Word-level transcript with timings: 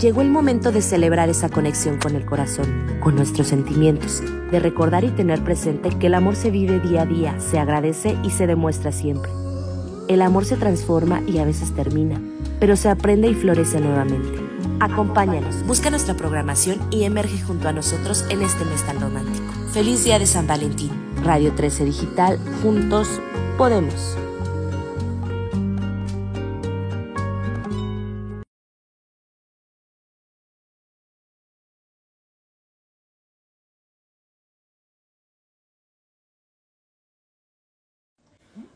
Llegó 0.00 0.22
el 0.22 0.30
momento 0.30 0.72
de 0.72 0.80
celebrar 0.80 1.28
esa 1.28 1.50
conexión 1.50 1.98
con 1.98 2.16
el 2.16 2.24
corazón, 2.24 2.86
con 3.00 3.14
nuestros 3.14 3.48
sentimientos, 3.48 4.22
de 4.50 4.58
recordar 4.58 5.04
y 5.04 5.10
tener 5.10 5.44
presente 5.44 5.90
que 5.90 6.06
el 6.06 6.14
amor 6.14 6.34
se 6.34 6.50
vive 6.50 6.80
día 6.80 7.02
a 7.02 7.06
día, 7.06 7.38
se 7.40 7.58
agradece 7.58 8.16
y 8.22 8.30
se 8.30 8.46
demuestra 8.46 8.90
siempre. 8.90 9.30
El 10.08 10.22
amor 10.22 10.46
se 10.46 10.56
transforma 10.56 11.20
y 11.26 11.38
a 11.38 11.44
veces 11.44 11.74
termina, 11.74 12.22
pero 12.58 12.74
se 12.74 12.88
aprende 12.88 13.28
y 13.28 13.34
florece 13.34 13.80
nuevamente. 13.80 14.40
Acompáñanos, 14.80 15.62
busca 15.66 15.90
nuestra 15.90 16.14
programación 16.14 16.80
y 16.90 17.04
emerge 17.04 17.42
junto 17.42 17.68
a 17.68 17.72
nosotros 17.72 18.24
en 18.30 18.40
este 18.40 18.64
mes 18.64 18.82
tan 18.86 18.98
romántico. 18.98 19.52
Feliz 19.72 20.04
Día 20.04 20.18
de 20.18 20.26
San 20.26 20.46
Valentín. 20.46 20.90
Radio 21.22 21.52
13 21.52 21.84
Digital, 21.84 22.38
juntos 22.62 23.20
podemos. 23.58 24.16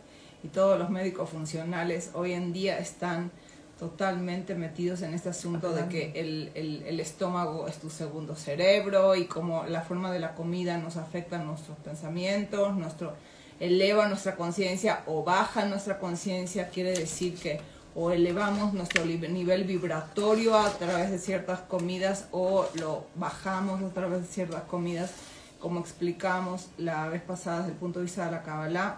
y 0.43 0.49
todos 0.49 0.77
los 0.77 0.91
médicos 0.91 1.29
funcionales 1.29 2.11
hoy 2.13 2.33
en 2.33 2.53
día 2.53 2.77
están 2.77 3.31
totalmente 3.79 4.55
metidos 4.55 5.01
en 5.01 5.13
este 5.13 5.29
asunto 5.29 5.73
de 5.73 5.87
que 5.87 6.11
el, 6.15 6.51
el, 6.53 6.83
el, 6.83 6.99
estómago 6.99 7.67
es 7.67 7.77
tu 7.77 7.89
segundo 7.89 8.35
cerebro 8.35 9.15
y 9.15 9.25
como 9.25 9.65
la 9.65 9.81
forma 9.81 10.11
de 10.11 10.19
la 10.19 10.33
comida 10.33 10.77
nos 10.77 10.97
afecta 10.97 11.39
nuestros 11.39 11.77
pensamientos, 11.79 12.75
nuestro 12.75 13.13
eleva 13.59 14.07
nuestra 14.07 14.35
conciencia 14.35 15.03
o 15.05 15.23
baja 15.23 15.65
nuestra 15.65 15.99
conciencia, 15.99 16.69
quiere 16.69 16.91
decir 16.91 17.35
que 17.35 17.59
o 17.95 18.11
elevamos 18.11 18.73
nuestro 18.73 19.05
nivel 19.05 19.63
vibratorio 19.63 20.57
a 20.57 20.69
través 20.71 21.11
de 21.11 21.17
ciertas 21.17 21.61
comidas 21.61 22.27
o 22.31 22.67
lo 22.73 23.05
bajamos 23.15 23.81
a 23.81 23.93
través 23.93 24.21
de 24.21 24.27
ciertas 24.27 24.63
comidas, 24.63 25.11
como 25.59 25.79
explicamos 25.79 26.67
la 26.77 27.07
vez 27.07 27.21
pasada 27.21 27.59
desde 27.59 27.71
el 27.71 27.77
punto 27.77 27.99
de 27.99 28.05
vista 28.05 28.25
de 28.25 28.31
la 28.31 28.43
Kabbalah. 28.43 28.97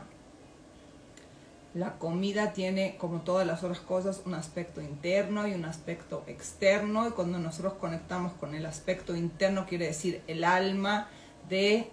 La 1.76 2.00
comida 2.00 2.54
tiene, 2.54 2.98
como 2.98 3.22
todas 3.22 3.46
las 3.46 3.64
otras 3.64 3.82
cosas, 3.82 4.24
un 4.26 4.34
aspecto 4.34 4.82
interno 4.82 5.48
y 5.48 5.54
un 5.54 5.66
aspecto 5.66 6.24
externo. 6.26 7.08
Y 7.08 7.12
cuando 7.12 7.38
nosotros 7.38 7.74
conectamos 7.74 8.34
con 8.34 8.56
el 8.56 8.66
aspecto 8.66 9.16
interno, 9.16 9.68
quiere 9.68 9.86
decir 9.86 10.24
el 10.26 10.44
alma 10.44 11.08
de 11.50 11.88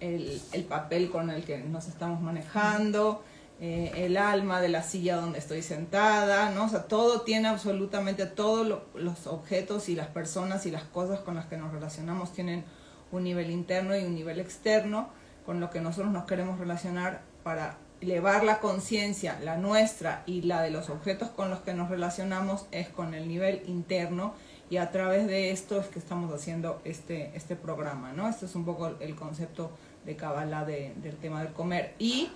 el, 0.00 0.40
el, 0.52 0.64
papel 0.64 1.10
con 1.10 1.30
el 1.30 1.44
que 1.44 1.58
nos 1.58 1.86
estamos 1.88 2.20
manejando, 2.20 3.22
eh, 3.60 3.92
el 3.96 4.16
alma 4.16 4.60
de 4.60 4.70
la 4.70 4.82
silla 4.82 5.16
donde 5.16 5.38
estoy 5.38 5.62
sentada, 5.62 6.50
¿no? 6.50 6.64
O 6.64 6.68
sea, 6.68 6.84
todo 6.84 7.22
tiene 7.22 7.48
absolutamente, 7.48 8.26
todos 8.26 8.66
lo, 8.66 8.84
los 8.94 9.26
objetos 9.26 9.88
y 9.88 9.94
las 9.94 10.08
personas 10.08 10.64
y 10.66 10.70
las 10.70 10.84
cosas 10.84 11.20
con 11.20 11.34
las 11.34 11.46
que 11.46 11.56
nos 11.56 11.72
relacionamos 11.72 12.32
tienen 12.32 12.64
un 13.12 13.24
nivel 13.24 13.50
interno 13.50 13.96
y 13.96 14.04
un 14.04 14.14
nivel 14.14 14.40
externo 14.40 15.10
con 15.44 15.60
lo 15.60 15.70
que 15.70 15.80
nosotros 15.80 16.12
nos 16.12 16.24
queremos 16.24 16.58
relacionar 16.58 17.22
para 17.42 17.76
elevar 18.00 18.44
la 18.44 18.60
conciencia, 18.60 19.38
la 19.42 19.56
nuestra 19.56 20.22
y 20.26 20.42
la 20.42 20.62
de 20.62 20.70
los 20.70 20.88
objetos 20.88 21.28
con 21.28 21.50
los 21.50 21.60
que 21.60 21.74
nos 21.74 21.90
relacionamos 21.90 22.66
es 22.72 22.88
con 22.88 23.14
el 23.14 23.28
nivel 23.28 23.62
interno 23.66 24.32
y 24.70 24.76
a 24.76 24.90
través 24.90 25.26
de 25.26 25.50
esto 25.50 25.80
es 25.80 25.88
que 25.88 25.98
estamos 25.98 26.32
haciendo 26.32 26.80
este, 26.84 27.32
este 27.34 27.56
programa, 27.56 28.12
¿no? 28.12 28.28
Este 28.28 28.46
es 28.46 28.54
un 28.54 28.64
poco 28.64 28.94
el 29.00 29.16
concepto 29.16 29.72
de 30.04 30.16
Kabbalah 30.16 30.64
de, 30.64 30.94
del 30.96 31.16
tema 31.16 31.42
del 31.42 31.52
comer. 31.52 31.94
Y 31.98 32.30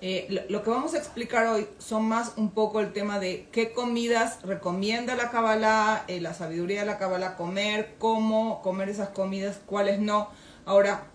eh, 0.00 0.46
lo, 0.48 0.62
que 0.62 0.70
vamos 0.70 0.94
a 0.94 0.98
explicar 0.98 1.48
hoy 1.48 1.66
son 1.78 2.04
más 2.04 2.34
un 2.36 2.50
poco 2.50 2.78
el 2.78 2.92
tema 2.92 3.18
de 3.18 3.48
qué 3.50 3.72
comidas 3.72 4.40
recomienda 4.42 5.16
la 5.16 5.30
Kabbalah, 5.30 6.04
eh, 6.06 6.20
la 6.20 6.34
sabiduría 6.34 6.80
de 6.80 6.86
la 6.86 6.98
Kabbalah, 6.98 7.34
comer, 7.34 7.96
cómo 7.98 8.62
comer 8.62 8.88
esas 8.90 9.08
comidas, 9.08 9.58
cuáles 9.66 9.98
no. 9.98 10.28
Ahora, 10.66 11.08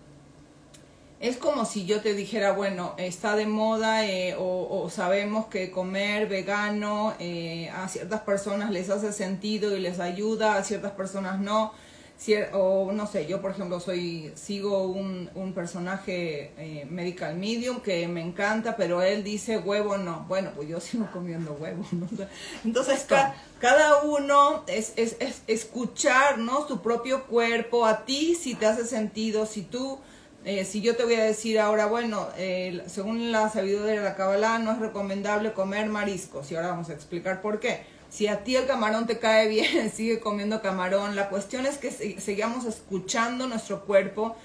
es 1.18 1.38
como 1.38 1.64
si 1.64 1.86
yo 1.86 2.02
te 2.02 2.12
dijera, 2.12 2.52
bueno, 2.52 2.94
está 2.98 3.36
de 3.36 3.46
moda 3.46 4.04
eh, 4.04 4.36
o, 4.38 4.90
sabemos 4.90 5.46
que 5.46 5.70
comer 5.70 6.28
vegano 6.28 7.14
a 7.72 7.88
ciertas 7.88 8.20
personas 8.20 8.70
les 8.70 8.90
hace 8.90 9.14
sentido 9.14 9.74
y 9.74 9.80
les 9.80 9.98
ayuda, 10.00 10.56
a 10.56 10.64
ciertas 10.64 10.92
personas 10.92 11.40
no 11.40 11.72
o 12.52 12.90
no 12.92 13.06
sé, 13.06 13.26
yo 13.26 13.42
por 13.42 13.50
ejemplo 13.50 13.80
soy 13.80 14.32
sigo 14.34 14.84
un, 14.86 15.28
un 15.34 15.52
personaje 15.52 16.52
eh, 16.56 16.86
medical 16.88 17.36
medium 17.36 17.80
que 17.80 18.08
me 18.08 18.22
encanta, 18.22 18.76
pero 18.76 19.02
él 19.02 19.22
dice 19.22 19.58
huevo 19.58 19.98
no. 19.98 20.24
Bueno, 20.28 20.52
pues 20.54 20.68
yo 20.68 20.80
sigo 20.80 21.06
comiendo 21.12 21.52
huevo. 21.52 21.84
¿no? 21.92 22.08
Entonces 22.64 23.04
ca, 23.06 23.34
cada 23.60 24.02
uno 24.02 24.64
es, 24.66 24.94
es, 24.96 25.16
es, 25.20 25.42
escuchar 25.46 26.38
¿no? 26.38 26.66
su 26.66 26.80
propio 26.80 27.24
cuerpo, 27.26 27.84
a 27.84 28.04
ti 28.04 28.34
si 28.34 28.54
te 28.54 28.66
hace 28.66 28.86
sentido, 28.86 29.46
si 29.46 29.62
tú... 29.62 29.98
Eh, 30.46 30.66
si 30.66 30.82
yo 30.82 30.94
te 30.94 31.04
voy 31.04 31.14
a 31.14 31.24
decir 31.24 31.58
ahora, 31.58 31.86
bueno, 31.86 32.28
eh, 32.36 32.84
según 32.86 33.32
la 33.32 33.48
sabiduría 33.48 33.94
de 33.94 34.02
la 34.02 34.14
Kabbalah, 34.14 34.58
no 34.58 34.72
es 34.72 34.78
recomendable 34.78 35.54
comer 35.54 35.88
mariscos, 35.88 36.52
y 36.52 36.54
ahora 36.54 36.68
vamos 36.68 36.90
a 36.90 36.92
explicar 36.92 37.40
por 37.40 37.60
qué 37.60 37.80
si 38.14 38.28
a 38.28 38.44
ti 38.44 38.54
el 38.54 38.66
camarón 38.66 39.08
te 39.08 39.18
cae 39.18 39.48
bien, 39.48 39.90
sigue 39.94 40.20
comiendo 40.20 40.62
camarón. 40.62 41.16
La 41.16 41.28
cuestión 41.28 41.66
es 41.66 41.78
que 41.78 41.90
sigamos 41.90 42.64
escuchando 42.64 43.48
nuestro 43.48 43.84
cuerpo, 43.84 44.36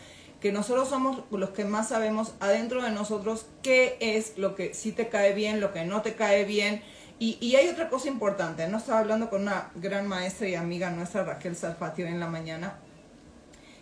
que 0.42 0.52
nosotros 0.52 0.90
somos 0.90 1.20
los 1.30 1.52
que 1.52 1.66
más 1.66 1.90
sabemos 1.90 2.34
adentro 2.40 2.82
de 2.82 2.90
nosotros 2.90 3.46
qué 3.62 3.98
es 4.00 4.40
lo 4.40 4.56
que 4.56 4.74
sí 4.74 4.92
te 4.92 5.10
cae 5.10 5.34
bien, 5.34 5.60
lo 5.60 5.72
que 5.72 5.86
no 5.86 6.02
te 6.02 6.16
cae 6.16 6.46
bien. 6.46 6.82
Y, 7.20 7.38
y 7.42 7.58
hay 7.58 7.68
otra 7.68 7.90
cosa 7.90 8.08
importante, 8.08 8.68
no 8.68 8.80
estaba 8.80 9.00
hablando 9.00 9.30
con 9.30 9.44
una 9.44 9.70
gran 9.76 10.08
maestra 10.08 10.48
y 10.48 10.56
amiga 10.56 10.90
nuestra, 10.90 11.24
Raquel 11.24 11.56
Salfatio, 11.56 12.08
en 12.08 12.20
la 12.20 12.28
mañana, 12.28 12.80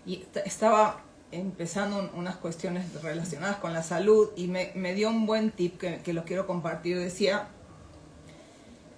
y 0.05 0.25
estaba 0.43 1.01
empezando 1.31 2.11
unas 2.13 2.35
cuestiones 2.35 2.91
relacionadas 3.01 3.57
con 3.57 3.71
la 3.71 3.83
salud 3.83 4.31
y 4.35 4.47
me, 4.47 4.71
me 4.75 4.93
dio 4.95 5.09
un 5.09 5.25
buen 5.25 5.51
tip 5.51 5.77
que, 5.77 5.99
que 5.99 6.11
lo 6.11 6.25
quiero 6.25 6.45
compartir. 6.45 6.97
Decía, 6.97 7.49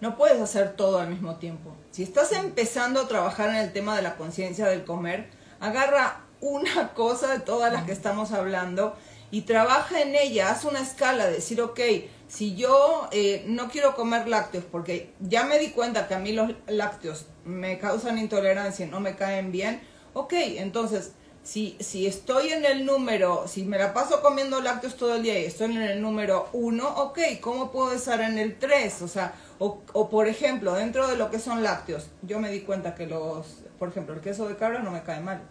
no 0.01 0.17
puedes 0.17 0.41
hacer 0.41 0.73
todo 0.75 0.99
al 0.99 1.09
mismo 1.09 1.35
tiempo. 1.35 1.75
Si 1.91 2.03
estás 2.03 2.31
empezando 2.31 3.01
a 3.01 3.07
trabajar 3.07 3.49
en 3.49 3.57
el 3.57 3.73
tema 3.73 3.95
de 3.95 4.01
la 4.01 4.15
conciencia 4.15 4.65
del 4.67 4.85
comer, 4.85 5.29
agarra 5.59 6.21
una 6.41 6.93
cosa 6.93 7.33
de 7.33 7.39
todas 7.39 7.71
las 7.73 7.83
que 7.83 7.91
estamos 7.91 8.31
hablando 8.31 8.95
y 9.31 9.41
trabaja 9.41 10.01
en 10.01 10.15
ella, 10.15 10.49
haz 10.49 10.65
una 10.65 10.81
escala, 10.81 11.27
decir, 11.27 11.61
ok, 11.61 11.79
si 12.27 12.55
yo 12.55 13.07
eh, 13.11 13.43
no 13.47 13.69
quiero 13.69 13.95
comer 13.95 14.27
lácteos 14.27 14.63
porque 14.63 15.13
ya 15.19 15.43
me 15.43 15.59
di 15.59 15.69
cuenta 15.69 16.07
que 16.07 16.15
a 16.15 16.19
mí 16.19 16.31
los 16.31 16.51
lácteos 16.67 17.25
me 17.45 17.77
causan 17.77 18.17
intolerancia, 18.17 18.87
no 18.87 18.99
me 18.99 19.15
caen 19.15 19.51
bien, 19.51 19.81
ok, 20.13 20.33
entonces 20.33 21.11
si, 21.43 21.77
si 21.79 22.05
estoy 22.05 22.49
en 22.49 22.65
el 22.65 22.85
número, 22.85 23.47
si 23.47 23.63
me 23.63 23.77
la 23.77 23.93
paso 23.93 24.21
comiendo 24.21 24.61
lácteos 24.61 24.95
todo 24.95 25.15
el 25.15 25.23
día 25.23 25.39
y 25.39 25.45
estoy 25.45 25.75
en 25.75 25.81
el 25.81 26.01
número 26.01 26.49
1, 26.53 26.87
ok, 26.87 27.19
¿cómo 27.41 27.71
puedo 27.71 27.93
estar 27.93 28.21
en 28.21 28.37
el 28.37 28.57
3? 28.59 29.01
O 29.01 29.07
sea, 29.07 29.33
o, 29.59 29.81
o, 29.93 30.09
por 30.09 30.27
ejemplo, 30.27 30.73
dentro 30.73 31.07
de 31.07 31.17
lo 31.17 31.29
que 31.29 31.39
son 31.39 31.63
lácteos, 31.63 32.09
yo 32.21 32.39
me 32.39 32.49
di 32.49 32.61
cuenta 32.61 32.95
que 32.95 33.05
los, 33.05 33.63
por 33.77 33.89
ejemplo, 33.89 34.15
el 34.15 34.21
queso 34.21 34.47
de 34.47 34.55
cabra 34.55 34.79
no 34.79 34.91
me 34.91 35.03
cae 35.03 35.19
mal, 35.19 35.41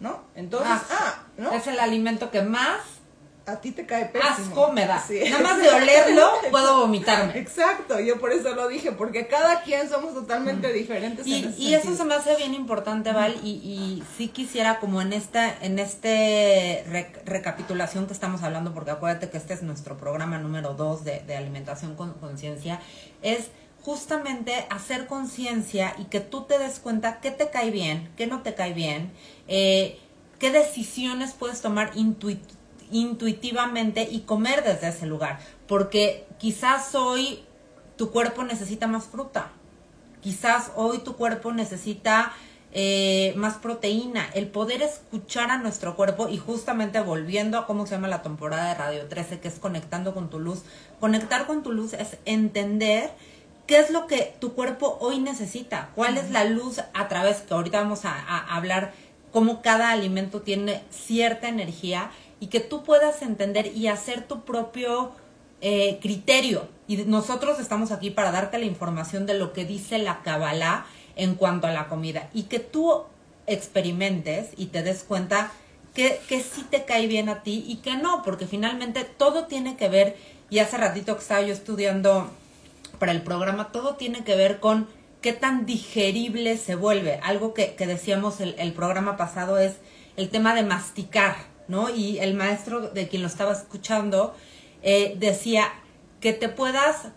¿no? 0.00 0.22
Entonces, 0.34 0.68
ah, 0.70 0.82
ah 0.90 1.22
¿no? 1.36 1.52
Es 1.52 1.68
el 1.68 1.78
alimento 1.78 2.30
que 2.30 2.42
más 2.42 2.80
a 3.48 3.60
ti 3.60 3.72
te 3.72 3.86
cae 3.86 4.06
pésimo. 4.06 4.30
Asco 4.30 4.72
me 4.72 4.86
da. 4.86 5.02
Nada 5.30 5.42
más 5.42 5.60
de 5.60 5.68
olerlo 5.68 6.30
puedo 6.50 6.80
vomitarme. 6.80 7.38
Exacto, 7.38 7.98
yo 8.00 8.18
por 8.20 8.32
eso 8.32 8.54
lo 8.54 8.68
dije, 8.68 8.92
porque 8.92 9.26
cada 9.26 9.62
quien 9.62 9.88
somos 9.88 10.14
totalmente 10.14 10.72
diferentes. 10.72 11.26
Y, 11.26 11.54
y 11.56 11.74
eso 11.74 11.96
se 11.96 12.04
me 12.04 12.14
hace 12.14 12.36
bien 12.36 12.54
importante, 12.54 13.12
Val, 13.12 13.36
y, 13.42 13.50
y 13.50 14.04
sí 14.16 14.28
quisiera 14.28 14.78
como 14.80 15.00
en 15.00 15.12
esta, 15.12 15.56
en 15.62 15.78
este 15.78 16.84
recapitulación 17.24 18.06
que 18.06 18.12
estamos 18.12 18.42
hablando, 18.42 18.74
porque 18.74 18.90
acuérdate 18.90 19.30
que 19.30 19.38
este 19.38 19.54
es 19.54 19.62
nuestro 19.62 19.96
programa 19.96 20.38
número 20.38 20.74
dos 20.74 21.04
de, 21.04 21.20
de 21.20 21.36
alimentación 21.36 21.94
con 21.94 22.12
conciencia, 22.14 22.80
es 23.22 23.50
justamente 23.82 24.66
hacer 24.70 25.06
conciencia 25.06 25.94
y 25.98 26.04
que 26.04 26.20
tú 26.20 26.42
te 26.42 26.58
des 26.58 26.78
cuenta 26.78 27.20
qué 27.20 27.30
te 27.30 27.48
cae 27.48 27.70
bien, 27.70 28.10
qué 28.16 28.26
no 28.26 28.42
te 28.42 28.54
cae 28.54 28.74
bien, 28.74 29.12
eh, 29.46 29.98
qué 30.38 30.50
decisiones 30.50 31.32
puedes 31.32 31.62
tomar 31.62 31.92
intuitivamente 31.94 32.57
intuitivamente 32.92 34.08
y 34.10 34.20
comer 34.20 34.64
desde 34.64 34.88
ese 34.88 35.06
lugar. 35.06 35.38
Porque 35.66 36.26
quizás 36.38 36.94
hoy 36.94 37.40
tu 37.96 38.10
cuerpo 38.10 38.44
necesita 38.44 38.86
más 38.86 39.04
fruta. 39.04 39.50
Quizás 40.22 40.72
hoy 40.76 40.98
tu 40.98 41.16
cuerpo 41.16 41.52
necesita 41.52 42.32
eh, 42.72 43.32
más 43.36 43.54
proteína. 43.54 44.28
El 44.34 44.48
poder 44.48 44.82
escuchar 44.82 45.50
a 45.50 45.58
nuestro 45.58 45.96
cuerpo 45.96 46.28
y 46.28 46.38
justamente 46.38 47.00
volviendo 47.00 47.58
a 47.58 47.66
cómo 47.66 47.86
se 47.86 47.94
llama 47.94 48.08
la 48.08 48.22
temporada 48.22 48.68
de 48.68 48.74
Radio 48.74 49.06
13, 49.06 49.40
que 49.40 49.48
es 49.48 49.58
conectando 49.58 50.14
con 50.14 50.30
tu 50.30 50.38
luz. 50.38 50.62
Conectar 51.00 51.46
con 51.46 51.62
tu 51.62 51.72
luz 51.72 51.92
es 51.94 52.18
entender 52.24 53.10
qué 53.66 53.78
es 53.78 53.90
lo 53.90 54.06
que 54.06 54.34
tu 54.40 54.54
cuerpo 54.54 54.98
hoy 55.00 55.18
necesita, 55.18 55.90
cuál 55.94 56.18
es 56.18 56.30
la 56.30 56.44
luz 56.44 56.80
a 56.94 57.08
través, 57.08 57.38
que 57.38 57.54
ahorita 57.54 57.80
vamos 57.80 58.04
a, 58.04 58.12
a 58.12 58.56
hablar 58.56 58.92
cómo 59.32 59.62
cada 59.62 59.90
alimento 59.90 60.42
tiene 60.42 60.82
cierta 60.90 61.48
energía 61.48 62.10
y 62.40 62.48
que 62.48 62.60
tú 62.60 62.82
puedas 62.84 63.22
entender 63.22 63.72
y 63.74 63.88
hacer 63.88 64.26
tu 64.26 64.44
propio 64.44 65.12
eh, 65.60 65.98
criterio. 66.00 66.68
Y 66.86 66.98
nosotros 66.98 67.58
estamos 67.58 67.90
aquí 67.92 68.10
para 68.10 68.30
darte 68.30 68.58
la 68.58 68.64
información 68.64 69.26
de 69.26 69.34
lo 69.34 69.52
que 69.52 69.64
dice 69.64 69.98
la 69.98 70.22
Kabbalah 70.22 70.86
en 71.16 71.34
cuanto 71.34 71.66
a 71.66 71.72
la 71.72 71.88
comida 71.88 72.30
y 72.32 72.44
que 72.44 72.60
tú 72.60 73.02
experimentes 73.46 74.50
y 74.56 74.66
te 74.66 74.82
des 74.82 75.02
cuenta 75.02 75.50
que, 75.94 76.20
que 76.28 76.40
sí 76.40 76.64
te 76.70 76.84
cae 76.84 77.06
bien 77.06 77.28
a 77.28 77.42
ti 77.42 77.64
y 77.66 77.76
que 77.76 77.96
no, 77.96 78.22
porque 78.22 78.46
finalmente 78.46 79.04
todo 79.04 79.46
tiene 79.46 79.76
que 79.76 79.88
ver, 79.88 80.16
y 80.50 80.60
hace 80.60 80.76
ratito 80.76 81.14
que 81.14 81.22
estaba 81.22 81.42
yo 81.42 81.52
estudiando 81.52 82.30
para 82.98 83.12
el 83.12 83.22
programa, 83.22 83.70
todo 83.72 83.96
tiene 83.96 84.24
que 84.24 84.36
ver 84.36 84.60
con 84.60 84.86
qué 85.28 85.34
tan 85.34 85.66
digerible 85.66 86.56
se 86.56 86.74
vuelve. 86.74 87.20
Algo 87.22 87.52
que, 87.52 87.74
decíamos 87.78 88.40
el, 88.40 88.54
el 88.58 88.72
programa 88.72 89.18
pasado 89.18 89.58
es 89.58 89.74
el 90.16 90.30
tema 90.30 90.54
de 90.54 90.62
masticar 90.62 91.36
¿no? 91.68 91.90
Y 91.90 92.18
el 92.18 92.34
maestro 92.34 92.80
de 92.80 93.08
quien 93.08 93.22
lo 93.22 93.28
estaba 93.28 93.52
escuchando 93.52 94.34
eh, 94.82 95.14
decía 95.18 95.70
que 96.20 96.32
te 96.32 96.48
puedas, 96.48 97.08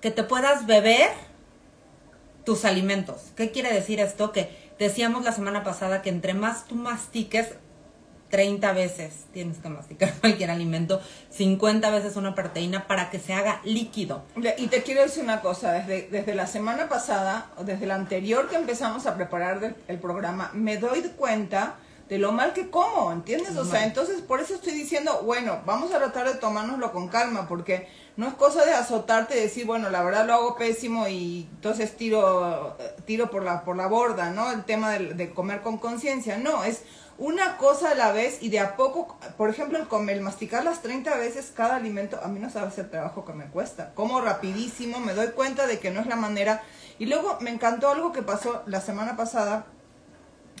que 0.00 0.10
te 0.10 0.22
puedas 0.22 0.66
beber 0.66 1.10
tus 2.44 2.66
alimentos. 2.66 3.32
¿Qué 3.34 3.50
quiere 3.50 3.72
decir 3.72 3.98
esto? 3.98 4.30
Que 4.30 4.50
decíamos 4.78 5.24
la 5.24 5.32
semana 5.32 5.64
pasada 5.64 6.02
que 6.02 6.10
entre 6.10 6.34
más 6.34 6.66
tú 6.66 6.74
mastiques, 6.74 7.54
30 8.34 8.72
veces 8.72 9.26
tienes 9.32 9.58
que 9.58 9.68
masticar 9.68 10.12
cualquier 10.20 10.50
alimento, 10.50 11.00
50 11.30 11.88
veces 11.90 12.16
una 12.16 12.34
proteína 12.34 12.88
para 12.88 13.08
que 13.08 13.20
se 13.20 13.32
haga 13.32 13.60
líquido. 13.62 14.24
Y 14.58 14.66
te 14.66 14.82
quiero 14.82 15.02
decir 15.02 15.22
una 15.22 15.40
cosa, 15.40 15.70
desde, 15.70 16.08
desde 16.08 16.34
la 16.34 16.48
semana 16.48 16.88
pasada, 16.88 17.52
o 17.56 17.62
desde 17.62 17.86
la 17.86 17.94
anterior 17.94 18.48
que 18.48 18.56
empezamos 18.56 19.06
a 19.06 19.14
preparar 19.14 19.76
el 19.86 19.98
programa, 20.00 20.50
me 20.52 20.78
doy 20.78 21.02
cuenta 21.16 21.76
de 22.08 22.18
lo 22.18 22.32
mal 22.32 22.52
que 22.52 22.70
como, 22.70 23.12
¿entiendes? 23.12 23.56
O 23.56 23.64
sea, 23.64 23.84
entonces 23.84 24.20
por 24.20 24.40
eso 24.40 24.56
estoy 24.56 24.72
diciendo, 24.72 25.22
bueno, 25.24 25.60
vamos 25.64 25.92
a 25.92 25.98
tratar 25.98 26.26
de 26.26 26.34
tomárnoslo 26.34 26.92
con 26.92 27.08
calma, 27.08 27.46
porque 27.48 27.88
no 28.16 28.28
es 28.28 28.34
cosa 28.34 28.64
de 28.64 28.72
azotarte 28.72 29.38
y 29.38 29.42
decir, 29.42 29.64
bueno, 29.64 29.90
la 29.90 30.02
verdad 30.02 30.26
lo 30.26 30.34
hago 30.34 30.56
pésimo 30.56 31.08
y 31.08 31.48
entonces 31.50 31.96
tiro, 31.96 32.76
tiro 33.06 33.30
por 33.30 33.42
la, 33.42 33.64
por 33.64 33.76
la 33.76 33.86
borda, 33.86 34.30
¿no? 34.30 34.52
El 34.52 34.64
tema 34.64 34.92
de, 34.92 35.30
comer 35.32 35.62
con 35.62 35.78
conciencia, 35.78 36.36
no, 36.36 36.62
es 36.62 36.82
una 37.18 37.56
cosa 37.58 37.90
a 37.90 37.94
la 37.94 38.12
vez 38.12 38.42
y 38.42 38.48
de 38.48 38.60
a 38.60 38.76
poco, 38.76 39.18
por 39.36 39.50
ejemplo, 39.50 39.78
el 39.78 39.86
comer, 39.86 40.16
el 40.16 40.22
masticar 40.22 40.64
las 40.64 40.82
30 40.82 41.16
veces 41.16 41.52
cada 41.54 41.76
alimento, 41.76 42.20
a 42.22 42.28
mí 42.28 42.40
no 42.40 42.50
sabe 42.50 42.68
hacer 42.68 42.90
trabajo 42.90 43.24
que 43.24 43.32
me 43.32 43.46
cuesta. 43.46 43.92
Como 43.94 44.20
rapidísimo, 44.20 44.98
me 45.00 45.14
doy 45.14 45.28
cuenta 45.28 45.66
de 45.66 45.78
que 45.78 45.90
no 45.90 46.00
es 46.00 46.06
la 46.06 46.16
manera. 46.16 46.62
Y 46.98 47.06
luego 47.06 47.38
me 47.40 47.50
encantó 47.50 47.90
algo 47.90 48.12
que 48.12 48.22
pasó 48.22 48.62
la 48.66 48.80
semana 48.80 49.16
pasada 49.16 49.66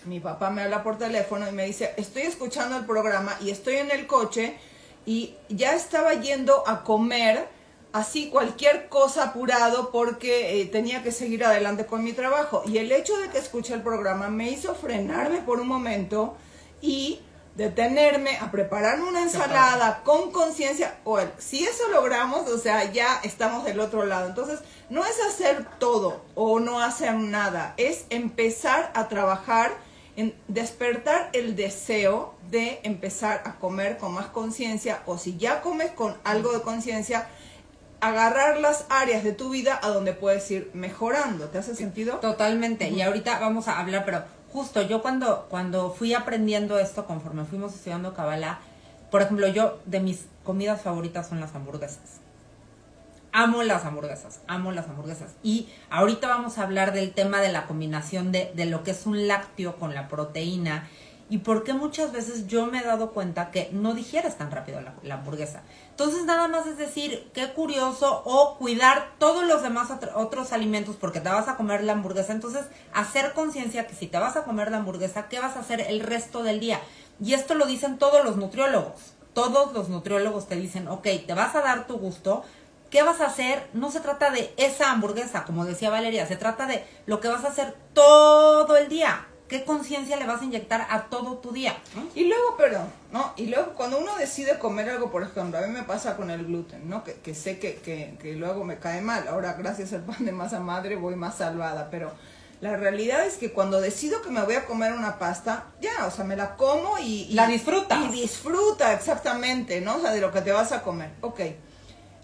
mi 0.06 0.20
papá 0.20 0.50
me 0.50 0.62
habla 0.62 0.82
por 0.82 0.98
teléfono 0.98 1.48
y 1.48 1.52
me 1.52 1.64
dice, 1.64 1.94
estoy 1.96 2.22
escuchando 2.22 2.76
el 2.76 2.84
programa 2.84 3.36
y 3.40 3.50
estoy 3.50 3.76
en 3.76 3.90
el 3.90 4.06
coche 4.06 4.56
y 5.06 5.34
ya 5.48 5.74
estaba 5.74 6.14
yendo 6.14 6.66
a 6.66 6.84
comer 6.84 7.48
así 7.94 8.28
cualquier 8.28 8.88
cosa 8.88 9.22
apurado 9.22 9.92
porque 9.92 10.60
eh, 10.60 10.66
tenía 10.66 11.04
que 11.04 11.12
seguir 11.12 11.44
adelante 11.44 11.86
con 11.86 12.02
mi 12.02 12.12
trabajo. 12.12 12.64
Y 12.66 12.78
el 12.78 12.90
hecho 12.90 13.16
de 13.18 13.28
que 13.28 13.38
escuché 13.38 13.72
el 13.72 13.82
programa 13.82 14.28
me 14.28 14.50
hizo 14.50 14.74
frenarme 14.74 15.38
por 15.42 15.60
un 15.60 15.68
momento 15.68 16.36
y 16.82 17.20
detenerme 17.54 18.36
a 18.38 18.50
prepararme 18.50 19.08
una 19.08 19.22
ensalada 19.22 20.02
con 20.02 20.32
conciencia. 20.32 20.98
Bueno, 21.04 21.30
si 21.38 21.64
eso 21.64 21.88
logramos, 21.92 22.50
o 22.50 22.58
sea, 22.58 22.90
ya 22.92 23.20
estamos 23.22 23.64
del 23.64 23.78
otro 23.78 24.04
lado. 24.04 24.26
Entonces, 24.26 24.58
no 24.90 25.04
es 25.04 25.16
hacer 25.20 25.64
todo 25.78 26.20
o 26.34 26.58
no 26.58 26.80
hacer 26.80 27.14
nada, 27.14 27.74
es 27.76 28.06
empezar 28.10 28.90
a 28.94 29.06
trabajar 29.06 29.70
en 30.16 30.34
despertar 30.48 31.30
el 31.32 31.54
deseo 31.54 32.34
de 32.50 32.80
empezar 32.82 33.42
a 33.44 33.54
comer 33.60 33.98
con 33.98 34.14
más 34.14 34.26
conciencia 34.26 35.02
o 35.06 35.16
si 35.16 35.36
ya 35.36 35.60
comes 35.60 35.92
con 35.92 36.16
algo 36.24 36.52
de 36.52 36.62
conciencia, 36.62 37.28
agarrar 38.08 38.60
las 38.60 38.86
áreas 38.88 39.24
de 39.24 39.32
tu 39.32 39.50
vida 39.50 39.78
a 39.82 39.88
donde 39.88 40.12
puedes 40.12 40.50
ir 40.50 40.70
mejorando. 40.74 41.48
¿Te 41.48 41.58
hace 41.58 41.74
sentido? 41.74 42.16
Totalmente. 42.18 42.88
Y 42.90 43.02
ahorita 43.02 43.38
vamos 43.40 43.68
a 43.68 43.78
hablar, 43.78 44.04
pero 44.04 44.24
justo 44.52 44.82
yo 44.82 45.02
cuando, 45.02 45.46
cuando 45.48 45.92
fui 45.92 46.14
aprendiendo 46.14 46.78
esto, 46.78 47.06
conforme 47.06 47.44
fuimos 47.44 47.74
estudiando 47.74 48.14
Kabbalah, 48.14 48.60
por 49.10 49.22
ejemplo, 49.22 49.48
yo 49.48 49.78
de 49.86 50.00
mis 50.00 50.26
comidas 50.44 50.82
favoritas 50.82 51.28
son 51.28 51.40
las 51.40 51.54
hamburguesas 51.54 52.20
amo 53.34 53.64
las 53.64 53.84
hamburguesas, 53.84 54.40
amo 54.46 54.70
las 54.70 54.88
hamburguesas. 54.88 55.32
Y 55.42 55.68
ahorita 55.90 56.28
vamos 56.28 56.56
a 56.56 56.62
hablar 56.62 56.92
del 56.92 57.12
tema 57.12 57.40
de 57.40 57.50
la 57.50 57.66
combinación 57.66 58.30
de, 58.30 58.52
de, 58.54 58.64
lo 58.64 58.84
que 58.84 58.92
es 58.92 59.06
un 59.06 59.26
lácteo 59.26 59.74
con 59.76 59.92
la 59.92 60.06
proteína 60.06 60.88
y 61.30 61.38
por 61.38 61.64
qué 61.64 61.72
muchas 61.72 62.12
veces 62.12 62.46
yo 62.46 62.66
me 62.66 62.80
he 62.80 62.84
dado 62.84 63.12
cuenta 63.12 63.50
que 63.50 63.70
no 63.72 63.94
digieres 63.94 64.36
tan 64.36 64.50
rápido 64.50 64.80
la, 64.80 65.14
hamburguesa. 65.14 65.62
Entonces 65.90 66.24
nada 66.24 66.48
más 66.48 66.66
es 66.66 66.76
decir, 66.76 67.30
qué 67.32 67.52
curioso 67.52 68.22
o 68.24 68.56
cuidar 68.58 69.12
todos 69.18 69.44
los 69.44 69.62
demás 69.62 69.88
otros 70.14 70.52
alimentos 70.52 70.96
porque 70.96 71.20
te 71.20 71.30
vas 71.30 71.48
a 71.48 71.56
comer 71.56 71.82
la 71.82 71.92
hamburguesa. 71.92 72.32
Entonces 72.32 72.66
hacer 72.92 73.32
conciencia 73.32 73.86
que 73.86 73.94
si 73.94 74.06
te 74.06 74.18
vas 74.18 74.36
a 74.36 74.44
comer 74.44 74.70
la 74.70 74.78
hamburguesa, 74.78 75.28
¿qué 75.28 75.40
vas 75.40 75.56
a 75.56 75.60
hacer 75.60 75.80
el 75.80 76.00
resto 76.00 76.42
del 76.42 76.60
día? 76.60 76.80
Y 77.20 77.32
esto 77.34 77.54
lo 77.54 77.66
dicen 77.66 77.98
todos 77.98 78.24
los 78.24 78.36
nutriólogos. 78.36 79.14
Todos 79.32 79.72
los 79.72 79.88
nutriólogos 79.88 80.46
te 80.46 80.56
dicen, 80.56 80.86
ok, 80.88 81.08
te 81.26 81.34
vas 81.34 81.56
a 81.56 81.62
dar 81.62 81.86
tu 81.86 81.98
gusto, 81.98 82.44
¿Qué 82.90 83.02
vas 83.02 83.20
a 83.20 83.26
hacer? 83.26 83.68
No 83.72 83.90
se 83.90 83.98
trata 83.98 84.30
de 84.30 84.54
esa 84.56 84.92
hamburguesa, 84.92 85.42
como 85.42 85.64
decía 85.64 85.90
Valeria, 85.90 86.28
se 86.28 86.36
trata 86.36 86.66
de 86.66 86.86
lo 87.06 87.18
que 87.18 87.26
vas 87.26 87.44
a 87.44 87.48
hacer 87.48 87.74
todo 87.92 88.76
el 88.76 88.88
día. 88.88 89.26
¿Qué 89.48 89.64
conciencia 89.64 90.16
le 90.16 90.26
vas 90.26 90.40
a 90.40 90.44
inyectar 90.44 90.86
a 90.88 91.04
todo 91.04 91.36
tu 91.38 91.52
día? 91.52 91.76
Y 92.14 92.24
luego, 92.24 92.56
perdón, 92.56 92.86
¿no? 93.12 93.34
Y 93.36 93.46
luego 93.46 93.74
cuando 93.74 93.98
uno 93.98 94.16
decide 94.16 94.58
comer 94.58 94.88
algo, 94.88 95.10
por 95.10 95.22
ejemplo, 95.22 95.58
a 95.58 95.62
mí 95.62 95.72
me 95.72 95.82
pasa 95.82 96.16
con 96.16 96.30
el 96.30 96.46
gluten, 96.46 96.88
¿no? 96.88 97.04
Que, 97.04 97.14
que 97.14 97.34
sé 97.34 97.58
que, 97.58 97.76
que, 97.76 98.16
que, 98.20 98.34
luego 98.34 98.64
me 98.64 98.78
cae 98.78 99.02
mal. 99.02 99.28
Ahora, 99.28 99.52
gracias 99.52 99.92
al 99.92 100.02
pan 100.02 100.24
de 100.24 100.32
masa 100.32 100.60
madre, 100.60 100.96
voy 100.96 101.14
más 101.14 101.36
salvada. 101.36 101.88
Pero 101.90 102.10
la 102.62 102.76
realidad 102.76 103.26
es 103.26 103.36
que 103.36 103.52
cuando 103.52 103.82
decido 103.82 104.22
que 104.22 104.30
me 104.30 104.42
voy 104.42 104.54
a 104.54 104.64
comer 104.64 104.94
una 104.94 105.18
pasta, 105.18 105.66
ya, 105.80 106.06
o 106.06 106.10
sea, 106.10 106.24
me 106.24 106.36
la 106.36 106.56
como 106.56 106.98
y... 106.98 107.28
la 107.34 107.46
disfruta. 107.46 107.96
Y 107.96 108.12
disfruta, 108.12 108.94
exactamente, 108.94 109.82
¿no? 109.82 109.96
O 109.96 110.00
sea, 110.00 110.12
de 110.12 110.22
lo 110.22 110.32
que 110.32 110.40
te 110.40 110.52
vas 110.52 110.72
a 110.72 110.82
comer. 110.82 111.10
Ok 111.20 111.40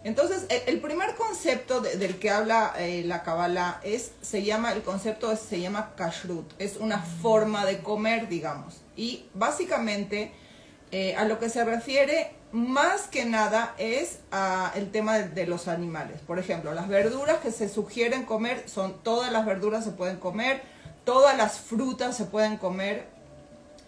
Entonces, 0.03 0.47
el, 0.67 0.81
primer 0.81 1.15
concepto 1.15 1.81
del 1.81 2.19
que 2.19 2.31
habla 2.31 2.73
eh, 2.79 3.03
la 3.05 3.23
Kabbalah 3.23 3.81
es, 3.85 4.13
se 4.23 4.43
llama, 4.43 4.73
el 4.73 4.83
concepto 4.83 5.37
se 5.37 5.61
llama 5.61 5.93
kashrut, 5.95 6.51
es 6.59 6.79
una 6.79 6.99
forma 6.99 7.67
de 7.67 7.81
comer, 7.81 8.29
digamos. 8.29 8.81
Y 8.97 9.27
básicamente 9.35 10.33
eh, 10.91 11.15
a 11.17 11.25
lo 11.25 11.39
que 11.39 11.51
se 11.51 11.65
refiere 11.65 12.33
más 12.53 13.07
que 13.07 13.25
nada 13.25 13.75
es 13.79 14.21
a 14.33 14.73
el 14.75 14.91
tema 14.91 15.19
de, 15.19 15.47
los 15.47 15.69
animales. 15.69 16.21
Por 16.27 16.39
ejemplo, 16.39 16.73
las 16.75 16.89
verduras 16.89 17.39
que 17.39 17.53
se 17.53 17.69
sugieren 17.69 18.25
comer 18.25 18.65
son 18.69 19.03
todas 19.03 19.31
las 19.31 19.47
verduras 19.47 19.85
se 19.85 19.93
pueden 19.93 20.17
comer, 20.17 20.63
todas 21.05 21.37
las 21.37 21.59
frutas 21.59 22.17
se 22.17 22.25
pueden 22.25 22.57
comer. 22.57 23.07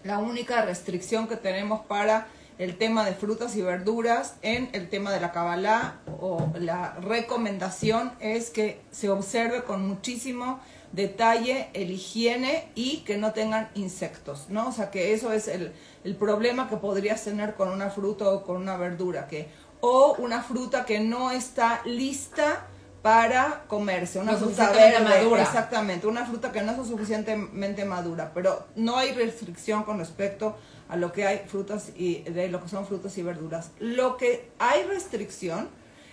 La 0.04 0.19
única 0.19 0.62
restricción 0.62 1.26
que 1.26 1.37
tenemos 1.37 1.85
para 1.87 2.28
el 2.59 2.76
tema 2.76 3.04
de 3.04 3.14
frutas 3.14 3.56
y 3.56 3.62
verduras 3.62 4.35
en 4.42 4.68
el 4.73 4.88
tema 4.88 5.11
de 5.11 5.21
la 5.21 5.32
Kabbalah 5.32 6.00
o 6.21 6.52
la 6.59 6.94
recomendación 6.94 8.12
es 8.21 8.50
que 8.50 8.80
se 8.90 9.09
observe 9.09 9.64
con 9.64 9.87
muchísimo 9.87 10.61
detalle 10.92 11.71
el 11.73 11.90
higiene 11.90 12.68
y 12.75 12.99
que 12.99 13.16
no 13.16 13.32
tengan 13.32 13.71
insectos, 13.75 14.47
¿no? 14.50 14.68
O 14.68 14.73
sea 14.73 14.90
que 14.90 15.14
eso 15.14 15.32
es 15.32 15.49
el, 15.49 15.73
el 16.04 16.16
problema 16.16 16.68
que 16.68 16.76
podrías 16.76 17.25
tener 17.25 17.54
con 17.54 17.68
una 17.71 17.90
fruta 17.90 18.28
o 18.28 18.44
con 18.44 18.56
una 18.56 18.76
verdura, 18.76 19.26
que 19.26 19.49
o 19.80 20.14
una 20.18 20.42
fruta 20.42 20.85
que 20.85 21.00
no 21.00 21.30
está 21.30 21.80
lista 21.85 22.66
para 23.02 23.64
comerse, 23.66 24.21
una 24.21 24.37
fruta 24.37 24.71
verde, 24.71 25.00
madura. 25.00 25.42
exactamente, 25.42 26.06
una 26.06 26.25
fruta 26.25 26.52
que 26.52 26.62
no 26.62 26.71
es 26.80 26.88
suficientemente 26.88 27.85
madura, 27.85 28.30
pero 28.32 28.68
no 28.76 28.97
hay 28.97 29.12
restricción 29.12 29.82
con 29.82 29.99
respecto 29.99 30.56
a 30.81 30.81
lo 30.96 31.12
que 31.12 31.26
hay 31.26 31.42
frutas 31.46 31.92
y 31.96 32.22
de 32.22 32.49
lo 32.49 32.62
que 32.62 32.68
son 32.68 32.87
frutas 32.87 33.16
y 33.18 33.22
verduras. 33.22 33.70
Lo 33.78 34.16
que 34.16 34.49
hay 34.58 34.84
restricción 34.84 35.68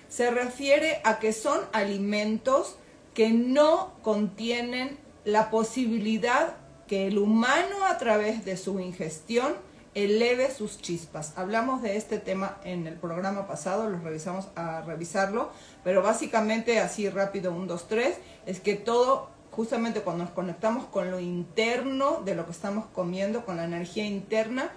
se 0.09 0.31
refiere 0.31 1.01
a 1.03 1.19
que 1.19 1.33
son 1.33 1.59
alimentos 1.71 2.77
que 3.13 3.29
no 3.29 3.93
contienen 4.01 4.97
la 5.25 5.49
posibilidad 5.49 6.55
que 6.87 7.07
el 7.07 7.17
humano 7.17 7.85
a 7.85 7.97
través 7.97 8.45
de 8.45 8.57
su 8.57 8.79
ingestión 8.79 9.53
eleve 9.93 10.51
sus 10.51 10.79
chispas. 10.79 11.33
Hablamos 11.35 11.81
de 11.81 11.97
este 11.97 12.19
tema 12.19 12.57
en 12.63 12.87
el 12.87 12.95
programa 12.95 13.47
pasado, 13.47 13.89
lo 13.89 13.99
revisamos 13.99 14.47
a 14.55 14.81
revisarlo, 14.81 15.49
pero 15.83 16.01
básicamente 16.01 16.79
así 16.79 17.09
rápido, 17.09 17.51
un, 17.51 17.67
dos, 17.67 17.87
tres, 17.87 18.17
es 18.45 18.59
que 18.59 18.75
todo 18.75 19.29
justamente 19.59 20.03
cuando 20.03 20.23
nos 20.23 20.31
conectamos 20.31 20.85
con 20.85 21.11
lo 21.11 21.19
interno 21.19 22.21
de 22.23 22.33
lo 22.33 22.45
que 22.45 22.53
estamos 22.53 22.85
comiendo, 22.93 23.43
con 23.43 23.57
la 23.57 23.65
energía 23.65 24.05
interna, 24.05 24.69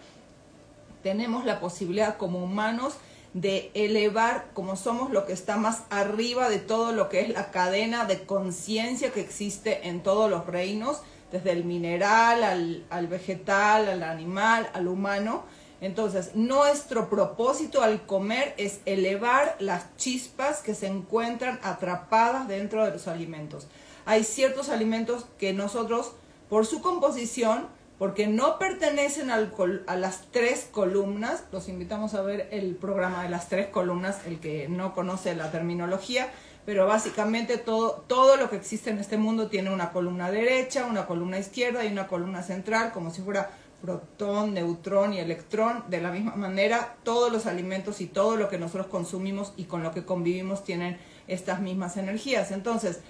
tenemos 1.05 1.45
la 1.45 1.61
posibilidad 1.61 2.17
como 2.17 2.43
humanos 2.43 2.95
de 3.33 3.71
elevar 3.75 4.47
como 4.55 4.75
somos 4.75 5.12
lo 5.12 5.25
que 5.25 5.35
está 5.35 5.57
más 5.57 5.85
arriba 5.89 6.49
de 6.49 6.59
todo 6.59 6.91
lo 6.91 7.09
que 7.09 7.21
es 7.21 7.29
la 7.29 7.53
cadena 7.53 8.07
de 8.07 8.25
conciencia 8.25 9.12
que 9.12 9.21
existe 9.21 9.87
en 9.87 10.03
todos 10.03 10.29
los 10.29 10.47
reinos, 10.47 11.01
desde 11.31 11.53
el 11.53 11.62
mineral 11.62 12.43
al, 12.43 12.85
al, 12.91 13.07
vegetal, 13.07 13.89
al 13.89 14.03
animal, 14.03 14.69
al 14.75 14.89
humano. 14.89 15.45
Entonces, 15.81 16.35
nuestro 16.35 17.09
propósito 17.09 17.83
al 17.83 18.05
comer 18.05 18.53
es 18.57 18.81
elevar 18.85 19.55
las 19.61 19.97
chispas 19.97 20.61
que 20.61 20.75
se 20.75 20.89
encuentran 20.89 21.61
atrapadas 21.62 22.49
dentro 22.49 22.85
de 22.85 22.91
los 22.91 23.07
alimentos 23.07 23.69
hay 24.04 24.25
ciertos 24.25 24.68
alimentos 24.68 25.26
que 25.38 25.52
nosotros, 25.52 26.12
por 26.49 26.66
su 26.66 26.82
composición, 26.82 27.68
porque 27.99 28.26
no 28.26 28.59
pertenecen 28.59 29.30
al 29.30 29.52
a 29.87 29.97
las 29.97 30.23
tres 30.32 30.68
columnas, 30.73 31.44
los 31.52 31.68
invitamos 31.68 32.14
a 32.14 32.23
ver 32.23 32.49
el 32.50 32.75
programa 32.75 33.23
de 33.23 33.28
las 33.28 33.49
tres 33.49 33.68
columnas, 33.68 34.18
el 34.26 34.40
que 34.40 34.68
no 34.68 34.92
conoce 34.92 35.37
la 35.37 35.52
terminología, 35.52 36.28
pero 36.64 36.87
básicamente 36.87 37.59
todo, 37.59 38.04
todo 38.06 38.37
lo 38.37 38.50
que 38.50 38.56
existe 38.56 38.90
en 38.90 38.99
este 38.99 39.18
mundo 39.18 39.49
tiene 39.49 39.73
una 39.73 39.90
columna 39.90 40.30
derecha, 40.30 40.87
una 40.87 41.06
columna 41.06 41.38
izquierda 41.38 41.85
y 41.85 41.92
una 41.92 42.09
columna 42.09 42.42
central, 42.42 42.92
como 42.92 43.12
si 43.12 43.23
fuera 43.23 43.50
protón, 43.82 44.54
neutrón 44.54 45.12
y 45.12 45.18
electrón. 45.18 45.85
De 45.88 46.00
la 46.00 46.11
misma 46.11 46.37
manera, 46.37 46.97
todos 47.02 47.32
los 47.32 47.47
alimentos 47.47 48.00
y 48.00 48.06
todo 48.06 48.37
lo 48.37 48.49
que 48.49 48.59
nosotros 48.59 48.87
consumimos 48.87 49.52
y 49.56 49.64
con 49.64 49.82
lo 49.82 49.92
que 49.92 50.04
convivimos 50.04 50.64
tienen 50.64 50.99
estas 51.26 51.61
mismas 51.61 51.97
energías. 51.97 52.52
Entonces, 52.52 53.00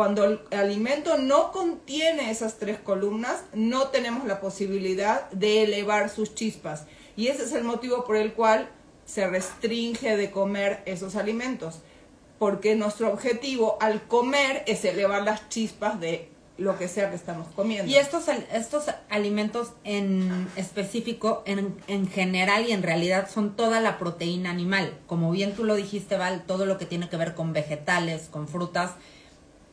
cuando 0.00 0.24
el 0.24 0.40
alimento 0.52 1.18
no 1.18 1.52
contiene 1.52 2.30
esas 2.30 2.56
tres 2.56 2.78
columnas, 2.78 3.44
no 3.52 3.88
tenemos 3.88 4.26
la 4.26 4.40
posibilidad 4.40 5.28
de 5.28 5.64
elevar 5.64 6.08
sus 6.08 6.34
chispas. 6.34 6.86
Y 7.18 7.26
ese 7.26 7.42
es 7.42 7.52
el 7.52 7.64
motivo 7.64 8.06
por 8.06 8.16
el 8.16 8.32
cual 8.32 8.70
se 9.04 9.28
restringe 9.28 10.16
de 10.16 10.30
comer 10.30 10.80
esos 10.86 11.16
alimentos. 11.16 11.80
Porque 12.38 12.76
nuestro 12.76 13.12
objetivo 13.12 13.76
al 13.82 14.00
comer 14.08 14.64
es 14.66 14.86
elevar 14.86 15.22
las 15.22 15.50
chispas 15.50 16.00
de 16.00 16.30
lo 16.56 16.78
que 16.78 16.88
sea 16.88 17.10
que 17.10 17.16
estamos 17.16 17.48
comiendo. 17.54 17.92
Y 17.92 17.96
estos, 17.96 18.24
estos 18.54 18.86
alimentos 19.10 19.72
en 19.84 20.48
específico, 20.56 21.42
en, 21.44 21.76
en, 21.88 22.08
general 22.08 22.66
y 22.66 22.72
en 22.72 22.82
realidad, 22.82 23.28
son 23.28 23.54
toda 23.54 23.82
la 23.82 23.98
proteína 23.98 24.48
animal. 24.48 24.96
Como 25.06 25.30
bien 25.30 25.54
tú 25.54 25.64
lo 25.64 25.74
dijiste, 25.74 26.16
Val, 26.16 26.44
todo 26.46 26.64
lo 26.64 26.78
que 26.78 26.86
tiene 26.86 27.10
que 27.10 27.18
ver 27.18 27.34
con 27.34 27.52
vegetales, 27.52 28.28
con 28.30 28.48
frutas, 28.48 28.92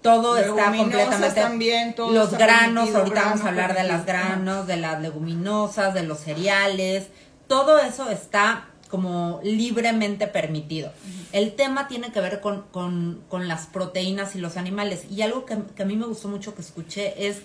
todo 0.01 0.37
está 0.37 0.71
completamente 0.71 1.41
también, 1.41 1.95
los 1.97 2.31
granos 2.31 2.93
ahorita 2.93 3.23
vamos 3.25 3.41
a 3.41 3.49
hablar 3.49 3.75
de 3.75 3.83
las 3.83 4.05
granos 4.05 4.67
de 4.67 4.77
las 4.77 5.01
leguminosas 5.01 5.93
de 5.93 6.03
los 6.03 6.19
cereales 6.19 7.07
todo 7.47 7.79
eso 7.79 8.09
está 8.09 8.67
como 8.89 9.41
libremente 9.43 10.27
permitido. 10.27 10.91
El 11.33 11.55
tema 11.55 11.87
tiene 11.87 12.11
que 12.11 12.21
ver 12.21 12.39
con, 12.39 12.63
con, 12.71 13.21
con, 13.27 13.47
las 13.47 13.65
proteínas 13.65 14.35
y 14.35 14.39
los 14.39 14.55
animales 14.55 15.05
y 15.09 15.21
algo 15.21 15.45
que, 15.45 15.57
que, 15.75 15.83
a 15.83 15.85
mí 15.85 15.97
me 15.97 16.05
gustó 16.05 16.29
mucho 16.29 16.55
que 16.55 16.61
escuché 16.61 17.27
es 17.27 17.41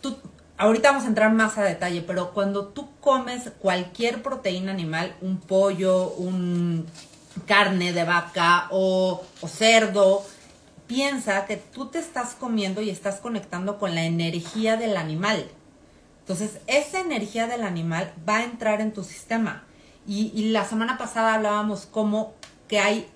tú 0.00 0.16
ahorita 0.56 0.90
vamos 0.90 1.04
a 1.04 1.08
entrar 1.08 1.32
más 1.32 1.58
a 1.58 1.62
detalle 1.62 2.02
pero 2.02 2.32
cuando 2.32 2.66
tú 2.68 2.88
comes 3.00 3.50
cualquier 3.58 4.22
proteína 4.22 4.72
animal 4.72 5.14
un 5.20 5.38
pollo 5.38 6.08
un 6.08 6.86
carne 7.46 7.92
de 7.92 8.04
vaca 8.04 8.68
o, 8.70 9.22
o 9.40 9.48
cerdo 9.48 10.24
piensa 10.92 11.46
que 11.46 11.56
tú 11.56 11.86
te 11.86 11.98
estás 11.98 12.34
comiendo 12.34 12.82
y 12.82 12.90
estás 12.90 13.16
conectando 13.16 13.78
con 13.78 13.94
la 13.94 14.04
energía 14.04 14.76
del 14.76 14.98
animal. 14.98 15.48
Entonces, 16.20 16.58
esa 16.66 17.00
energía 17.00 17.46
del 17.46 17.62
animal 17.62 18.12
va 18.28 18.38
a 18.38 18.44
entrar 18.44 18.82
en 18.82 18.92
tu 18.92 19.02
sistema. 19.02 19.64
Y, 20.06 20.50
la 20.50 20.66
semana 20.66 20.98
pasada 20.98 21.32
hablábamos 21.32 21.86
cómo 21.86 22.34
que 22.68 22.78
hay, 22.78 23.08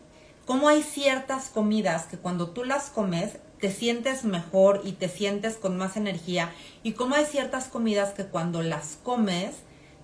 cómo 0.47 0.71
hay 0.71 0.83
ciertas 0.83 1.51
comidas 1.51 2.07
que 2.07 2.17
cuando 2.17 2.49
tú 2.49 2.65
las 2.65 2.85
comes 2.89 3.37
te 3.61 3.71
sientes 3.71 4.25
mejor 4.25 4.81
y 4.83 4.93
te 4.93 5.11
sientes 5.11 5.59
con 5.59 5.77
más 5.77 5.99
energía. 5.99 6.55
Y 6.83 6.93
cómo 6.93 7.15
hay 7.15 7.27
ciertas 7.27 7.67
comidas 7.67 8.15
que 8.15 8.25
cuando 8.25 8.63
las 8.63 8.97
comes 9.03 9.55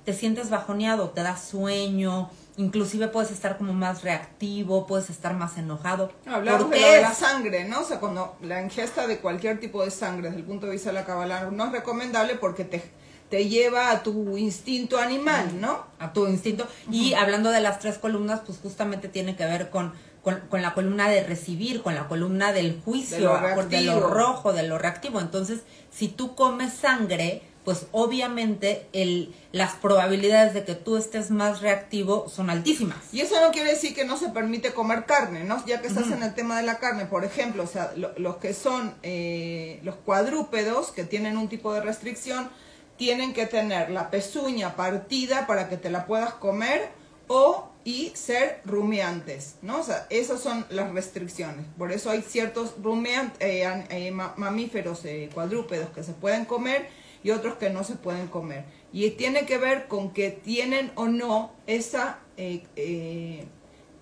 te 0.04 0.12
sientes 0.12 0.50
bajoneado, 0.50 1.10
te 1.10 1.22
da 1.22 1.36
sueño, 1.36 2.30
inclusive 2.56 3.08
puedes 3.08 3.30
estar 3.30 3.56
como 3.56 3.72
más 3.72 4.02
reactivo, 4.02 4.86
puedes 4.86 5.10
estar 5.10 5.34
más 5.34 5.56
enojado. 5.58 6.12
Hablamos 6.26 6.70
de, 6.70 7.00
la 7.00 7.14
sangre, 7.14 7.64
¿no? 7.64 7.80
O 7.80 7.84
sea, 7.84 8.00
cuando 8.00 8.36
la 8.42 8.62
ingesta 8.62 9.06
de 9.06 9.18
cualquier 9.18 9.60
tipo 9.60 9.84
de 9.84 9.90
sangre 9.90 10.28
desde 10.28 10.40
el 10.40 10.46
punto 10.46 10.66
de 10.66 10.72
vista 10.72 10.90
de 10.90 10.94
la 10.94 11.04
cabala 11.04 11.50
no 11.50 11.66
es 11.66 11.72
recomendable 11.72 12.34
porque 12.34 12.64
te, 12.64 12.82
te 13.30 13.48
lleva 13.48 13.90
a 13.90 14.02
tu 14.02 14.36
instinto 14.36 14.98
animal, 14.98 15.60
¿no? 15.60 15.86
A 15.98 16.12
tu 16.12 16.26
instinto. 16.26 16.66
Y 16.90 17.14
hablando 17.14 17.50
de 17.50 17.60
las 17.60 17.78
tres 17.78 17.98
columnas, 17.98 18.40
pues 18.44 18.58
justamente 18.58 19.08
tiene 19.08 19.36
que 19.36 19.44
ver 19.44 19.70
con, 19.70 19.92
con, 20.22 20.62
la 20.62 20.74
columna 20.74 21.08
de 21.08 21.24
recibir, 21.24 21.82
con 21.82 21.94
la 21.94 22.08
columna 22.08 22.52
del 22.52 22.80
juicio, 22.84 23.38
de 23.68 23.80
lo 23.82 24.00
rojo, 24.08 24.52
de 24.52 24.64
lo 24.64 24.78
reactivo. 24.78 25.20
Entonces, 25.20 25.60
si 25.90 26.08
tú 26.08 26.34
comes 26.34 26.72
sangre, 26.72 27.42
pues 27.64 27.86
obviamente 27.92 28.86
el, 28.92 29.34
las 29.52 29.74
probabilidades 29.74 30.52
de 30.52 30.64
que 30.64 30.74
tú 30.74 30.96
estés 30.96 31.30
más 31.30 31.60
reactivo 31.60 32.28
son 32.28 32.50
altísimas. 32.50 32.98
Y 33.12 33.20
eso 33.20 33.40
no 33.40 33.52
quiere 33.52 33.70
decir 33.70 33.94
que 33.94 34.04
no 34.04 34.16
se 34.16 34.28
permite 34.30 34.72
comer 34.72 35.04
carne, 35.04 35.44
¿no? 35.44 35.64
Ya 35.64 35.80
que 35.80 35.86
estás 35.86 36.10
en 36.10 36.22
el 36.22 36.34
tema 36.34 36.56
de 36.56 36.64
la 36.64 36.78
carne, 36.78 37.06
por 37.06 37.24
ejemplo, 37.24 37.62
o 37.62 37.66
sea, 37.68 37.92
los 37.94 38.36
que 38.38 38.52
son 38.52 38.94
eh, 39.02 39.80
los 39.84 39.94
cuadrúpedos, 39.94 40.90
que 40.90 41.04
tienen 41.04 41.36
un 41.36 41.48
tipo 41.48 41.72
de 41.72 41.80
restricción, 41.80 42.50
tienen 42.96 43.32
que 43.32 43.46
tener 43.46 43.90
la 43.90 44.10
pezuña 44.10 44.74
partida 44.74 45.46
para 45.46 45.68
que 45.68 45.76
te 45.76 45.90
la 45.90 46.06
puedas 46.06 46.34
comer 46.34 46.90
o 47.28 47.68
y 47.84 48.12
ser 48.14 48.60
rumiantes, 48.64 49.56
¿no? 49.62 49.80
O 49.80 49.82
sea, 49.82 50.06
esas 50.10 50.40
son 50.40 50.66
las 50.70 50.92
restricciones. 50.92 51.66
Por 51.78 51.92
eso 51.92 52.10
hay 52.10 52.22
ciertos 52.22 52.74
rumiantes, 52.82 53.40
eh, 53.40 53.86
eh, 53.90 54.10
mamíferos 54.10 55.02
cuadrúpedos 55.32 55.90
que 55.90 56.02
se 56.02 56.12
pueden 56.12 56.44
comer 56.44 57.01
y 57.22 57.30
otros 57.30 57.54
que 57.54 57.70
no 57.70 57.84
se 57.84 57.96
pueden 57.96 58.28
comer. 58.28 58.64
Y 58.92 59.10
tiene 59.10 59.46
que 59.46 59.58
ver 59.58 59.88
con 59.88 60.12
que 60.12 60.30
tienen 60.30 60.92
o 60.94 61.06
no 61.06 61.52
esa 61.66 62.18
eh, 62.36 62.64
eh, 62.76 63.46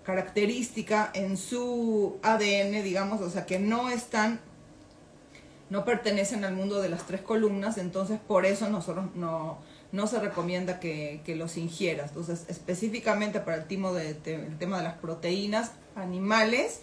característica 0.03 1.11
en 1.15 1.37
su 1.37 2.19
ADN, 2.23 2.83
digamos, 2.83 3.21
o 3.21 3.31
sea, 3.31 3.47
que 3.47 3.59
no 3.59 3.91
están, 3.91 4.41
no 5.69 5.85
pertenecen 5.85 6.45
al 6.45 6.55
mundo 6.55 6.81
de 6.81 6.89
las 6.89 7.07
tres 7.07 7.21
columnas, 7.21 7.79
entonces 7.79 8.19
por 8.19 8.47
eso 8.47 8.69
nosotros 8.69 9.07
no, 9.15 9.59
no 9.93 10.07
se 10.07 10.19
recomienda 10.19 10.81
que, 10.81 11.23
los 11.37 11.57
ingieras. 11.57 12.11
Entonces, 12.11 12.47
específicamente 12.49 13.41
para 13.41 13.59
el, 13.59 13.67
timo 13.67 13.93
de, 13.93 14.11
el 14.11 14.59
tema 14.59 14.79
de 14.79 14.85
las 14.85 14.95
proteínas 14.95 15.73
animales, 15.95 16.81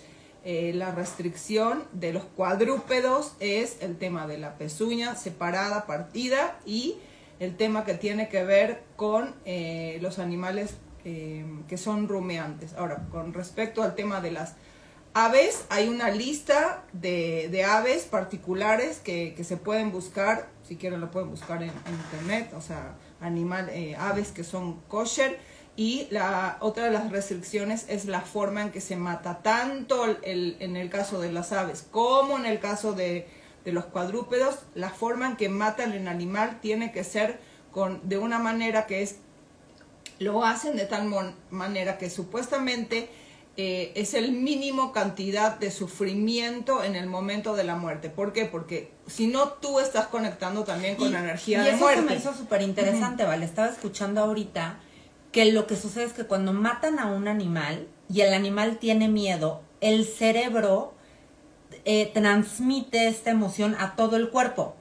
eh, 0.50 0.72
la 0.74 0.92
restricción 0.92 1.84
de 1.92 2.14
los 2.14 2.24
cuadrúpedos 2.24 3.34
es 3.42 3.80
el 3.82 3.98
tema 3.98 4.28
de 4.28 4.38
la 4.38 4.58
pezuña 4.58 5.14
separada, 5.16 5.86
partida 5.86 6.58
y 6.66 6.96
el 7.42 7.58
tema 7.58 7.84
que 7.84 7.96
tiene 7.96 8.30
que 8.30 8.46
ver 8.46 8.82
con 8.96 9.36
eh, 9.44 9.98
los 10.02 10.20
animales 10.20 10.76
eh, 11.04 11.46
que 11.68 11.76
son 11.76 12.08
rumeantes. 12.08 12.76
Ahora, 12.76 13.08
con 13.12 13.34
respecto 13.34 13.84
al 13.84 13.94
tema 13.94 14.22
de 14.22 14.32
las 14.32 14.56
aves, 15.14 15.66
hay 15.68 15.90
una 15.90 16.12
lista 16.12 16.86
de, 16.94 17.66
aves 17.68 18.06
particulares 18.06 19.00
que, 19.04 19.36
se 19.44 19.58
pueden 19.58 19.92
buscar, 19.92 20.48
si 20.66 20.78
quieren 20.78 21.02
lo 21.02 21.12
pueden 21.12 21.30
buscar 21.30 21.62
en, 21.62 21.74
internet, 21.90 22.54
o 22.56 22.62
sea, 22.62 22.96
animal, 23.20 23.68
eh, 23.74 23.98
aves 24.00 24.32
que 24.32 24.46
son 24.46 24.80
kosher. 24.88 25.40
Y 25.78 26.08
la 26.10 26.58
otra 26.60 26.86
de 26.86 26.92
las 26.92 27.12
restricciones 27.12 27.86
es 27.88 28.06
la 28.06 28.22
forma 28.22 28.64
en 28.64 28.72
que 28.72 28.82
se 28.82 28.96
mata, 28.96 29.44
tanto 29.44 30.06
en 30.24 30.76
el 30.76 30.90
caso 30.90 31.22
de 31.22 31.32
las 31.32 31.54
aves 31.54 31.86
como 31.92 32.36
en 32.36 32.48
el 32.48 32.60
caso 32.60 32.94
de, 32.94 33.28
de 33.64 33.74
los 33.74 33.86
cuadrúpedos, 33.86 34.60
la 34.76 34.90
forma 34.90 35.28
en 35.28 35.36
que 35.36 35.50
matan 35.50 35.92
el 35.92 36.08
animal 36.08 36.60
tiene 36.62 36.92
que 36.94 37.04
ser 37.04 37.38
con, 37.72 38.00
de 38.08 38.18
una 38.18 38.40
manera 38.40 38.88
que 38.88 39.04
es, 39.04 39.18
lo 40.20 40.46
hacen 40.46 40.78
de 40.78 40.86
tal 40.86 41.12
manera 41.52 41.98
que 41.98 42.10
supuestamente 42.10 43.10
eh, 43.58 43.92
es 43.96 44.14
el 44.14 44.32
mínimo 44.32 44.94
cantidad 44.94 45.60
de 45.60 45.70
sufrimiento 45.70 46.84
en 46.84 46.96
el 46.96 47.08
momento 47.08 47.56
de 47.56 47.66
la 47.66 47.76
muerte. 47.76 48.10
¿Por 48.10 48.32
qué? 48.32 48.46
Porque 48.46 48.92
si 49.06 49.28
no, 49.28 49.50
tú 49.50 49.80
estás 49.80 50.08
conectando 50.08 50.64
también 50.64 50.96
con 50.96 51.12
la 51.12 51.20
energía 51.20 51.62
de 51.62 51.74
muerte. 51.74 52.00
Y 52.00 52.04
eso 52.04 52.10
me 52.10 52.16
hizo 52.16 52.34
súper 52.34 52.62
interesante, 52.62 53.26
¿vale? 53.26 53.46
Estaba 53.46 53.68
escuchando 53.68 54.22
ahorita 54.22 54.80
que 55.32 55.52
lo 55.52 55.68
que 55.68 55.76
sucede 55.76 56.06
es 56.06 56.14
que 56.14 56.26
cuando 56.26 56.54
matan 56.54 57.00
a 57.00 57.08
un 57.08 57.28
animal 57.28 57.88
y 58.10 58.22
el 58.22 58.34
animal 58.34 58.78
tiene 58.78 59.08
miedo, 59.08 59.62
el 59.82 60.06
cerebro 60.06 60.94
eh, 61.86 62.12
transmite 62.14 63.08
esta 63.08 63.32
emoción 63.32 63.76
a 63.80 63.96
todo 63.96 64.16
el 64.18 64.30
cuerpo. 64.30 64.76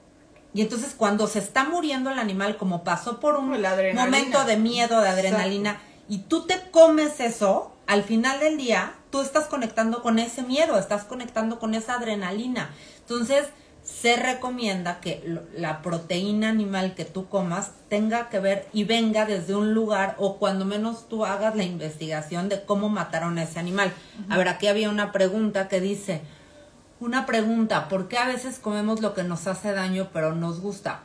Y 0.53 0.61
entonces 0.61 0.95
cuando 0.97 1.27
se 1.27 1.39
está 1.39 1.65
muriendo 1.65 2.09
el 2.09 2.19
animal, 2.19 2.57
como 2.57 2.83
pasó 2.83 3.19
por 3.19 3.35
un 3.35 3.49
momento 3.49 4.43
de 4.45 4.57
miedo, 4.57 5.01
de 5.01 5.09
adrenalina, 5.09 5.79
y 6.09 6.19
tú 6.19 6.47
te 6.47 6.71
comes 6.71 7.19
eso, 7.19 7.73
al 7.85 8.03
final 8.03 8.39
del 8.39 8.57
día, 8.57 8.95
tú 9.11 9.21
estás 9.21 9.45
conectando 9.45 10.01
con 10.01 10.19
ese 10.19 10.41
miedo, 10.41 10.77
estás 10.77 11.03
conectando 11.03 11.59
con 11.59 11.75
esa 11.75 11.95
adrenalina. 11.95 12.73
Entonces, 12.99 13.47
se 13.87 14.17
recomienda 14.17 14.99
que 14.99 15.39
la 15.55 15.81
proteína 15.81 16.49
animal 16.49 16.93
que 16.93 17.05
tú 17.05 17.29
comas 17.29 17.71
tenga 17.87 18.27
que 18.27 18.39
ver 18.39 18.67
y 18.73 18.83
venga 18.83 19.25
desde 19.25 19.55
un 19.55 19.73
lugar 19.73 20.15
o 20.19 20.37
cuando 20.37 20.65
menos 20.65 21.07
tú 21.07 21.25
hagas 21.25 21.55
la 21.55 21.63
investigación 21.63 22.49
de 22.49 22.63
cómo 22.65 22.89
mataron 22.89 23.37
a 23.37 23.43
ese 23.43 23.59
animal. 23.59 23.93
A 24.29 24.37
ver, 24.37 24.49
aquí 24.49 24.67
había 24.67 24.89
una 24.89 25.13
pregunta 25.13 25.69
que 25.69 25.79
dice, 25.79 26.21
una 26.99 27.25
pregunta, 27.25 27.87
¿por 27.87 28.09
qué 28.09 28.17
a 28.17 28.27
veces 28.27 28.59
comemos 28.59 29.01
lo 29.01 29.13
que 29.13 29.23
nos 29.23 29.47
hace 29.47 29.71
daño 29.71 30.09
pero 30.11 30.35
nos 30.35 30.59
gusta? 30.59 31.03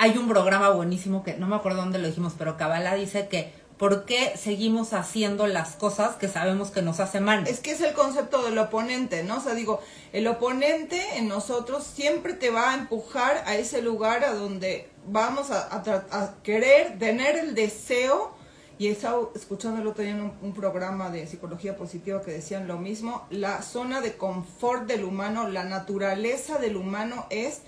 Hay 0.00 0.18
un 0.18 0.28
programa 0.28 0.70
buenísimo 0.70 1.22
que 1.22 1.36
no 1.36 1.46
me 1.46 1.54
acuerdo 1.54 1.78
dónde 1.78 2.00
lo 2.00 2.08
dijimos, 2.08 2.34
pero 2.36 2.56
Kabbalah 2.56 2.96
dice 2.96 3.28
que 3.28 3.52
¿por 3.82 4.04
qué 4.04 4.34
seguimos 4.36 4.92
haciendo 4.92 5.48
las 5.48 5.74
cosas 5.74 6.14
que 6.14 6.28
sabemos 6.28 6.70
que 6.70 6.82
nos 6.82 7.00
hacen 7.00 7.24
mal? 7.24 7.48
Es 7.48 7.58
que 7.58 7.72
es 7.72 7.80
el 7.80 7.94
concepto 7.94 8.44
del 8.44 8.56
oponente, 8.58 9.24
¿no? 9.24 9.38
O 9.38 9.40
sea, 9.40 9.54
digo, 9.54 9.80
el 10.12 10.28
oponente 10.28 11.02
en 11.16 11.26
nosotros 11.26 11.82
siempre 11.82 12.34
te 12.34 12.50
va 12.50 12.70
a 12.70 12.74
empujar 12.74 13.42
a 13.44 13.56
ese 13.56 13.82
lugar 13.82 14.22
a 14.22 14.34
donde 14.34 14.88
vamos 15.08 15.50
a, 15.50 16.36
querer 16.44 16.96
tener 17.00 17.36
el 17.36 17.56
deseo. 17.56 18.30
Y 18.78 18.86
he 18.86 18.92
estado 18.92 19.32
escuchando 19.34 19.80
el 19.80 19.88
otro 19.88 20.04
día 20.04 20.12
en 20.12 20.32
un, 20.40 20.54
programa 20.54 21.10
de 21.10 21.26
psicología 21.26 21.76
positiva 21.76 22.22
que 22.22 22.30
decían 22.30 22.68
lo 22.68 22.78
mismo, 22.78 23.26
la 23.30 23.62
zona 23.62 24.00
de 24.00 24.16
confort 24.16 24.86
del 24.86 25.02
humano, 25.02 25.48
la 25.48 25.64
naturaleza 25.64 26.58
del 26.58 26.76
humano 26.76 27.26
es 27.30 27.62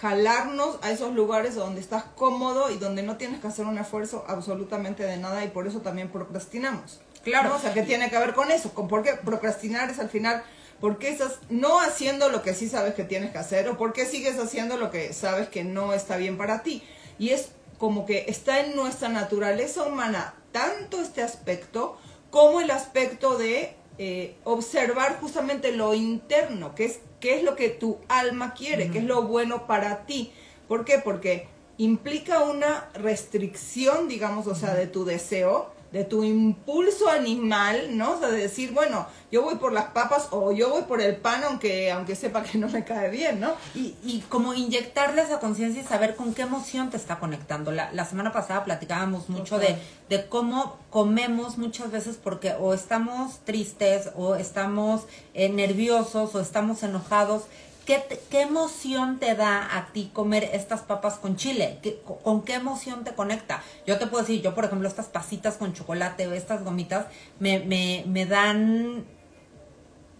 jalarnos 0.00 0.78
a 0.82 0.90
esos 0.90 1.14
lugares 1.14 1.54
donde 1.54 1.80
estás 1.80 2.04
cómodo 2.16 2.70
y 2.70 2.76
donde 2.76 3.02
no 3.02 3.16
tienes 3.16 3.40
que 3.40 3.46
hacer 3.46 3.66
un 3.66 3.78
esfuerzo 3.78 4.24
absolutamente 4.28 5.02
de 5.04 5.16
nada 5.16 5.44
y 5.44 5.48
por 5.48 5.66
eso 5.66 5.80
también 5.80 6.08
procrastinamos. 6.08 7.00
Claro. 7.24 7.54
O 7.54 7.58
sea, 7.58 7.74
¿qué 7.74 7.82
tiene 7.82 8.10
que 8.10 8.18
ver 8.18 8.34
con 8.34 8.50
eso? 8.50 8.72
¿Con 8.72 8.88
por 8.88 9.02
qué 9.02 9.14
procrastinar 9.14 9.90
es 9.90 9.98
al 9.98 10.08
final? 10.08 10.44
¿Por 10.80 10.98
qué 10.98 11.08
estás 11.08 11.38
no 11.48 11.80
haciendo 11.80 12.28
lo 12.28 12.42
que 12.42 12.54
sí 12.54 12.68
sabes 12.68 12.94
que 12.94 13.04
tienes 13.04 13.32
que 13.32 13.38
hacer 13.38 13.68
o 13.68 13.78
por 13.78 13.92
qué 13.92 14.04
sigues 14.04 14.38
haciendo 14.38 14.76
lo 14.76 14.90
que 14.90 15.12
sabes 15.12 15.48
que 15.48 15.64
no 15.64 15.92
está 15.92 16.16
bien 16.16 16.36
para 16.36 16.62
ti? 16.62 16.82
Y 17.18 17.30
es 17.30 17.48
como 17.78 18.06
que 18.06 18.26
está 18.28 18.60
en 18.60 18.76
nuestra 18.76 19.08
naturaleza 19.08 19.84
humana 19.84 20.34
tanto 20.52 21.00
este 21.00 21.22
aspecto 21.22 21.98
como 22.30 22.60
el 22.60 22.70
aspecto 22.70 23.38
de 23.38 23.75
eh, 23.98 24.34
observar 24.44 25.18
justamente 25.20 25.72
lo 25.72 25.94
interno, 25.94 26.74
que 26.74 26.84
es 26.84 27.00
qué 27.20 27.36
es 27.36 27.42
lo 27.42 27.56
que 27.56 27.70
tu 27.70 27.98
alma 28.08 28.54
quiere, 28.54 28.90
qué 28.90 28.98
es 28.98 29.04
lo 29.04 29.22
bueno 29.22 29.66
para 29.66 30.06
ti. 30.06 30.32
¿Por 30.68 30.84
qué? 30.84 30.98
Porque 30.98 31.48
implica 31.78 32.40
una 32.40 32.88
restricción, 32.94 34.08
digamos, 34.08 34.46
o 34.46 34.54
sea, 34.54 34.74
de 34.74 34.86
tu 34.86 35.04
deseo, 35.04 35.70
de 35.92 36.04
tu 36.04 36.24
impulso 36.24 37.08
animal, 37.08 37.96
¿no? 37.96 38.12
O 38.12 38.18
sea, 38.18 38.28
de 38.28 38.38
decir, 38.38 38.72
bueno, 38.72 39.06
yo 39.30 39.42
voy 39.42 39.56
por 39.56 39.72
las 39.72 39.86
papas 39.86 40.28
o 40.30 40.52
yo 40.52 40.70
voy 40.70 40.82
por 40.82 41.00
el 41.00 41.16
pan 41.16 41.42
aunque, 41.44 41.90
aunque 41.90 42.14
sepa 42.14 42.42
que 42.42 42.58
no 42.58 42.68
me 42.68 42.84
cae 42.84 43.10
bien, 43.10 43.40
¿no? 43.40 43.54
Y, 43.74 43.94
y 44.02 44.24
como 44.28 44.54
inyectarle 44.54 45.22
esa 45.22 45.40
conciencia 45.40 45.82
y 45.82 45.84
saber 45.84 46.16
con 46.16 46.34
qué 46.34 46.42
emoción 46.42 46.90
te 46.90 46.96
está 46.96 47.18
conectando. 47.18 47.72
La, 47.72 47.92
la 47.92 48.04
semana 48.04 48.32
pasada 48.32 48.64
platicábamos 48.64 49.28
mucho 49.28 49.58
de, 49.58 49.76
de 50.08 50.26
cómo 50.26 50.78
comemos 50.90 51.58
muchas 51.58 51.90
veces 51.90 52.18
porque 52.22 52.54
o 52.58 52.74
estamos 52.74 53.40
tristes 53.44 54.10
o 54.16 54.34
estamos 54.36 55.02
eh, 55.34 55.48
nerviosos 55.48 56.34
o 56.34 56.40
estamos 56.40 56.82
enojados 56.82 57.42
¿Qué, 57.86 58.02
¿Qué, 58.30 58.42
emoción 58.42 59.20
te 59.20 59.36
da 59.36 59.76
a 59.76 59.92
ti 59.92 60.10
comer 60.12 60.50
estas 60.52 60.80
papas 60.80 61.14
con 61.18 61.36
chile? 61.36 61.78
¿Con 62.24 62.42
qué 62.42 62.54
emoción 62.54 63.04
te 63.04 63.14
conecta? 63.14 63.62
Yo 63.86 63.96
te 63.96 64.08
puedo 64.08 64.24
decir, 64.24 64.42
yo 64.42 64.56
por 64.56 64.64
ejemplo, 64.64 64.88
estas 64.88 65.06
pasitas 65.06 65.54
con 65.54 65.72
chocolate 65.72 66.26
o 66.26 66.32
estas 66.32 66.64
gomitas 66.64 67.06
me, 67.38 67.60
me, 67.60 68.02
me 68.08 68.26
dan, 68.26 69.04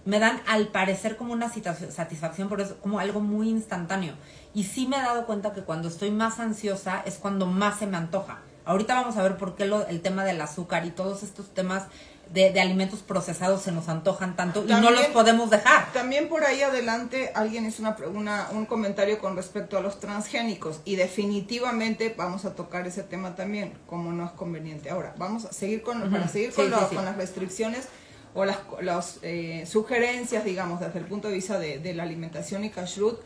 me 0.05 0.21
dan 0.21 0.41
al 0.47 0.69
parecer 0.69 1.17
como 1.17 1.33
una 1.33 1.53
satisfacción, 1.53 2.49
pero 2.49 2.63
es 2.63 2.73
como 2.75 3.01
algo 3.01 3.19
muy 3.19 3.49
instantáneo. 3.49 4.15
Y 4.55 4.63
sí 4.63 4.87
me 4.87 4.97
he 4.97 5.03
dado 5.03 5.27
cuenta 5.27 5.53
que 5.53 5.63
cuando 5.63 5.89
estoy 5.89 6.13
más 6.13 6.39
ansiosa 6.39 7.03
es 7.05 7.17
cuando 7.17 7.47
más 7.47 7.81
se 7.81 7.89
me 7.89 7.97
antoja. 7.97 8.43
Ahorita 8.65 8.95
vamos 8.95 9.17
a 9.17 9.23
ver 9.25 9.37
por 9.37 9.57
qué 9.57 9.65
el 9.89 10.03
tema 10.03 10.25
del 10.25 10.41
azúcar 10.41 10.87
y 10.87 10.91
todos 10.91 11.25
estos 11.25 11.53
temas 11.53 11.85
de, 12.33 12.61
alimentos 12.61 13.01
procesados 13.01 13.63
se 13.63 13.73
nos 13.73 13.89
antojan 13.89 14.37
tanto 14.37 14.65
y 14.65 14.69
no 14.69 14.91
los 14.91 15.07
podemos 15.07 15.51
dejar. 15.51 15.93
También 15.93 16.29
por 16.29 16.45
ahí 16.45 16.63
adelante 16.63 17.33
alguien 17.35 17.67
hizo 17.67 17.83
una, 18.13 18.49
un 18.53 18.67
comentario 18.67 19.19
con 19.19 19.37
respecto 19.37 19.79
a 19.79 19.81
los 19.81 20.01
transgénicos 20.01 20.81
y 20.85 20.97
definitivamente 20.97 22.15
vamos 22.17 22.45
a 22.45 22.55
tocar 22.55 22.87
ese 22.87 23.03
tema 23.03 23.35
también, 23.35 23.73
como 23.87 24.13
no 24.13 24.25
es 24.27 24.33
conveniente. 24.33 24.91
Ahora, 24.91 25.15
vamos 25.19 25.45
a 25.45 25.53
seguir 25.53 25.83
con, 25.83 26.11
para 26.11 26.29
seguir 26.29 26.53
con, 26.53 26.71
con 26.71 27.05
las 27.05 27.17
restricciones 27.17 27.89
o 28.35 28.45
las, 28.45 28.59
las 28.83 29.19
eh, 29.23 29.65
sugerencias, 29.67 30.45
digamos, 30.45 30.81
desde 30.81 30.99
el 30.99 31.07
punto 31.07 31.29
de 31.29 31.35
vista 31.35 31.59
de, 31.59 31.79
de 31.79 31.95
la 31.95 32.03
alimentación 32.03 32.65
y 32.65 32.71
kashrut, 32.71 33.19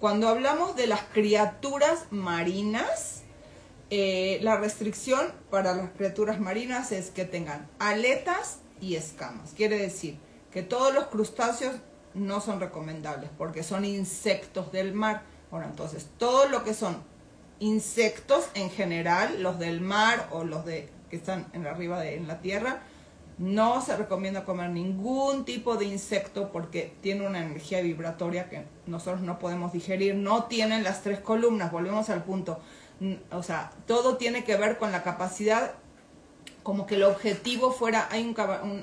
cuando 0.00 0.28
hablamos 0.28 0.76
de 0.76 0.86
las 0.86 1.00
criaturas 1.12 2.06
marinas, 2.10 3.15
eh, 3.90 4.38
la 4.42 4.56
restricción 4.56 5.32
para 5.50 5.74
las 5.74 5.90
criaturas 5.90 6.40
marinas 6.40 6.90
es 6.92 7.10
que 7.10 7.24
tengan 7.24 7.68
aletas 7.78 8.58
y 8.80 8.96
escamas. 8.96 9.52
Quiere 9.56 9.78
decir 9.78 10.18
que 10.50 10.62
todos 10.62 10.92
los 10.92 11.06
crustáceos 11.06 11.74
no 12.14 12.40
son 12.40 12.60
recomendables 12.60 13.30
porque 13.36 13.62
son 13.62 13.84
insectos 13.84 14.72
del 14.72 14.92
mar. 14.92 15.22
Ahora, 15.52 15.66
entonces, 15.66 16.08
todo 16.18 16.48
lo 16.48 16.64
que 16.64 16.74
son 16.74 16.96
insectos 17.60 18.48
en 18.54 18.70
general, 18.70 19.42
los 19.42 19.58
del 19.58 19.80
mar 19.80 20.28
o 20.32 20.44
los 20.44 20.64
de 20.64 20.88
que 21.08 21.16
están 21.16 21.46
en 21.52 21.66
arriba 21.66 22.00
de 22.00 22.16
en 22.16 22.26
la 22.26 22.40
tierra, 22.40 22.82
no 23.38 23.82
se 23.82 23.96
recomienda 23.96 24.44
comer 24.44 24.70
ningún 24.70 25.44
tipo 25.44 25.76
de 25.76 25.84
insecto 25.84 26.50
porque 26.52 26.94
tiene 27.02 27.26
una 27.26 27.44
energía 27.44 27.82
vibratoria 27.82 28.48
que 28.48 28.64
nosotros 28.86 29.20
no 29.20 29.38
podemos 29.38 29.72
digerir, 29.72 30.14
no 30.14 30.44
tienen 30.44 30.82
las 30.82 31.02
tres 31.02 31.20
columnas, 31.20 31.70
volvemos 31.70 32.08
al 32.08 32.24
punto 32.24 32.58
o 33.30 33.42
sea, 33.42 33.72
todo 33.86 34.16
tiene 34.16 34.44
que 34.44 34.56
ver 34.56 34.78
con 34.78 34.92
la 34.92 35.02
capacidad, 35.02 35.74
como 36.62 36.86
que 36.86 36.96
el 36.96 37.04
objetivo 37.04 37.70
fuera, 37.70 38.08
hay 38.10 38.24
un, 38.24 38.34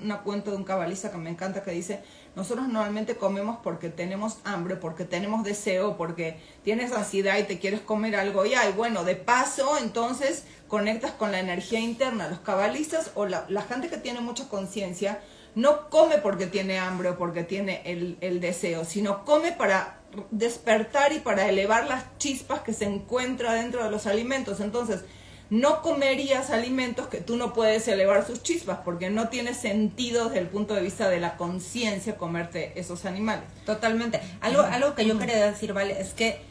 una 0.04 0.22
cuenta 0.22 0.52
de 0.52 0.58
un 0.58 0.64
cabalista 0.64 1.12
que 1.12 1.18
me 1.18 1.30
encanta 1.30 1.64
que 1.64 1.72
dice, 1.72 2.02
nosotros 2.36 2.68
normalmente 2.68 3.18
comemos 3.18 3.58
porque 3.62 3.90
tenemos 3.90 4.38
hambre, 4.46 4.76
porque 4.76 5.04
tenemos 5.04 5.44
deseo, 5.44 5.98
porque 5.98 6.40
tienes 6.64 6.94
ansiedad 6.94 7.38
y 7.38 7.44
te 7.44 7.60
quieres 7.60 7.82
comer 7.82 8.16
algo 8.16 8.46
y 8.46 8.54
bueno, 8.76 9.04
de 9.04 9.16
paso 9.16 9.78
entonces 9.78 10.46
conectas 10.68 11.12
con 11.12 11.32
la 11.32 11.40
energía 11.40 11.80
interna. 11.80 12.30
Los 12.30 12.40
cabalistas 12.40 13.12
o 13.16 13.26
la 13.26 13.62
gente 13.64 13.90
que 13.90 13.98
tiene 13.98 14.22
mucha 14.22 14.48
conciencia, 14.48 15.22
no 15.56 15.90
come 15.90 16.18
porque 16.18 16.48
tiene 16.48 16.80
hambre 16.80 17.10
o 17.10 17.18
porque 17.18 17.44
tiene 17.44 17.82
el, 17.86 18.18
el 18.22 18.40
deseo, 18.40 18.86
sino 18.86 19.24
come 19.26 19.52
para 19.52 20.00
despertar 20.32 21.14
y 21.14 21.20
para 21.20 21.48
elevar 21.48 21.88
las 21.88 22.06
chispas 22.18 22.62
que 22.62 22.74
se 22.74 22.86
encuentra 22.86 23.54
dentro 23.54 23.84
de 23.84 23.92
los 23.92 24.08
alimentos. 24.08 24.60
Entonces, 24.60 25.02
no 25.50 25.82
comerías 25.82 26.50
alimentos 26.50 27.08
que 27.08 27.20
tú 27.20 27.36
no 27.36 27.54
puedes 27.54 27.88
elevar 27.88 28.26
sus 28.26 28.42
chispas, 28.42 28.80
porque 28.84 29.10
no 29.10 29.30
tiene 29.30 29.54
sentido 29.54 30.26
desde 30.26 30.40
el 30.40 30.48
punto 30.48 30.74
de 30.74 30.82
vista 30.82 31.10
de 31.10 31.20
la 31.20 31.38
conciencia 31.38 32.18
comerte 32.18 32.74
esos 32.80 33.06
animales. 33.06 33.46
Totalmente. 33.66 34.20
Algo, 34.42 34.62
algo 34.62 34.96
que 34.96 35.06
yo 35.06 35.20
quería 35.20 35.46
decir, 35.46 35.74
Vale, 35.74 36.00
es 36.00 36.14
que 36.14 36.42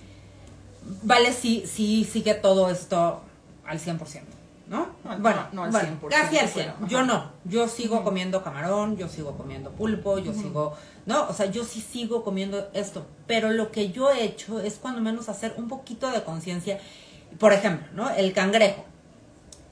Vale 1.03 1.33
sí, 1.33 1.65
sí 1.67 2.09
sigue 2.11 2.35
todo 2.35 2.71
esto 2.71 3.23
al 3.65 3.79
100%. 3.79 4.42
¿No? 4.69 4.89
bueno, 5.19 5.49
no, 5.53 5.65
al 5.65 5.73
100%, 5.73 6.09
casi 6.09 6.39
al 6.39 6.49
100%. 6.49 6.87
yo 6.87 7.03
no. 7.03 7.33
Yo 7.45 7.69
sigo 7.69 8.05
comiendo 8.05 8.43
camarón, 8.43 8.97
yo 8.97 9.09
sigo 9.09 9.37
comiendo 9.37 9.71
pulpo, 9.71 10.19
yo 10.19 10.33
sigo, 10.33 10.75
¿no? 11.05 11.29
O 11.29 11.33
sea, 11.35 11.47
yo 11.47 11.65
sí 11.65 11.81
sigo 11.81 12.23
comiendo 12.25 12.71
esto. 12.73 13.07
Pero 13.27 13.51
lo 13.51 13.71
que 13.71 13.91
yo 13.91 14.11
he 14.11 14.25
hecho 14.25 14.61
es 14.61 14.77
cuando 14.77 15.01
menos 15.01 15.29
hacer 15.29 15.55
un 15.59 15.69
poquito 15.69 16.11
de 16.11 16.23
conciencia. 16.23 16.79
Por 17.39 17.53
ejemplo, 17.53 17.87
¿no? 17.93 18.11
El 18.11 18.33
cangrejo. 18.33 18.85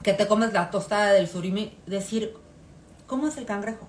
Que 0.03 0.13
te 0.13 0.27
comes 0.27 0.53
la 0.53 0.69
tostada 0.69 1.13
del 1.13 1.27
surimi. 1.27 1.77
Decir, 1.85 2.35
¿cómo 3.07 3.27
es 3.27 3.37
el 3.37 3.45
cangrejo? 3.45 3.87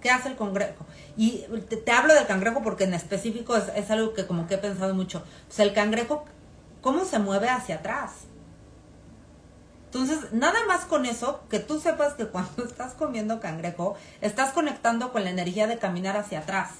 ¿Qué 0.00 0.10
hace 0.10 0.28
el 0.28 0.36
cangrejo? 0.36 0.84
Y 1.16 1.44
te, 1.68 1.90
hablo 1.92 2.14
del 2.14 2.26
cangrejo 2.26 2.62
porque 2.62 2.84
en 2.84 2.94
específico 2.94 3.56
es, 3.56 3.64
es, 3.76 3.90
algo 3.90 4.14
que 4.14 4.26
como 4.26 4.46
que 4.46 4.54
he 4.54 4.58
pensado 4.58 4.94
mucho. 4.94 5.22
Sea, 5.48 5.64
el 5.64 5.72
cangrejo, 5.72 6.24
¿cómo 6.80 7.04
se 7.04 7.18
mueve 7.20 7.48
hacia 7.48 7.76
atrás? 7.76 8.26
Entonces, 9.92 10.32
nada 10.32 10.58
más 10.66 10.86
con 10.86 11.04
eso, 11.04 11.42
que 11.50 11.58
tú 11.58 11.78
sepas 11.78 12.14
que 12.14 12.24
cuando 12.24 12.64
estás 12.66 12.94
comiendo 12.94 13.40
cangrejo, 13.40 13.94
estás 14.22 14.52
conectando 14.52 15.12
con 15.12 15.22
la 15.22 15.28
energía 15.28 15.66
de 15.66 15.76
caminar 15.76 16.16
hacia 16.16 16.38
atrás. 16.38 16.70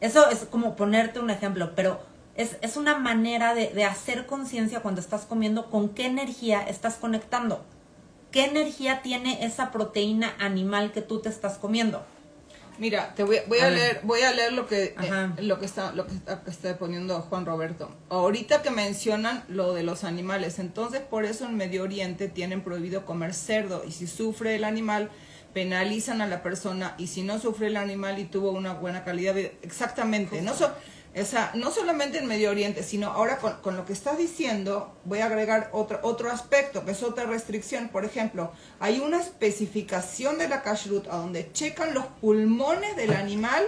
Eso 0.00 0.30
es 0.30 0.46
como 0.46 0.74
ponerte 0.74 1.20
un 1.20 1.28
ejemplo, 1.28 1.74
pero 1.74 2.00
es, 2.36 2.56
es 2.62 2.78
una 2.78 2.98
manera 2.98 3.52
de, 3.52 3.68
de 3.74 3.84
hacer 3.84 4.24
conciencia 4.24 4.80
cuando 4.80 5.02
estás 5.02 5.26
comiendo 5.26 5.68
con 5.68 5.90
qué 5.90 6.06
energía 6.06 6.62
estás 6.62 6.94
conectando. 6.94 7.62
¿Qué 8.30 8.46
energía 8.46 9.02
tiene 9.02 9.44
esa 9.44 9.70
proteína 9.70 10.34
animal 10.38 10.92
que 10.92 11.02
tú 11.02 11.20
te 11.20 11.28
estás 11.28 11.58
comiendo? 11.58 12.02
Mira, 12.78 13.14
te 13.14 13.24
voy, 13.24 13.38
voy 13.48 13.58
a, 13.58 13.70
leer, 13.70 14.00
voy 14.04 14.20
a 14.22 14.32
leer 14.32 14.52
lo 14.52 14.66
que 14.66 14.94
eh, 15.00 15.42
lo 15.42 15.58
que 15.58 15.66
está 15.66 15.92
lo 15.92 16.06
que 16.06 16.14
está, 16.46 16.78
poniendo 16.78 17.20
Juan 17.22 17.44
Roberto. 17.44 17.90
Ahorita 18.08 18.62
que 18.62 18.70
mencionan 18.70 19.44
lo 19.48 19.74
de 19.74 19.82
los 19.82 20.04
animales, 20.04 20.58
entonces 20.58 21.00
por 21.00 21.24
eso 21.24 21.46
en 21.46 21.56
Medio 21.56 21.82
Oriente 21.82 22.28
tienen 22.28 22.62
prohibido 22.62 23.04
comer 23.04 23.34
cerdo 23.34 23.82
y 23.86 23.92
si 23.92 24.06
sufre 24.06 24.54
el 24.54 24.64
animal 24.64 25.10
penalizan 25.52 26.20
a 26.20 26.26
la 26.26 26.42
persona 26.42 26.94
y 26.98 27.08
si 27.08 27.22
no 27.22 27.40
sufre 27.40 27.66
el 27.66 27.76
animal 27.76 28.18
y 28.18 28.24
tuvo 28.24 28.52
una 28.52 28.74
buena 28.74 29.02
calidad 29.02 29.34
de 29.34 29.42
vida, 29.42 29.52
exactamente, 29.62 30.40
no 30.42 30.54
so, 30.54 30.70
esa, 31.14 31.50
no 31.54 31.70
solamente 31.70 32.18
en 32.18 32.26
Medio 32.26 32.50
Oriente, 32.50 32.82
sino 32.82 33.08
ahora 33.08 33.38
con, 33.38 33.76
lo 33.76 33.84
que 33.84 33.92
estás 33.92 34.18
diciendo, 34.18 34.94
voy 35.04 35.20
a 35.20 35.26
agregar 35.26 35.70
otro, 35.72 35.98
otro 36.02 36.30
aspecto, 36.30 36.84
que 36.84 36.92
es 36.92 37.02
otra 37.02 37.24
restricción. 37.24 37.88
Por 37.88 38.04
ejemplo, 38.04 38.52
hay 38.78 39.00
una 39.00 39.20
especificación 39.20 40.38
de 40.38 40.48
la 40.48 40.62
kashrut 40.62 41.06
donde 41.06 41.50
checan 41.52 41.94
los 41.94 42.06
pulmones 42.20 42.96
del 42.96 43.14
animal 43.14 43.64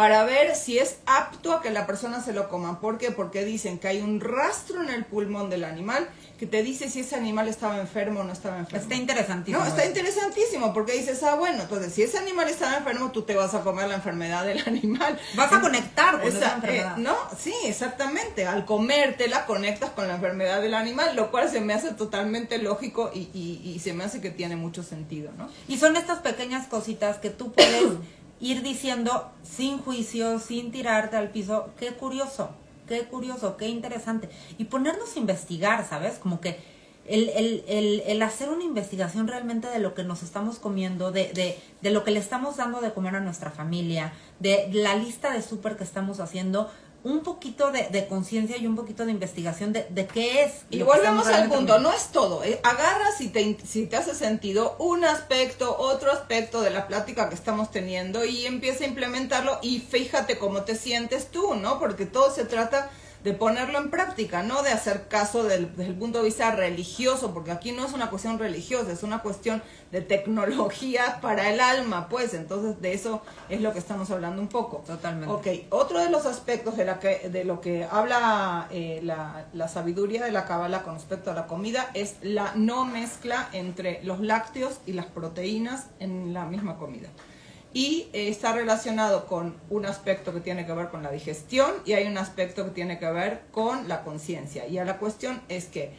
para 0.00 0.24
ver 0.24 0.56
si 0.56 0.78
es 0.78 0.96
apto 1.04 1.52
a 1.52 1.60
que 1.60 1.68
la 1.68 1.86
persona 1.86 2.22
se 2.22 2.32
lo 2.32 2.48
coma. 2.48 2.80
¿Por 2.80 2.96
qué? 2.96 3.10
Porque 3.10 3.44
dicen 3.44 3.78
que 3.78 3.86
hay 3.86 4.00
un 4.00 4.18
rastro 4.18 4.82
en 4.82 4.88
el 4.88 5.04
pulmón 5.04 5.50
del 5.50 5.62
animal 5.62 6.08
que 6.38 6.46
te 6.46 6.62
dice 6.62 6.88
si 6.88 7.00
ese 7.00 7.16
animal 7.16 7.48
estaba 7.48 7.78
enfermo 7.78 8.20
o 8.20 8.24
no 8.24 8.32
estaba 8.32 8.58
enfermo. 8.58 8.82
Está 8.82 8.94
interesantísimo. 8.94 9.62
No, 9.62 9.68
está 9.68 9.84
interesantísimo 9.84 10.72
porque 10.72 10.92
dices, 10.92 11.22
ah, 11.22 11.34
bueno, 11.34 11.64
entonces 11.64 11.92
si 11.92 12.02
ese 12.02 12.16
animal 12.16 12.48
estaba 12.48 12.78
enfermo, 12.78 13.10
tú 13.10 13.24
te 13.24 13.34
vas 13.34 13.52
a 13.52 13.60
comer 13.60 13.88
la 13.88 13.96
enfermedad 13.96 14.46
del 14.46 14.62
animal. 14.66 15.20
Vas 15.34 15.52
a 15.52 15.60
conectar 15.60 16.18
con 16.18 16.34
esa, 16.34 16.54
enfermedad. 16.54 16.98
Eh, 16.98 17.02
no, 17.02 17.14
sí, 17.38 17.52
exactamente. 17.66 18.46
Al 18.46 18.64
comértela 18.64 19.44
conectas 19.44 19.90
con 19.90 20.08
la 20.08 20.14
enfermedad 20.14 20.62
del 20.62 20.72
animal, 20.72 21.14
lo 21.14 21.30
cual 21.30 21.50
se 21.50 21.60
me 21.60 21.74
hace 21.74 21.92
totalmente 21.92 22.56
lógico 22.56 23.10
y, 23.12 23.28
y, 23.34 23.60
y 23.62 23.78
se 23.80 23.92
me 23.92 24.04
hace 24.04 24.22
que 24.22 24.30
tiene 24.30 24.56
mucho 24.56 24.82
sentido, 24.82 25.30
¿no? 25.36 25.50
Y 25.68 25.76
son 25.76 25.94
estas 25.98 26.20
pequeñas 26.20 26.68
cositas 26.68 27.18
que 27.18 27.28
tú 27.28 27.52
puedes 27.52 27.82
ir 28.40 28.62
diciendo 28.62 29.30
sin 29.42 29.78
juicio, 29.78 30.38
sin 30.38 30.72
tirarte 30.72 31.16
al 31.16 31.30
piso, 31.30 31.70
qué 31.78 31.92
curioso 31.92 32.50
qué 32.90 33.04
curioso, 33.04 33.56
qué 33.56 33.68
interesante. 33.68 34.28
Y 34.58 34.64
ponernos 34.64 35.14
a 35.14 35.18
investigar, 35.20 35.88
¿sabes? 35.88 36.18
Como 36.18 36.40
que 36.40 36.58
el, 37.06 37.28
el, 37.30 37.64
el, 37.68 38.02
el, 38.04 38.22
hacer 38.22 38.50
una 38.50 38.64
investigación 38.64 39.28
realmente 39.28 39.68
de 39.68 39.78
lo 39.78 39.94
que 39.94 40.02
nos 40.02 40.24
estamos 40.24 40.58
comiendo, 40.58 41.12
de, 41.12 41.32
de, 41.32 41.56
de 41.80 41.90
lo 41.90 42.02
que 42.02 42.10
le 42.10 42.18
estamos 42.18 42.56
dando 42.56 42.80
de 42.80 42.92
comer 42.92 43.14
a 43.14 43.20
nuestra 43.20 43.50
familia, 43.50 44.12
de 44.40 44.68
la 44.72 44.96
lista 44.96 45.32
de 45.32 45.40
súper 45.40 45.76
que 45.76 45.84
estamos 45.84 46.18
haciendo, 46.18 46.68
un 47.02 47.20
poquito 47.20 47.70
de, 47.72 48.06
conciencia 48.08 48.56
y 48.56 48.66
un 48.66 48.76
poquito 48.76 49.04
de 49.04 49.12
investigación 49.12 49.72
de, 49.72 49.86
de 49.90 50.06
qué 50.06 50.42
es. 50.42 50.52
Y 50.70 50.82
volvemos 50.82 51.26
al 51.26 51.48
punto, 51.48 51.78
no 51.78 51.92
es 51.92 52.08
todo. 52.08 52.44
¿eh? 52.44 52.60
Agarra 52.62 53.10
si 53.16 53.28
te, 53.28 53.56
si 53.64 53.86
te 53.86 53.96
hace 53.96 54.14
sentido 54.14 54.76
un 54.78 55.04
aspecto, 55.04 55.76
otro 55.78 56.12
aspecto 56.12 56.60
de 56.60 56.70
la 56.70 56.86
plática 56.86 57.28
que 57.28 57.34
estamos 57.34 57.70
teniendo 57.70 58.24
y 58.24 58.46
empieza 58.46 58.84
a 58.84 58.88
implementarlo 58.88 59.58
y 59.62 59.80
fíjate 59.80 60.38
cómo 60.38 60.62
te 60.62 60.76
sientes 60.76 61.30
tú, 61.30 61.54
¿no? 61.54 61.78
Porque 61.78 62.06
todo 62.06 62.34
se 62.34 62.44
trata 62.44 62.90
de 63.24 63.34
ponerlo 63.34 63.78
en 63.78 63.90
práctica, 63.90 64.42
no 64.42 64.62
de 64.62 64.70
hacer 64.70 65.08
caso 65.08 65.44
del, 65.44 65.70
desde 65.76 65.90
el 65.90 65.94
punto 65.94 66.18
de 66.18 66.24
vista 66.24 66.50
religioso, 66.52 67.34
porque 67.34 67.50
aquí 67.50 67.72
no 67.72 67.84
es 67.84 67.92
una 67.92 68.10
cuestión 68.10 68.38
religiosa, 68.38 68.92
es 68.92 69.02
una 69.02 69.20
cuestión 69.20 69.62
de 69.92 70.00
tecnología 70.00 71.18
para 71.20 71.50
el 71.50 71.60
alma, 71.60 72.08
pues 72.08 72.34
entonces 72.34 72.80
de 72.80 72.94
eso 72.94 73.22
es 73.48 73.60
lo 73.60 73.72
que 73.72 73.78
estamos 73.78 74.10
hablando 74.10 74.40
un 74.40 74.48
poco. 74.48 74.82
Totalmente. 74.86 75.34
Ok, 75.34 75.66
otro 75.70 75.98
de 75.98 76.10
los 76.10 76.26
aspectos 76.26 76.76
de, 76.76 76.84
la 76.84 76.98
que, 76.98 77.28
de 77.28 77.44
lo 77.44 77.60
que 77.60 77.86
habla 77.90 78.68
eh, 78.70 79.00
la, 79.02 79.46
la 79.52 79.68
sabiduría 79.68 80.24
de 80.24 80.32
la 80.32 80.46
cábala 80.46 80.82
con 80.82 80.94
respecto 80.94 81.30
a 81.30 81.34
la 81.34 81.46
comida 81.46 81.90
es 81.94 82.16
la 82.22 82.52
no 82.54 82.84
mezcla 82.84 83.48
entre 83.52 84.02
los 84.04 84.20
lácteos 84.20 84.80
y 84.86 84.92
las 84.92 85.06
proteínas 85.06 85.86
en 85.98 86.32
la 86.32 86.46
misma 86.46 86.78
comida 86.78 87.08
y 87.72 88.08
eh, 88.12 88.28
está 88.28 88.52
relacionado 88.52 89.26
con 89.26 89.54
un 89.70 89.86
aspecto 89.86 90.32
que 90.32 90.40
tiene 90.40 90.66
que 90.66 90.72
ver 90.72 90.88
con 90.88 91.02
la 91.02 91.10
digestión 91.10 91.70
y 91.84 91.92
hay 91.92 92.06
un 92.06 92.18
aspecto 92.18 92.64
que 92.64 92.70
tiene 92.70 92.98
que 92.98 93.10
ver 93.10 93.42
con 93.52 93.88
la 93.88 94.02
conciencia. 94.02 94.66
Y 94.66 94.78
a 94.78 94.84
la 94.84 94.98
cuestión 94.98 95.40
es 95.48 95.66
que 95.66 95.92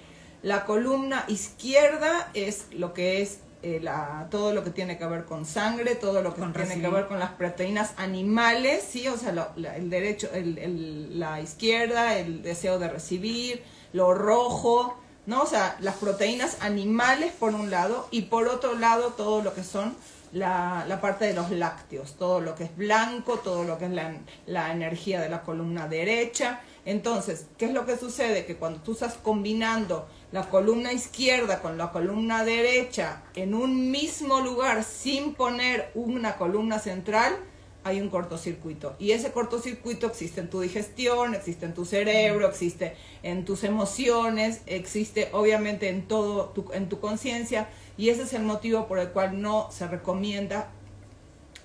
la 0.44 0.66
columna 0.66 1.24
izquierda 1.28 2.30
es 2.34 2.68
lo 2.72 2.94
que 2.94 3.22
es 3.22 3.40
eh, 3.64 3.80
la, 3.80 4.28
todo 4.32 4.54
lo 4.54 4.64
que 4.64 4.72
tiene 4.72 4.98
que 4.98 5.06
ver 5.06 5.26
con 5.26 5.46
sangre, 5.46 5.94
todo 5.94 6.24
lo 6.24 6.34
que 6.34 6.42
tiene 6.42 6.82
que 6.82 6.88
ver 6.88 7.08
con 7.08 7.20
las 7.20 7.30
proteínas 7.34 7.94
animales, 7.98 8.84
sí, 8.90 9.08
o 9.08 9.18
sea, 9.18 9.54
el 9.56 9.90
derecho, 9.92 10.30
el, 10.34 11.20
la 11.20 11.40
izquierda, 11.42 12.18
el 12.18 12.42
deseo 12.42 12.80
de 12.80 12.90
recibir, 12.90 13.64
lo 13.94 14.16
rojo, 14.16 14.98
¿no? 15.28 15.44
O 15.44 15.46
sea, 15.46 15.78
las 15.80 15.96
proteínas 15.98 16.58
animales 16.62 17.34
por 17.34 17.54
un 17.54 17.70
lado 17.70 18.08
y 18.10 18.24
por 18.24 18.48
otro 18.48 18.74
lado 18.74 19.10
todo 19.10 19.44
lo 19.44 19.54
que 19.54 19.64
son 19.64 19.96
la, 20.34 20.86
la, 20.88 21.02
parte 21.02 21.26
de 21.26 21.34
los 21.34 21.52
lácteos, 21.52 22.16
todo 22.16 22.40
lo 22.40 22.56
que 22.56 22.66
es 22.66 22.76
blanco, 22.76 23.40
todo 23.40 23.64
lo 23.64 23.78
que 23.78 23.86
es 23.86 23.92
la, 23.92 24.16
la, 24.46 24.72
energía 24.72 25.20
de 25.20 25.30
la 25.30 25.42
columna 25.42 25.88
derecha. 25.88 26.62
Entonces, 26.86 27.48
¿qué 27.58 27.66
es 27.66 27.74
lo 27.74 27.86
que 27.86 27.98
sucede? 27.98 28.46
Que 28.46 28.56
cuando 28.56 28.80
tú 28.82 28.94
estás 28.94 29.16
combinando 29.16 30.08
la 30.32 30.50
columna 30.50 30.94
izquierda 30.94 31.62
con 31.62 31.78
la 31.78 31.92
columna 31.92 32.44
derecha 32.46 33.24
en 33.36 33.54
un 33.54 33.92
mismo 33.92 34.40
lugar 34.40 34.84
sin 34.84 35.36
poner 35.36 35.92
una 35.94 36.38
columna 36.38 36.80
central, 36.80 37.38
hay 37.84 38.00
un 38.00 38.10
cortocircuito. 38.10 38.96
Y 39.00 39.12
ese 39.12 39.32
cortocircuito 39.32 40.08
existe 40.08 40.42
en 40.42 40.50
tu 40.50 40.62
digestión, 40.62 41.34
existe 41.34 41.66
en 41.66 41.74
tu 41.74 41.86
cerebro, 41.86 42.48
existe 42.48 42.96
en 43.24 43.44
tus 43.44 43.64
emociones, 43.64 44.62
existe 44.68 45.30
obviamente 45.34 45.90
en 45.90 46.08
todo 46.08 46.50
tu, 46.50 46.72
en 46.74 46.90
tu 46.90 47.00
conciencia. 47.00 47.70
Y 48.02 48.10
ese 48.10 48.24
es 48.24 48.34
el 48.34 48.42
motivo 48.42 48.88
por 48.88 48.98
el 48.98 49.10
cual 49.10 49.44
no 49.44 49.70
se 49.72 49.88
recomienda 49.88 50.70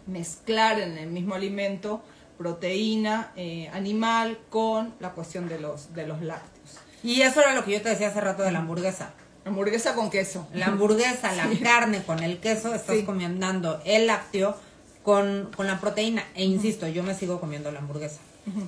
mezclar 0.06 0.78
en 0.78 0.98
el 0.98 1.08
mismo 1.08 1.34
alimento 1.34 2.02
proteína 2.36 3.32
eh, 3.36 3.70
animal 3.72 4.38
con 4.50 4.92
la 5.00 5.12
cuestión 5.12 5.48
de 5.48 5.58
los, 5.58 5.94
de 5.94 6.06
los 6.06 6.20
lácteos. 6.20 6.76
Y 7.02 7.22
eso 7.22 7.40
era 7.40 7.54
lo 7.54 7.64
que 7.64 7.72
yo 7.72 7.80
te 7.80 7.88
decía 7.88 8.08
hace 8.08 8.20
rato 8.20 8.42
de 8.42 8.52
la 8.52 8.58
hamburguesa. 8.58 9.14
Hamburguesa 9.46 9.94
con 9.94 10.10
queso. 10.10 10.46
La 10.52 10.66
hamburguesa, 10.66 11.32
la 11.32 11.48
carne 11.62 12.02
con 12.02 12.22
el 12.22 12.38
queso, 12.38 12.74
estás 12.74 12.98
comiendo 13.06 13.80
el 13.86 14.06
lácteo 14.06 14.58
con, 15.02 15.50
con, 15.56 15.66
la 15.66 15.80
proteína. 15.80 16.22
E 16.34 16.44
insisto, 16.44 16.86
yo 16.86 17.02
me 17.02 17.14
sigo 17.14 17.40
comiendo 17.40 17.72
la 17.72 17.78
hamburguesa. 17.78 18.18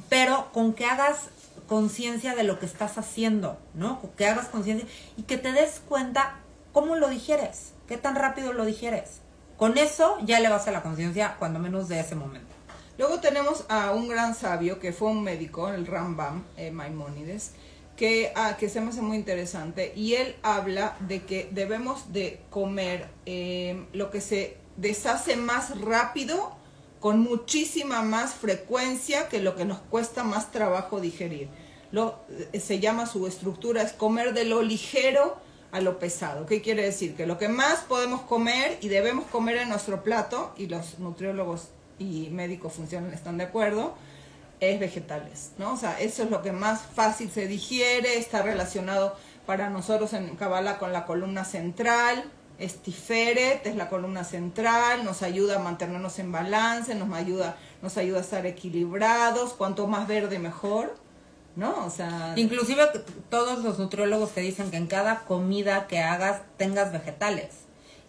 Pero 0.09 0.48
con 0.54 0.72
que 0.72 0.87
hagas 0.87 1.28
conciencia 1.66 2.35
de 2.35 2.44
lo 2.44 2.59
que 2.59 2.64
estás 2.64 2.96
haciendo, 2.96 3.59
¿no? 3.74 4.00
Que 4.16 4.24
hagas 4.24 4.46
conciencia 4.46 4.88
y 5.18 5.24
que 5.24 5.37
te 5.37 5.52
des 5.52 5.83
cuenta 5.87 6.38
¿Cómo 6.79 6.95
lo 6.95 7.09
digieres? 7.09 7.73
¿Qué 7.88 7.97
tan 7.97 8.14
rápido 8.14 8.53
lo 8.53 8.64
digieres? 8.64 9.21
Con 9.57 9.79
eso 9.79 10.17
ya 10.23 10.38
le 10.38 10.49
vas 10.49 10.69
a 10.69 10.71
la 10.71 10.81
conciencia, 10.81 11.35
cuando 11.41 11.59
menos 11.59 11.88
de 11.88 11.99
ese 11.99 12.14
momento. 12.14 12.55
Luego 12.99 13.19
tenemos 13.19 13.64
a 13.69 13.91
un 13.91 14.07
gran 14.07 14.33
sabio 14.37 14.79
que 14.79 14.93
fue 14.93 15.09
un 15.09 15.25
médico, 15.25 15.71
el 15.71 15.88
Rambam 15.88 16.45
eh, 16.57 16.71
Maimónides, 16.71 17.51
que, 17.97 18.31
ah, 18.37 18.57
que 18.57 18.69
se 18.69 18.81
me 18.81 18.91
hace 18.91 19.03
muy 19.03 19.17
interesante 19.17 19.93
y 19.97 20.14
él 20.14 20.37
habla 20.45 20.97
de 21.01 21.25
que 21.25 21.49
debemos 21.51 22.12
de 22.12 22.43
comer 22.49 23.09
eh, 23.27 23.85
lo 23.93 24.12
que 24.12 24.21
se 24.21 24.57
deshace 24.77 25.35
más 25.35 25.81
rápido, 25.81 26.53
con 27.01 27.19
muchísima 27.19 28.03
más 28.03 28.35
frecuencia 28.35 29.29
que 29.29 29.41
lo 29.41 29.57
que 29.57 29.64
nos 29.64 29.81
cuesta 29.81 30.23
más 30.23 30.53
trabajo 30.53 31.01
digerir. 31.01 31.49
Lo, 31.91 32.21
eh, 32.53 32.61
se 32.61 32.79
llama 32.79 33.07
su 33.07 33.27
estructura, 33.27 33.83
es 33.83 33.93
comer 33.93 34.33
de 34.33 34.45
lo 34.45 34.62
ligero 34.62 35.48
a 35.72 35.81
lo 35.81 35.98
pesado. 35.98 36.46
¿Qué 36.46 36.62
quiere 36.62 36.83
decir? 36.83 37.14
Que 37.14 37.26
lo 37.26 37.38
que 37.38 37.48
más 37.48 37.81
podemos 37.81 38.22
comer 38.22 38.78
y 38.81 38.88
debemos 38.88 39.26
comer 39.26 39.59
en 39.59 39.68
nuestro 39.68 40.02
plato, 40.02 40.52
y 40.57 40.66
los 40.66 40.98
nutriólogos 40.98 41.68
y 41.98 42.28
médicos 42.31 42.74
funcionan, 42.74 43.12
están 43.12 43.38
de 43.38 43.44
acuerdo, 43.44 43.94
es 44.61 44.81
vegetales, 44.81 45.52
¿no? 45.59 45.74
O 45.74 45.76
sea, 45.76 46.00
eso 46.00 46.24
es 46.24 46.31
lo 46.31 46.42
que 46.42 46.52
más 46.52 46.83
fácil 46.83 47.31
se 47.31 47.46
digiere, 47.46 48.18
está 48.18 48.42
relacionado 48.42 49.16
para 49.46 49.70
nosotros 49.70 50.12
en 50.14 50.35
Kabbalah 50.37 50.78
con 50.78 50.92
la 50.92 51.07
columna 51.07 51.44
central, 51.44 52.31
Estiferet 52.59 53.64
es 53.66 53.76
la 53.76 53.88
columna 53.88 54.24
central, 54.24 55.04
nos 55.04 55.22
ayuda 55.22 55.57
a 55.57 55.59
mantenernos 55.61 56.18
en 56.18 56.33
balance, 56.33 56.94
nos 56.96 57.12
ayuda, 57.12 57.57
nos 57.83 57.96
ayuda 57.96 58.18
a 58.18 58.22
estar 58.22 58.46
equilibrados, 58.46 59.52
cuanto 59.52 59.87
más 59.87 60.09
verde 60.09 60.40
mejor, 60.40 60.96
¿no? 61.59 61.85
O 61.85 61.90
sea... 61.90 62.33
Inclusive 62.37 62.87
todos 63.29 63.62
los 63.62 63.79
nutriólogos 63.79 64.33
te 64.33 64.40
dicen 64.40 64.71
que 64.71 64.79
en 64.79 64.87
cada 64.87 65.25
comida 65.25 65.87
que 65.87 65.99
hagas 65.99 66.42
tengas 66.57 66.92
vegetales. 66.92 67.49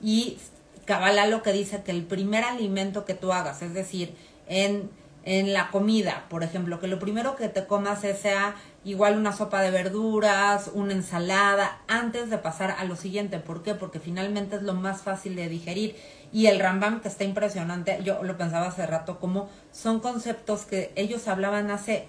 Y 0.01 0.37
Kabbalah 0.85 1.27
lo 1.27 1.43
que 1.43 1.51
dice 1.51 1.83
que 1.83 1.91
el 1.91 2.05
primer 2.05 2.45
alimento 2.45 3.03
que 3.03 3.15
tú 3.15 3.33
hagas, 3.33 3.61
es 3.61 3.73
decir, 3.73 4.15
en 4.47 4.89
en 5.23 5.53
la 5.53 5.69
comida, 5.69 6.25
por 6.29 6.43
ejemplo, 6.43 6.79
que 6.79 6.87
lo 6.87 6.97
primero 6.97 7.35
que 7.35 7.49
te 7.49 7.67
comas 7.67 8.01
sea 8.01 8.55
igual 8.85 9.17
una 9.17 9.33
sopa 9.33 9.61
de 9.61 9.69
verduras, 9.69 10.71
una 10.73 10.93
ensalada, 10.93 11.81
antes 11.87 12.29
de 12.29 12.37
pasar 12.37 12.71
a 12.71 12.85
lo 12.85 12.95
siguiente. 12.95 13.37
¿Por 13.39 13.61
qué? 13.61 13.75
Porque 13.75 13.99
finalmente 13.99 14.55
es 14.55 14.63
lo 14.63 14.73
más 14.73 15.01
fácil 15.01 15.35
de 15.35 15.49
digerir. 15.49 15.95
Y 16.31 16.47
el 16.47 16.59
Rambam, 16.59 17.01
que 17.01 17.09
está 17.09 17.25
impresionante, 17.25 17.99
yo 18.03 18.23
lo 18.23 18.37
pensaba 18.37 18.67
hace 18.67 18.85
rato, 18.85 19.19
como 19.19 19.49
son 19.71 19.99
conceptos 19.99 20.65
que 20.65 20.91
ellos 20.95 21.27
hablaban 21.27 21.69
hace 21.69 22.07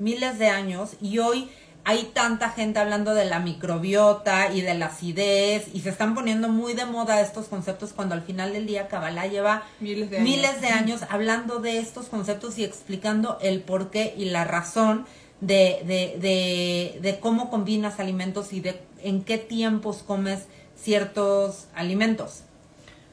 miles 0.00 0.38
de 0.38 0.48
años 0.48 0.96
y 1.00 1.18
hoy 1.18 1.50
hay 1.84 2.10
tanta 2.12 2.50
gente 2.50 2.78
hablando 2.78 3.14
de 3.14 3.24
la 3.24 3.38
microbiota 3.38 4.52
y 4.52 4.60
de 4.60 4.74
la 4.74 4.86
acidez 4.86 5.66
y 5.72 5.80
se 5.80 5.88
están 5.88 6.14
poniendo 6.14 6.48
muy 6.48 6.74
de 6.74 6.84
moda 6.84 7.20
estos 7.20 7.46
conceptos 7.46 7.92
cuando 7.92 8.14
al 8.14 8.22
final 8.22 8.52
del 8.52 8.66
día 8.66 8.88
Kabbalah 8.88 9.26
lleva 9.26 9.62
miles 9.80 10.10
de, 10.10 10.68
años. 10.68 11.02
hablando 11.08 11.58
de 11.58 11.78
estos 11.78 12.06
conceptos 12.06 12.58
y 12.58 12.64
explicando 12.64 13.38
el 13.40 13.62
porqué 13.62 14.14
y 14.16 14.26
la 14.26 14.44
razón 14.44 15.06
de, 15.40 15.80
de, 15.86 16.98
de, 17.00 17.18
cómo 17.18 17.50
combinas 17.50 17.98
alimentos 17.98 18.52
y 18.52 18.60
de 18.60 18.80
en 19.02 19.24
qué 19.24 19.38
tiempos 19.38 20.02
comes 20.06 20.40
ciertos 20.76 21.66
alimentos. 21.74 22.42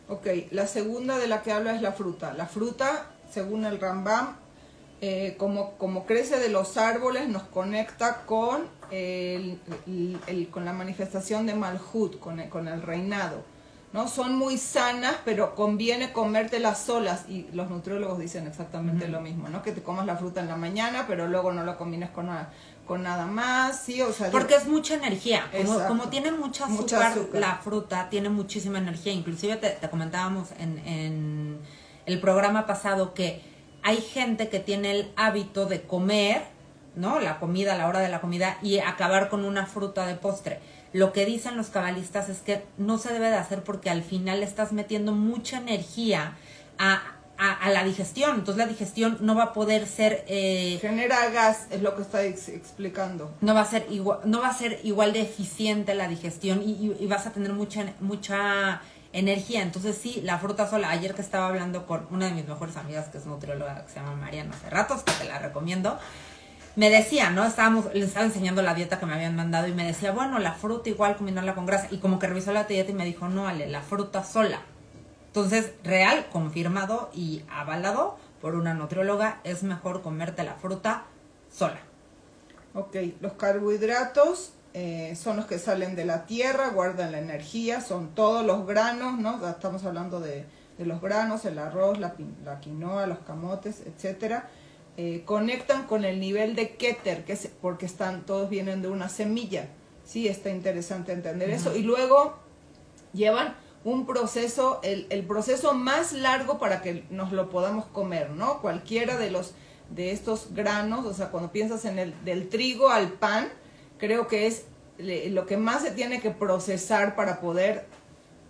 Ok, 0.10 0.28
la 0.52 0.68
segunda 0.68 1.18
de 1.18 1.28
la 1.28 1.42
que 1.42 1.52
habla 1.52 1.74
es 1.74 1.82
la 1.82 1.94
fruta. 1.94 2.34
La 2.34 2.48
fruta, 2.48 3.08
según 3.32 3.66
el 3.66 3.80
Rambam, 3.80 4.36
eh, 5.00 5.36
como, 5.38 5.74
como 5.74 6.06
crece 6.06 6.40
de 6.40 6.50
los 6.50 6.78
árboles, 6.78 7.30
nos 7.30 7.44
conecta 7.44 8.24
con, 8.26 8.64
el, 8.90 9.60
con 10.50 10.66
la 10.66 10.74
manifestación 10.74 11.46
de 11.46 11.54
Malhut, 11.54 12.20
con 12.20 12.40
el, 12.40 12.50
con 12.50 12.68
el 12.68 12.82
reinado. 12.82 13.44
¿no? 13.94 14.08
Son 14.08 14.36
muy 14.36 14.58
sanas, 14.58 15.16
pero 15.24 15.56
conviene 15.56 16.12
comértelas 16.12 16.80
solas. 16.82 17.26
Y 17.30 17.48
los 17.54 17.70
nutriólogos 17.70 18.20
dicen 18.20 18.48
exactamente 18.48 19.08
lo 19.08 19.22
mismo, 19.22 19.50
¿no? 19.50 19.62
Que 19.62 19.72
te 19.72 19.82
comas 19.84 20.06
la 20.06 20.18
fruta 20.18 20.42
en 20.42 20.48
la 20.48 20.56
mañana, 20.56 21.06
pero 21.08 21.28
luego 21.28 21.52
no 21.52 21.64
la 21.64 21.78
combines 21.78 22.10
con 22.10 22.26
nada, 22.26 22.52
con 22.86 23.04
nada 23.04 23.28
más, 23.28 23.80
¿sí? 23.84 24.02
O 24.02 24.12
sea, 24.12 24.32
Porque 24.32 24.56
es 24.56 24.68
mucha 24.68 24.96
energía. 24.96 25.50
Como, 25.56 25.88
como 25.88 26.10
tiene 26.10 26.32
mucha 26.32 26.66
azúcar, 26.66 27.16
la 27.34 27.58
fruta 27.58 28.10
tiene 28.10 28.30
muchísima 28.30 28.80
energía. 28.80 29.14
Inclusive 29.14 29.58
te, 29.58 29.70
te 29.70 29.90
comentábamos 29.90 30.50
en, 30.60 30.80
en 30.80 31.60
el 32.08 32.20
programa 32.20 32.66
pasado 32.66 33.14
que 33.14 33.57
hay 33.88 34.02
gente 34.02 34.50
que 34.50 34.60
tiene 34.60 34.92
el 34.92 35.12
hábito 35.16 35.66
de 35.66 35.82
comer, 35.82 36.42
¿no? 36.98 37.22
La 37.22 37.40
comida 37.40 37.74
a 37.74 37.78
la 37.78 37.88
hora 37.88 38.02
de 38.02 38.10
la 38.10 38.20
comida 38.20 38.58
y 38.62 38.80
acabar 38.80 39.30
con 39.30 39.46
una 39.46 39.66
fruta 39.66 40.06
de 40.06 40.16
postre. 40.16 40.60
Lo 40.92 41.14
que 41.14 41.26
dicen 41.26 41.56
los 41.56 41.68
cabalistas 41.68 42.28
es 42.28 42.40
que 42.40 42.66
no 42.78 42.98
se 42.98 43.14
debe 43.14 43.30
de 43.30 43.38
hacer 43.38 43.64
porque 43.64 43.90
al 43.90 44.04
final 44.04 44.44
estás 44.44 44.74
metiendo 44.74 45.14
mucha 45.14 45.60
energía 45.60 46.36
a, 46.78 47.02
la 47.70 47.86
digestión. 47.86 48.32
Entonces 48.32 48.58
la 48.58 48.68
digestión 48.68 49.20
no 49.22 49.36
va 49.36 49.44
a 49.44 49.54
poder 49.54 49.88
ser... 49.88 50.26
Eh, 50.28 50.80
Genera 50.82 51.30
gas, 51.30 51.68
es 51.70 51.82
lo 51.82 51.96
que 51.96 52.02
está 52.02 52.24
explicando. 52.26 53.32
No 53.40 53.54
va 53.54 53.62
a 53.62 53.66
ser 53.66 53.88
igual, 53.90 54.20
no 54.26 54.42
va 54.42 54.50
a 54.50 54.54
ser 54.54 54.82
igual 54.84 55.14
de 55.14 55.22
eficiente 55.22 55.96
la 55.96 56.10
digestión 56.10 56.62
y, 56.62 56.94
y 57.00 57.08
vas 57.08 57.26
a 57.26 57.32
tener 57.32 57.54
mucha, 57.54 57.86
mucha 58.02 58.82
energía. 59.20 59.62
Entonces 59.62 59.98
sí, 59.98 60.22
la 60.24 60.38
fruta 60.38 60.70
sola. 60.70 60.90
Ayer 60.90 61.14
que 61.14 61.22
estaba 61.22 61.48
hablando 61.48 61.86
con 61.86 62.08
una 62.12 62.28
de 62.28 62.34
mis 62.34 62.48
mejores 62.48 62.78
amigas, 62.78 63.08
que 63.10 63.18
es 63.18 63.26
nutrióloga, 63.26 63.86
que 63.86 63.92
se 63.92 64.00
llama 64.00 64.16
Mariana 64.16 64.56
ratos 64.70 65.04
que 65.04 65.12
te 65.14 65.26
la 65.26 65.40
recomiendo, 65.40 65.98
me 66.76 66.90
decía, 66.92 67.32
¿no? 67.32 67.44
Estábamos, 67.44 67.92
le 67.94 68.06
estaba 68.06 68.26
enseñando 68.26 68.62
la 68.62 68.76
dieta 68.76 69.00
que 69.00 69.08
me 69.08 69.16
habían 69.16 69.36
mandado 69.36 69.68
y 69.68 69.74
me 69.74 69.86
decía, 69.86 70.12
bueno, 70.12 70.38
la 70.38 70.54
fruta 70.54 70.90
igual 70.90 71.16
combinarla 71.16 71.56
con 71.56 71.66
grasa. 71.66 71.88
Y 71.90 71.98
como 71.98 72.20
que 72.20 72.28
revisó 72.28 72.54
la 72.54 72.66
dieta 72.66 72.92
y 72.92 72.94
me 72.94 73.06
dijo, 73.06 73.28
no, 73.28 73.48
Ale, 73.48 73.68
la 73.68 73.82
fruta 73.82 74.24
sola. 74.24 74.62
Entonces, 75.28 75.72
real, 75.84 76.28
confirmado 76.32 77.10
y 77.14 77.44
avalado 77.50 78.18
por 78.42 78.56
una 78.56 78.76
nutrióloga, 78.76 79.42
es 79.44 79.64
mejor 79.64 80.04
comerte 80.04 80.44
la 80.44 80.54
fruta 80.54 81.06
sola. 81.52 81.80
Ok, 82.76 82.96
los 83.22 83.34
carbohidratos 83.34 84.52
eh, 84.80 85.16
son 85.16 85.38
los 85.38 85.48
que 85.48 85.58
salen 85.58 85.96
de 85.96 86.06
la 86.06 86.28
tierra, 86.28 86.70
guardan 86.70 87.12
la 87.12 87.18
energía, 87.18 87.82
son 87.82 88.14
todos 88.14 88.46
los 88.46 88.68
granos, 88.68 89.18
¿no? 89.18 89.44
Estamos 89.50 89.84
hablando 89.86 90.20
de, 90.20 90.46
los 90.78 91.02
granos, 91.02 91.46
el 91.46 91.58
arroz, 91.58 91.98
la, 91.98 92.14
quinoa, 92.62 93.08
los 93.08 93.18
camotes, 93.18 93.82
etcétera. 93.88 94.48
Eh, 94.96 95.24
conectan 95.26 95.88
con 95.88 96.06
el 96.06 96.20
nivel 96.20 96.56
de 96.56 96.76
Keter, 96.76 97.26
que 97.26 97.34
es 97.34 97.50
porque 97.60 97.88
están, 97.88 98.24
todos 98.28 98.52
vienen 98.52 98.84
de 98.84 98.88
una 98.88 99.10
semilla. 99.10 99.68
Sí, 100.06 100.28
está 100.28 100.52
interesante 100.52 101.12
entender 101.12 101.50
eso. 101.50 101.76
Y 101.76 101.82
luego 101.82 102.38
llevan 103.14 103.56
un 103.84 104.06
proceso, 104.06 104.80
el, 104.84 105.08
el, 105.10 105.26
proceso 105.26 105.74
más 105.74 106.14
largo 106.14 106.60
para 106.60 106.84
que 106.84 107.04
nos 107.10 107.32
lo 107.32 107.50
podamos 107.50 107.88
comer, 107.88 108.30
¿no? 108.30 108.62
Cualquiera 108.62 109.18
de 109.18 109.32
los 109.32 109.56
de 109.90 110.12
estos 110.12 110.54
granos, 110.54 111.04
o 111.04 111.16
sea, 111.16 111.30
cuando 111.32 111.52
piensas 111.52 111.84
en 111.86 111.98
el 111.98 112.14
del 112.24 112.48
trigo 112.48 112.90
al 112.90 113.14
pan, 113.14 113.50
creo 113.98 114.28
que 114.28 114.48
es 114.48 114.66
lo 114.98 115.46
que 115.46 115.58
más 115.58 115.84
se 115.84 115.92
tiene 115.92 116.22
que 116.22 116.32
procesar 116.32 117.16
para 117.16 117.40
poder 117.40 117.86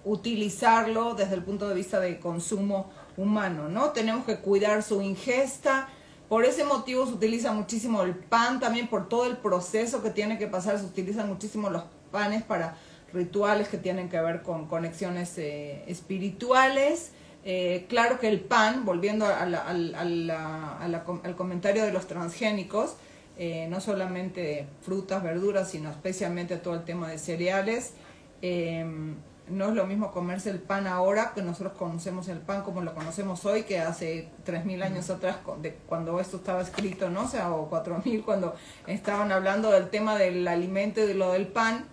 utilizarlo 0.05 1.15
desde 1.15 1.35
el 1.35 1.43
punto 1.43 1.67
de 1.67 1.75
vista 1.75 1.99
de 1.99 2.19
consumo 2.19 2.89
humano, 3.17 3.67
¿no? 3.67 3.91
Tenemos 3.91 4.25
que 4.25 4.37
cuidar 4.37 4.83
su 4.83 5.01
ingesta, 5.01 5.89
por 6.29 6.43
ese 6.43 6.65
motivo 6.65 7.05
se 7.05 7.13
utiliza 7.13 7.53
muchísimo 7.53 8.03
el 8.03 8.15
pan, 8.15 8.59
también 8.59 8.87
por 8.87 9.07
todo 9.07 9.25
el 9.25 9.37
proceso 9.37 10.03
que 10.03 10.09
tiene 10.09 10.37
que 10.37 10.47
pasar, 10.47 10.77
se 10.77 10.85
utilizan 10.85 11.29
muchísimo 11.29 11.69
los 11.69 11.83
panes 12.11 12.43
para 12.43 12.75
rituales 13.13 13.69
que 13.69 13.77
tienen 13.77 14.09
que 14.09 14.19
ver 14.19 14.41
con 14.41 14.67
conexiones 14.67 15.37
eh, 15.37 15.85
espirituales. 15.87 17.11
Eh, 17.45 17.85
claro 17.87 18.19
que 18.19 18.27
el 18.27 18.41
pan, 18.41 18.83
volviendo 18.83 19.25
al 19.25 21.35
comentario 21.37 21.85
de 21.85 21.93
los 21.93 22.07
transgénicos, 22.07 22.97
eh, 23.37 23.67
no 23.69 23.79
solamente 23.81 24.67
frutas, 24.81 25.21
verduras, 25.21 25.69
sino 25.69 25.91
especialmente 25.91 26.57
todo 26.57 26.73
el 26.73 26.83
tema 26.83 27.09
de 27.09 27.19
cereales. 27.19 27.93
Em, 28.41 29.15
no 29.49 29.69
es 29.69 29.75
lo 29.75 29.85
mismo 29.85 30.11
comerse 30.11 30.49
el 30.49 30.59
pan 30.59 30.87
ahora 30.87 31.31
que 31.33 31.41
nosotros 31.41 31.73
conocemos 31.77 32.27
el 32.27 32.39
pan 32.39 32.63
como 32.63 32.81
lo 32.81 32.93
conocemos 32.93 33.45
hoy 33.45 33.63
que 33.63 33.79
hace 33.79 34.27
3.000 34.45 34.83
años 34.83 35.09
atrás 35.09 35.37
de 35.61 35.73
cuando 35.87 36.19
esto 36.19 36.37
estaba 36.37 36.61
escrito, 36.61 37.09
¿no? 37.09 37.23
O 37.23 37.27
sea, 37.27 37.51
o 37.53 37.69
4.000 37.69 38.25
cuando 38.25 38.55
estaban 38.87 39.31
hablando 39.31 39.71
del 39.71 39.89
tema 39.89 40.17
del 40.17 40.47
alimento 40.47 41.01
y 41.01 41.07
de 41.07 41.13
lo 41.13 41.31
del 41.31 41.47
pan, 41.47 41.85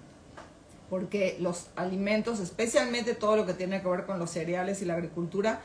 porque 0.90 1.36
los 1.40 1.68
alimentos, 1.76 2.40
especialmente 2.40 3.14
todo 3.14 3.36
lo 3.36 3.46
que 3.46 3.54
tiene 3.54 3.82
que 3.82 3.88
ver 3.88 4.04
con 4.04 4.18
los 4.18 4.30
cereales 4.30 4.82
y 4.82 4.86
la 4.86 4.94
agricultura, 4.94 5.60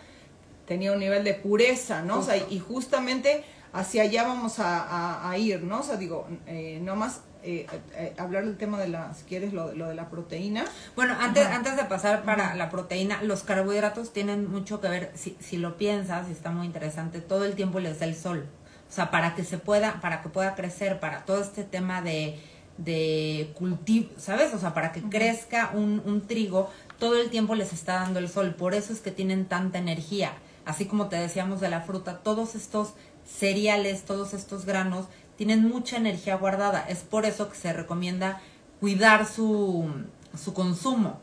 tenía 0.67 0.91
un 0.91 0.99
nivel 0.99 1.23
de 1.23 1.33
pureza, 1.33 2.03
¿no? 2.03 2.19
O 2.19 2.23
sea, 2.23 2.37
y 2.37 2.59
justamente 2.59 3.43
hacia 3.73 4.03
allá 4.03 4.23
vamos 4.23 4.55
a, 4.59 5.33
ir, 5.37 5.63
¿no? 5.63 5.79
O 5.79 5.83
sea, 5.83 5.97
digo, 5.97 6.27
eh, 6.47 6.79
no 6.83 6.95
más 6.95 7.21
eh, 7.41 7.67
eh, 7.95 8.13
hablar 8.17 8.45
del 8.45 8.57
tema 8.57 8.77
de 8.79 8.89
la, 8.89 9.13
si 9.13 9.23
quieres, 9.23 9.53
lo, 9.53 9.73
lo 9.73 9.87
de 9.87 9.95
la 9.95 10.09
proteína. 10.09 10.65
Bueno, 10.95 11.15
antes, 11.19 11.45
antes 11.47 11.77
de 11.77 11.85
pasar 11.85 12.23
para 12.23 12.55
la 12.55 12.69
proteína, 12.69 13.23
los 13.23 13.43
carbohidratos 13.43 14.11
tienen 14.11 14.49
mucho 14.49 14.81
que 14.81 14.89
ver, 14.89 15.11
si, 15.15 15.37
si 15.39 15.57
lo 15.57 15.77
piensas, 15.77 16.27
y 16.27 16.31
está 16.31 16.51
muy 16.51 16.65
interesante, 16.65 17.21
todo 17.21 17.45
el 17.45 17.55
tiempo 17.55 17.79
les 17.79 17.99
da 17.99 18.05
el 18.05 18.15
sol. 18.15 18.45
O 18.89 18.91
sea, 18.91 19.11
para 19.11 19.35
que 19.35 19.43
se 19.43 19.57
pueda, 19.57 20.01
para 20.01 20.21
que 20.21 20.29
pueda 20.29 20.55
crecer, 20.55 20.99
para 20.99 21.23
todo 21.23 21.41
este 21.41 21.63
tema 21.63 22.01
de, 22.01 22.39
de 22.77 23.51
cultivo, 23.55 24.09
¿sabes? 24.17 24.53
O 24.53 24.59
sea, 24.59 24.73
para 24.73 24.91
que 24.91 25.01
crezca 25.03 25.71
un, 25.73 26.01
un 26.05 26.27
trigo, 26.27 26.69
todo 26.97 27.21
el 27.21 27.29
tiempo 27.29 27.55
les 27.55 27.71
está 27.71 27.95
dando 27.95 28.19
el 28.19 28.27
sol. 28.27 28.55
Por 28.55 28.73
eso 28.73 28.91
es 28.91 28.99
que 28.99 29.11
tienen 29.11 29.45
tanta 29.45 29.77
energía. 29.77 30.33
Así 30.65 30.85
como 30.85 31.07
te 31.07 31.15
decíamos 31.15 31.61
de 31.61 31.69
la 31.69 31.81
fruta, 31.81 32.19
todos 32.19 32.55
estos 32.55 32.93
cereales, 33.37 34.03
todos 34.03 34.33
estos 34.33 34.65
granos, 34.65 35.05
tienen 35.37 35.67
mucha 35.67 35.97
energía 35.97 36.35
guardada. 36.35 36.85
Es 36.87 36.99
por 36.99 37.25
eso 37.25 37.49
que 37.49 37.57
se 37.57 37.71
recomienda 37.71 38.41
cuidar 38.79 39.25
su, 39.25 39.89
su 40.37 40.53
consumo. 40.53 41.19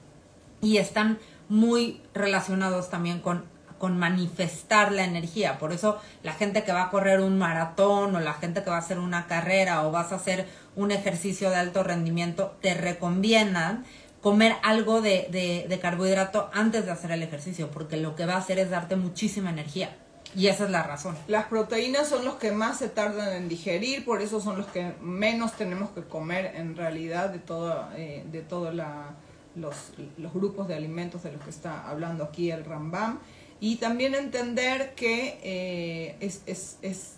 Y 0.63 0.79
están 0.79 1.19
muy 1.49 2.01
relacionados 2.15 2.89
también 2.89 3.21
con, 3.21 3.45
con 3.79 3.99
manifestar 3.99 4.93
la 4.93 5.05
energía. 5.05 5.59
Por 5.59 5.73
eso 5.73 6.01
la 6.23 6.33
gente 6.33 6.65
que 6.65 6.73
va 6.73 6.85
a 6.85 6.91
correr 6.91 7.21
un 7.21 7.39
maratón 7.39 8.15
o 8.17 8.21
la 8.21 8.35
gente 8.35 8.63
que 8.63 8.71
va 8.71 8.77
a 8.77 8.81
hacer 8.81 8.99
una 8.99 9.27
carrera 9.27 9.87
o 9.87 9.91
vas 9.91 10.13
a 10.13 10.17
hacer 10.17 10.47
un 10.75 10.91
ejercicio 10.91 11.51
de 11.51 11.57
alto 11.57 11.83
rendimiento, 11.83 12.57
te 12.61 12.75
recomiendan 12.75 13.85
comer 14.23 14.57
algo 14.63 15.03
de, 15.03 15.29
de, 15.31 15.67
de 15.69 15.79
carbohidrato 15.79 16.51
antes 16.53 16.85
de 16.85 16.91
hacer 16.91 17.11
el 17.13 17.23
ejercicio, 17.23 17.71
porque 17.71 17.97
lo 17.97 18.17
que 18.17 18.27
va 18.27 18.35
a 18.35 18.39
hacer 18.39 18.59
es 18.59 18.71
darte 18.71 18.97
muchísima 18.97 19.51
energía. 19.51 19.97
Y 20.35 20.49
esa 20.49 20.65
es 20.65 20.71
la 20.71 20.83
razón. 20.83 21.17
Las 21.29 21.47
proteínas 21.47 22.09
son 22.09 22.25
los 22.25 22.35
que 22.35 22.53
más 22.53 22.79
se 22.79 22.89
tardan 22.89 23.33
en 23.33 23.49
digerir, 23.49 24.05
por 24.05 24.21
eso 24.23 24.41
son 24.41 24.59
los 24.59 24.67
que 24.67 24.93
menos 25.01 25.53
tenemos 25.53 25.91
que 25.91 26.03
comer 26.03 26.53
en 26.57 26.77
realidad 26.77 27.31
de 27.31 27.39
todo, 27.39 27.89
eh, 27.97 28.25
de 28.31 28.43
todos 28.43 28.75
los, 28.75 29.93
los, 30.19 30.35
grupos 30.35 30.69
de 30.69 30.75
alimentos 30.75 31.23
de 31.23 31.33
los 31.33 31.43
que 31.43 31.51
está 31.51 31.89
hablando 31.89 32.25
aquí 32.25 32.51
el 32.51 32.65
Rambam. 32.65 33.21
Y 33.61 33.77
también 33.77 34.15
entender 34.15 34.95
que 34.95 35.39
eh, 35.43 36.17
es, 36.21 36.43
es, 36.45 36.77
es, 36.83 37.17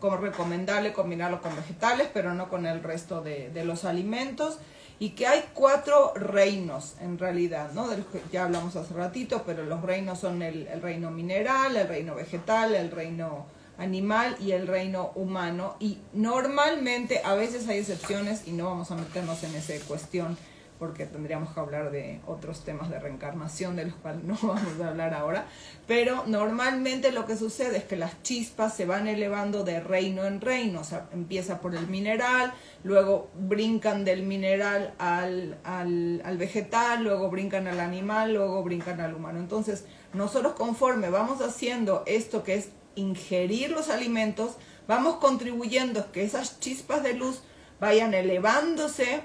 como 0.00 0.16
recomendable 0.16 0.92
combinarlo 0.92 1.40
con 1.40 1.54
vegetales, 1.54 2.08
pero 2.12 2.34
no 2.34 2.48
con 2.48 2.66
el 2.66 2.82
resto 2.82 3.20
de, 3.20 3.50
de 3.50 3.64
los 3.64 3.84
alimentos 3.84 4.58
y 5.02 5.10
que 5.10 5.26
hay 5.26 5.46
cuatro 5.52 6.12
reinos 6.14 6.94
en 7.00 7.18
realidad, 7.18 7.72
¿no? 7.72 7.88
De 7.88 7.96
los 7.96 8.06
que 8.06 8.22
ya 8.30 8.44
hablamos 8.44 8.76
hace 8.76 8.94
ratito, 8.94 9.42
pero 9.44 9.64
los 9.64 9.82
reinos 9.82 10.20
son 10.20 10.42
el, 10.42 10.68
el, 10.68 10.80
reino 10.80 11.10
mineral, 11.10 11.76
el 11.76 11.88
reino 11.88 12.14
vegetal, 12.14 12.72
el 12.72 12.88
reino 12.92 13.46
animal 13.78 14.36
y 14.38 14.52
el 14.52 14.68
reino 14.68 15.10
humano. 15.16 15.74
Y 15.80 15.98
normalmente, 16.12 17.20
a 17.24 17.34
veces 17.34 17.66
hay 17.66 17.80
excepciones 17.80 18.46
y 18.46 18.52
no 18.52 18.66
vamos 18.66 18.92
a 18.92 18.94
meternos 18.94 19.42
en 19.42 19.56
esa 19.56 19.74
cuestión 19.88 20.38
porque 20.82 21.06
tendríamos 21.06 21.54
que 21.54 21.60
hablar 21.60 21.92
de 21.92 22.18
otros 22.26 22.64
temas 22.64 22.90
de 22.90 22.98
reencarnación 22.98 23.76
de 23.76 23.84
los 23.84 23.94
cuales 23.94 24.24
no 24.24 24.36
vamos 24.42 24.80
a 24.82 24.88
hablar 24.88 25.14
ahora, 25.14 25.46
pero 25.86 26.24
normalmente 26.26 27.12
lo 27.12 27.24
que 27.24 27.36
sucede 27.36 27.76
es 27.76 27.84
que 27.84 27.94
las 27.94 28.20
chispas 28.24 28.74
se 28.74 28.84
van 28.84 29.06
elevando 29.06 29.62
de 29.62 29.78
reino 29.78 30.24
en 30.24 30.40
reino, 30.40 30.82
empieza 31.12 31.60
por 31.60 31.76
el 31.76 31.86
mineral, 31.86 32.52
luego 32.82 33.30
brincan 33.38 34.04
del 34.04 34.24
mineral 34.24 34.92
al, 34.98 35.56
al, 35.62 36.20
al 36.24 36.36
vegetal, 36.36 37.04
luego 37.04 37.30
brincan 37.30 37.68
al 37.68 37.78
animal, 37.78 38.32
luego 38.32 38.64
brincan 38.64 39.00
al 39.00 39.14
humano. 39.14 39.38
Entonces, 39.38 39.84
nosotros 40.12 40.54
conforme 40.54 41.10
vamos 41.10 41.42
haciendo 41.42 42.02
esto 42.06 42.42
que 42.42 42.56
es 42.56 42.70
ingerir 42.96 43.70
los 43.70 43.88
alimentos, 43.88 44.56
vamos 44.88 45.18
contribuyendo 45.18 46.10
que 46.10 46.24
esas 46.24 46.58
chispas 46.58 47.04
de 47.04 47.14
luz 47.14 47.44
vayan 47.78 48.14
elevándose 48.14 49.22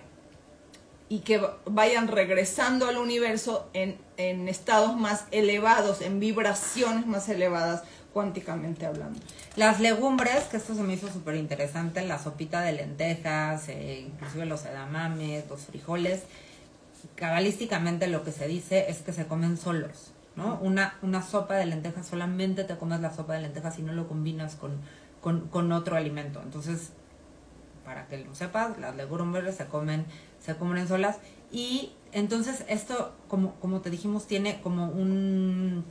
y 1.09 1.19
que 1.19 1.41
vayan 1.65 2.07
regresando 2.07 2.87
al 2.87 2.97
universo 2.97 3.69
en, 3.73 3.97
en, 4.17 4.49
estados 4.49 4.95
más 4.95 5.25
elevados, 5.31 6.01
en 6.01 6.19
vibraciones 6.19 7.05
más 7.05 7.29
elevadas, 7.29 7.83
cuánticamente 8.13 8.85
hablando. 8.85 9.19
Las 9.55 9.79
legumbres, 9.79 10.45
que 10.45 10.57
esto 10.57 10.75
se 10.75 10.83
me 10.83 10.95
hizo 10.95 11.07
súper 11.07 11.35
interesante, 11.35 12.01
la 12.05 12.19
sopita 12.19 12.61
de 12.61 12.73
lentejas, 12.73 13.69
eh, 13.69 14.05
inclusive 14.07 14.45
los 14.45 14.65
edamames, 14.65 15.47
los 15.49 15.61
frijoles, 15.61 16.23
cabalísticamente 17.15 18.07
lo 18.07 18.23
que 18.23 18.31
se 18.31 18.47
dice 18.47 18.89
es 18.89 18.97
que 18.99 19.13
se 19.13 19.27
comen 19.27 19.57
solos, 19.57 20.11
¿no? 20.35 20.59
Una, 20.61 20.97
una 21.03 21.21
sopa 21.21 21.55
de 21.55 21.67
lentejas, 21.67 22.07
solamente 22.07 22.63
te 22.63 22.75
comes 22.75 22.99
la 22.99 23.15
sopa 23.15 23.33
de 23.33 23.41
lentejas 23.41 23.79
y 23.79 23.81
no 23.81 23.93
lo 23.93 24.07
combinas 24.07 24.55
con, 24.55 24.77
con, 25.21 25.47
con 25.47 25.71
otro 25.71 25.95
alimento. 25.95 26.41
Entonces, 26.43 26.91
para 27.87 28.05
que 28.07 28.17
lo 28.17 28.35
sepas, 28.35 28.77
las 28.79 28.97
legumbres 28.97 29.55
se 29.55 29.65
comen 29.65 30.05
se 30.45 30.55
comen 30.57 30.87
solas. 30.89 31.19
Y 31.53 31.93
entonces 32.11 32.65
esto, 32.67 33.13
como, 33.29 33.55
como 33.61 33.79
te 33.79 33.89
dijimos, 33.89 34.27
tiene 34.27 34.59
como 34.61 34.89
un, 34.89 35.85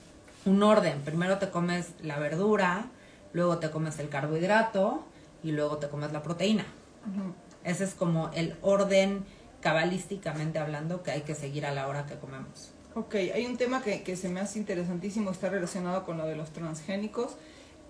un 0.44 0.62
orden. 0.62 1.00
Primero 1.00 1.38
te 1.38 1.48
comes 1.48 1.94
la 2.02 2.18
verdura, 2.18 2.90
luego 3.32 3.56
te 3.58 3.70
comes 3.70 3.98
el 3.98 4.10
carbohidrato 4.10 5.06
y 5.42 5.52
luego 5.52 5.78
te 5.78 5.88
comes 5.88 6.12
la 6.12 6.22
proteína. 6.22 6.66
Uh 7.06 7.20
-huh. 7.20 7.32
Ese 7.64 7.84
es 7.84 7.94
como 7.94 8.30
el 8.34 8.56
orden 8.60 9.24
cabalísticamente 9.62 10.58
hablando 10.58 11.02
que 11.02 11.12
hay 11.12 11.22
que 11.22 11.34
seguir 11.34 11.64
a 11.64 11.72
la 11.72 11.88
hora 11.88 12.04
que 12.04 12.16
comemos. 12.16 12.72
Ok, 12.94 13.14
hay 13.14 13.46
un 13.46 13.56
tema 13.56 13.82
que, 13.82 14.02
que 14.02 14.16
se 14.16 14.28
me 14.28 14.40
hace 14.40 14.58
interesantísimo, 14.58 15.30
está 15.30 15.48
relacionado 15.48 16.04
con 16.04 16.18
lo 16.18 16.26
de 16.26 16.36
los 16.36 16.50
transgénicos 16.50 17.36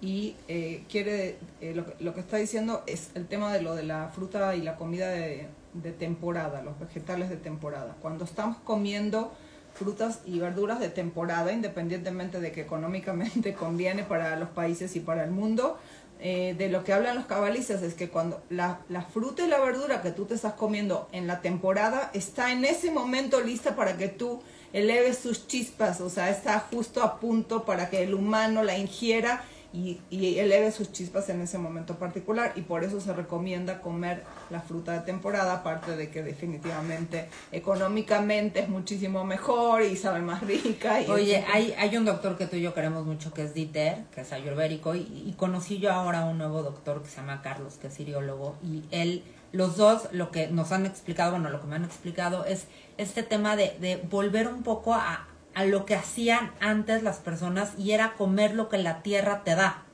y 0.06 0.36
eh, 0.46 0.84
quiere, 0.88 1.36
eh, 1.60 1.82
lo, 1.98 2.14
que 2.14 2.20
está 2.20 2.36
diciendo 2.36 2.84
es 2.86 3.10
el 3.16 3.26
tema 3.26 3.52
de 3.52 3.60
lo 3.60 3.74
de 3.74 3.82
la 3.82 4.10
fruta 4.14 4.54
y 4.54 4.62
la 4.62 4.76
comida 4.76 5.08
de, 5.08 5.48
de 5.74 5.90
temporada, 5.90 6.62
los 6.62 6.78
vegetales 6.78 7.28
de 7.28 7.36
temporada. 7.36 7.96
Cuando 8.00 8.24
estamos 8.24 8.58
comiendo 8.58 9.32
frutas 9.74 10.20
y 10.24 10.38
verduras 10.38 10.78
de 10.78 10.90
temporada, 10.90 11.50
independientemente 11.50 12.38
de 12.40 12.52
que 12.52 12.60
económicamente 12.60 13.54
conviene 13.58 14.04
para 14.04 14.36
los 14.36 14.48
países 14.50 14.94
y 14.94 15.00
para 15.00 15.24
el 15.24 15.32
mundo, 15.32 15.76
eh, 16.20 16.54
de 16.56 16.68
lo 16.68 16.84
que 16.84 16.92
hablan 16.92 17.16
los 17.16 17.26
cabalistas 17.26 17.82
es 17.82 17.94
que 17.94 18.08
cuando 18.08 18.40
la, 18.48 18.78
la, 18.88 19.02
fruta 19.02 19.44
y 19.44 19.48
la 19.48 19.58
verdura 19.58 20.02
que 20.02 20.12
tú 20.12 20.24
te 20.24 20.34
estás 20.34 20.52
comiendo 20.52 21.08
en 21.10 21.26
la 21.26 21.40
temporada 21.40 22.12
está 22.14 22.52
en 22.52 22.64
ese 22.64 22.92
momento 22.92 23.40
lista 23.40 23.74
para 23.74 23.96
que 23.96 24.06
tú 24.06 24.40
eleves 24.72 25.18
sus 25.18 25.48
chispas, 25.48 26.00
o 26.00 26.08
sea, 26.08 26.30
está 26.30 26.60
justo 26.60 27.02
a 27.02 27.18
punto 27.18 27.64
para 27.64 27.90
que 27.90 28.04
el 28.04 28.14
humano 28.14 28.62
la 28.62 28.78
ingiera 28.78 29.44
y, 29.72 30.00
y, 30.10 30.38
eleve 30.38 30.72
sus 30.72 30.92
chispas 30.92 31.28
en 31.28 31.40
ese 31.40 31.58
momento 31.58 31.98
particular 31.98 32.52
y 32.56 32.62
por 32.62 32.84
eso 32.84 33.00
se 33.00 33.12
recomienda 33.12 33.80
comer 33.80 34.24
la 34.50 34.60
fruta 34.60 34.92
de 34.92 35.00
temporada, 35.00 35.54
aparte 35.54 35.96
de 35.96 36.10
que 36.10 36.22
definitivamente 36.22 37.28
económicamente 37.52 38.60
es 38.60 38.68
muchísimo 38.68 39.24
mejor 39.24 39.82
y 39.82 39.96
sabe 39.96 40.20
más 40.20 40.42
rica. 40.42 41.02
Y 41.02 41.10
Oye, 41.10 41.44
hay, 41.52 41.74
hay 41.78 41.96
un 41.96 42.04
doctor 42.04 42.36
que 42.36 42.46
tú 42.46 42.56
y 42.56 42.62
yo 42.62 42.74
queremos 42.74 43.04
mucho 43.04 43.32
que 43.32 43.42
es 43.42 43.54
Dieter, 43.54 44.04
que 44.14 44.22
es 44.22 44.32
ayurvédico, 44.32 44.94
y, 44.94 45.00
y 45.26 45.34
conocí 45.36 45.78
yo 45.78 45.92
ahora 45.92 46.24
un 46.24 46.38
nuevo 46.38 46.62
doctor 46.62 47.02
que 47.02 47.08
se 47.08 47.16
llama 47.16 47.42
Carlos, 47.42 47.74
que 47.74 47.88
es 47.88 47.94
siriólogo, 47.94 48.56
y 48.62 48.84
él, 48.90 49.24
los 49.52 49.76
dos, 49.76 50.08
lo 50.12 50.30
que 50.30 50.48
nos 50.48 50.72
han 50.72 50.86
explicado, 50.86 51.32
bueno, 51.32 51.50
lo 51.50 51.60
que 51.60 51.66
me 51.66 51.76
han 51.76 51.84
explicado 51.84 52.44
es 52.44 52.66
este 52.98 53.22
tema 53.22 53.56
de, 53.56 53.76
de 53.80 53.96
volver 53.96 54.48
un 54.48 54.62
poco 54.62 54.94
a 54.94 55.26
a 55.56 55.64
lo 55.64 55.86
que 55.86 55.94
hacían 55.94 56.52
antes 56.60 57.02
las 57.02 57.16
personas 57.16 57.70
y 57.78 57.92
era 57.92 58.12
comer 58.12 58.54
lo 58.54 58.68
que 58.68 58.76
la 58.76 59.02
tierra 59.02 59.42
te 59.42 59.54
da. 59.54 59.84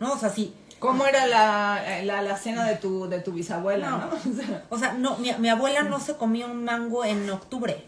¿No? 0.00 0.14
O 0.14 0.18
sea, 0.18 0.30
sí. 0.30 0.54
¿Cómo 0.78 1.04
era 1.04 1.26
la, 1.26 2.02
la, 2.02 2.22
la 2.22 2.36
cena 2.38 2.64
de 2.64 2.76
tu, 2.76 3.06
de 3.06 3.20
tu 3.20 3.32
bisabuela, 3.32 3.90
no? 3.90 3.98
¿no? 3.98 4.60
O 4.70 4.78
sea, 4.78 4.94
no, 4.94 5.18
mi, 5.18 5.30
mi, 5.34 5.50
abuela 5.50 5.82
no 5.82 6.00
se 6.00 6.16
comía 6.16 6.46
un 6.46 6.64
mango 6.64 7.04
en 7.04 7.28
octubre, 7.28 7.84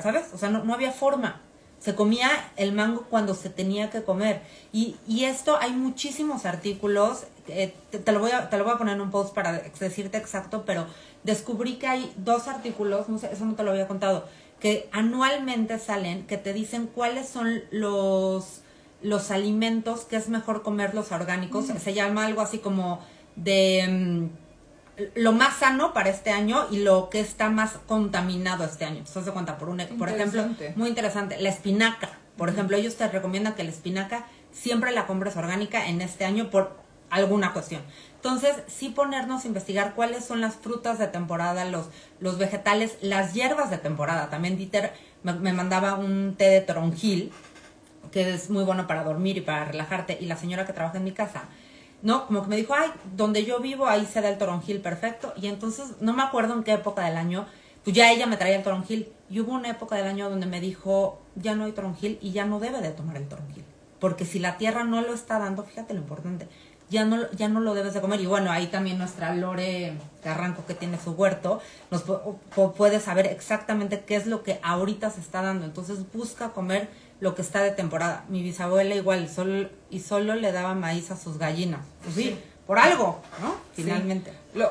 ¿sabes? 0.00 0.26
O 0.32 0.38
sea, 0.38 0.48
no, 0.48 0.62
no 0.62 0.74
había 0.74 0.92
forma. 0.92 1.40
Se 1.80 1.96
comía 1.96 2.30
el 2.56 2.72
mango 2.72 3.04
cuando 3.10 3.34
se 3.34 3.50
tenía 3.50 3.90
que 3.90 4.04
comer. 4.04 4.40
Y, 4.72 4.96
y 5.08 5.24
esto 5.24 5.58
hay 5.60 5.72
muchísimos 5.72 6.46
artículos, 6.46 7.24
eh, 7.48 7.74
te, 7.90 7.98
te, 7.98 8.12
lo 8.12 8.20
voy 8.20 8.30
a, 8.30 8.48
te 8.48 8.58
lo 8.58 8.64
voy 8.64 8.74
a 8.74 8.78
poner 8.78 8.94
en 8.94 9.00
un 9.00 9.10
post 9.10 9.34
para 9.34 9.52
decirte 9.80 10.18
exacto, 10.18 10.62
pero 10.64 10.86
descubrí 11.24 11.76
que 11.76 11.88
hay 11.88 12.12
dos 12.16 12.46
artículos, 12.46 13.08
no 13.08 13.18
sé, 13.18 13.32
eso 13.32 13.44
no 13.44 13.54
te 13.54 13.64
lo 13.64 13.72
había 13.72 13.88
contado, 13.88 14.26
que 14.64 14.88
anualmente 14.92 15.78
salen 15.78 16.26
que 16.26 16.38
te 16.38 16.54
dicen 16.54 16.86
cuáles 16.86 17.28
son 17.28 17.64
los 17.70 18.62
los 19.02 19.30
alimentos 19.30 20.06
que 20.06 20.16
es 20.16 20.30
mejor 20.30 20.62
comerlos 20.62 21.12
orgánicos. 21.12 21.68
Mm. 21.68 21.76
Se 21.76 21.92
llama 21.92 22.24
algo 22.24 22.40
así 22.40 22.60
como 22.60 23.04
de 23.36 23.84
um, 23.86 24.30
lo 25.16 25.32
más 25.32 25.58
sano 25.58 25.92
para 25.92 26.08
este 26.08 26.30
año 26.30 26.66
y 26.70 26.78
lo 26.78 27.10
que 27.10 27.20
está 27.20 27.50
más 27.50 27.72
contaminado 27.86 28.64
este 28.64 28.86
año. 28.86 29.04
Se 29.04 29.20
cuenta, 29.32 29.58
por, 29.58 29.68
un, 29.68 29.82
por 29.98 30.08
ejemplo, 30.08 30.46
muy 30.76 30.88
interesante, 30.88 31.36
la 31.38 31.50
espinaca. 31.50 32.08
Por 32.38 32.48
mm. 32.48 32.54
ejemplo, 32.54 32.78
ellos 32.78 32.96
te 32.96 33.06
recomiendan 33.06 33.56
que 33.56 33.64
la 33.64 33.70
espinaca 33.70 34.24
siempre 34.50 34.92
la 34.92 35.06
compres 35.06 35.36
orgánica 35.36 35.88
en 35.88 36.00
este 36.00 36.24
año 36.24 36.48
por 36.48 36.74
alguna 37.10 37.52
cuestión. 37.52 37.82
Entonces, 38.24 38.56
sí 38.68 38.88
ponernos 38.88 39.44
a 39.44 39.48
investigar 39.48 39.94
cuáles 39.94 40.24
son 40.24 40.40
las 40.40 40.54
frutas 40.54 40.98
de 40.98 41.08
temporada, 41.08 41.66
los, 41.66 41.90
los 42.20 42.38
vegetales, 42.38 42.96
las 43.02 43.34
hierbas 43.34 43.68
de 43.68 43.76
temporada. 43.76 44.30
También 44.30 44.56
Dieter 44.56 44.94
me, 45.22 45.34
me, 45.34 45.52
mandaba 45.52 45.96
un 45.96 46.34
té 46.34 46.44
de 46.48 46.62
toronjil, 46.62 47.32
que 48.12 48.32
es 48.32 48.48
muy 48.48 48.64
bueno 48.64 48.86
para 48.86 49.04
dormir 49.04 49.36
y 49.36 49.42
para 49.42 49.66
relajarte. 49.66 50.16
Y 50.18 50.24
la 50.24 50.38
señora 50.38 50.64
que 50.64 50.72
trabaja 50.72 50.96
en 50.96 51.04
mi 51.04 51.12
casa, 51.12 51.42
¿no? 52.00 52.26
Como 52.26 52.44
que 52.44 52.48
me 52.48 52.56
dijo, 52.56 52.72
ay, 52.74 52.92
donde 53.14 53.44
yo 53.44 53.60
vivo, 53.60 53.86
ahí 53.86 54.06
se 54.06 54.22
da 54.22 54.30
el 54.30 54.38
toronjil 54.38 54.80
perfecto. 54.80 55.34
Y 55.36 55.48
entonces, 55.48 55.96
no 56.00 56.14
me 56.14 56.22
acuerdo 56.22 56.54
en 56.54 56.64
qué 56.64 56.72
época 56.72 57.04
del 57.04 57.18
año, 57.18 57.44
pues 57.84 57.94
ya 57.94 58.10
ella 58.10 58.26
me 58.26 58.38
traía 58.38 58.56
el 58.56 58.62
toronjil. 58.62 59.12
Y 59.28 59.40
hubo 59.40 59.52
una 59.52 59.68
época 59.68 59.96
del 59.96 60.06
año 60.06 60.30
donde 60.30 60.46
me 60.46 60.62
dijo, 60.62 61.20
ya 61.34 61.54
no 61.54 61.64
hay 61.64 61.72
toronjil 61.72 62.18
y 62.22 62.32
ya 62.32 62.46
no 62.46 62.58
debe 62.58 62.80
de 62.80 62.88
tomar 62.88 63.18
el 63.18 63.28
toronjil. 63.28 63.66
Porque 64.04 64.26
si 64.26 64.38
la 64.38 64.58
tierra 64.58 64.84
no 64.84 65.00
lo 65.00 65.14
está 65.14 65.38
dando, 65.38 65.64
fíjate 65.64 65.94
lo 65.94 66.00
importante, 66.00 66.46
ya 66.90 67.06
no, 67.06 67.26
ya 67.30 67.48
no 67.48 67.60
lo 67.60 67.72
debes 67.72 67.94
de 67.94 68.02
comer. 68.02 68.20
Y 68.20 68.26
bueno, 68.26 68.50
ahí 68.50 68.66
también 68.66 68.98
nuestra 68.98 69.34
Lore 69.34 69.94
Carranco 70.22 70.66
que 70.66 70.74
tiene 70.74 70.98
su 71.02 71.12
huerto, 71.12 71.62
nos 71.90 72.02
puede 72.76 73.00
saber 73.00 73.24
exactamente 73.24 74.04
qué 74.06 74.16
es 74.16 74.26
lo 74.26 74.42
que 74.42 74.60
ahorita 74.62 75.08
se 75.08 75.22
está 75.22 75.40
dando. 75.40 75.64
Entonces 75.64 76.00
busca 76.12 76.50
comer 76.50 76.90
lo 77.20 77.34
que 77.34 77.40
está 77.40 77.62
de 77.62 77.70
temporada. 77.70 78.26
Mi 78.28 78.42
bisabuela 78.42 78.94
igual, 78.94 79.26
solo, 79.30 79.70
y 79.88 80.00
solo 80.00 80.34
le 80.34 80.52
daba 80.52 80.74
maíz 80.74 81.10
a 81.10 81.16
sus 81.16 81.38
gallinas. 81.38 81.80
Pues 82.02 82.14
sí, 82.14 82.38
por 82.66 82.78
algo, 82.78 83.22
¿no? 83.40 83.54
Finalmente. 83.74 84.34
Lo, 84.52 84.68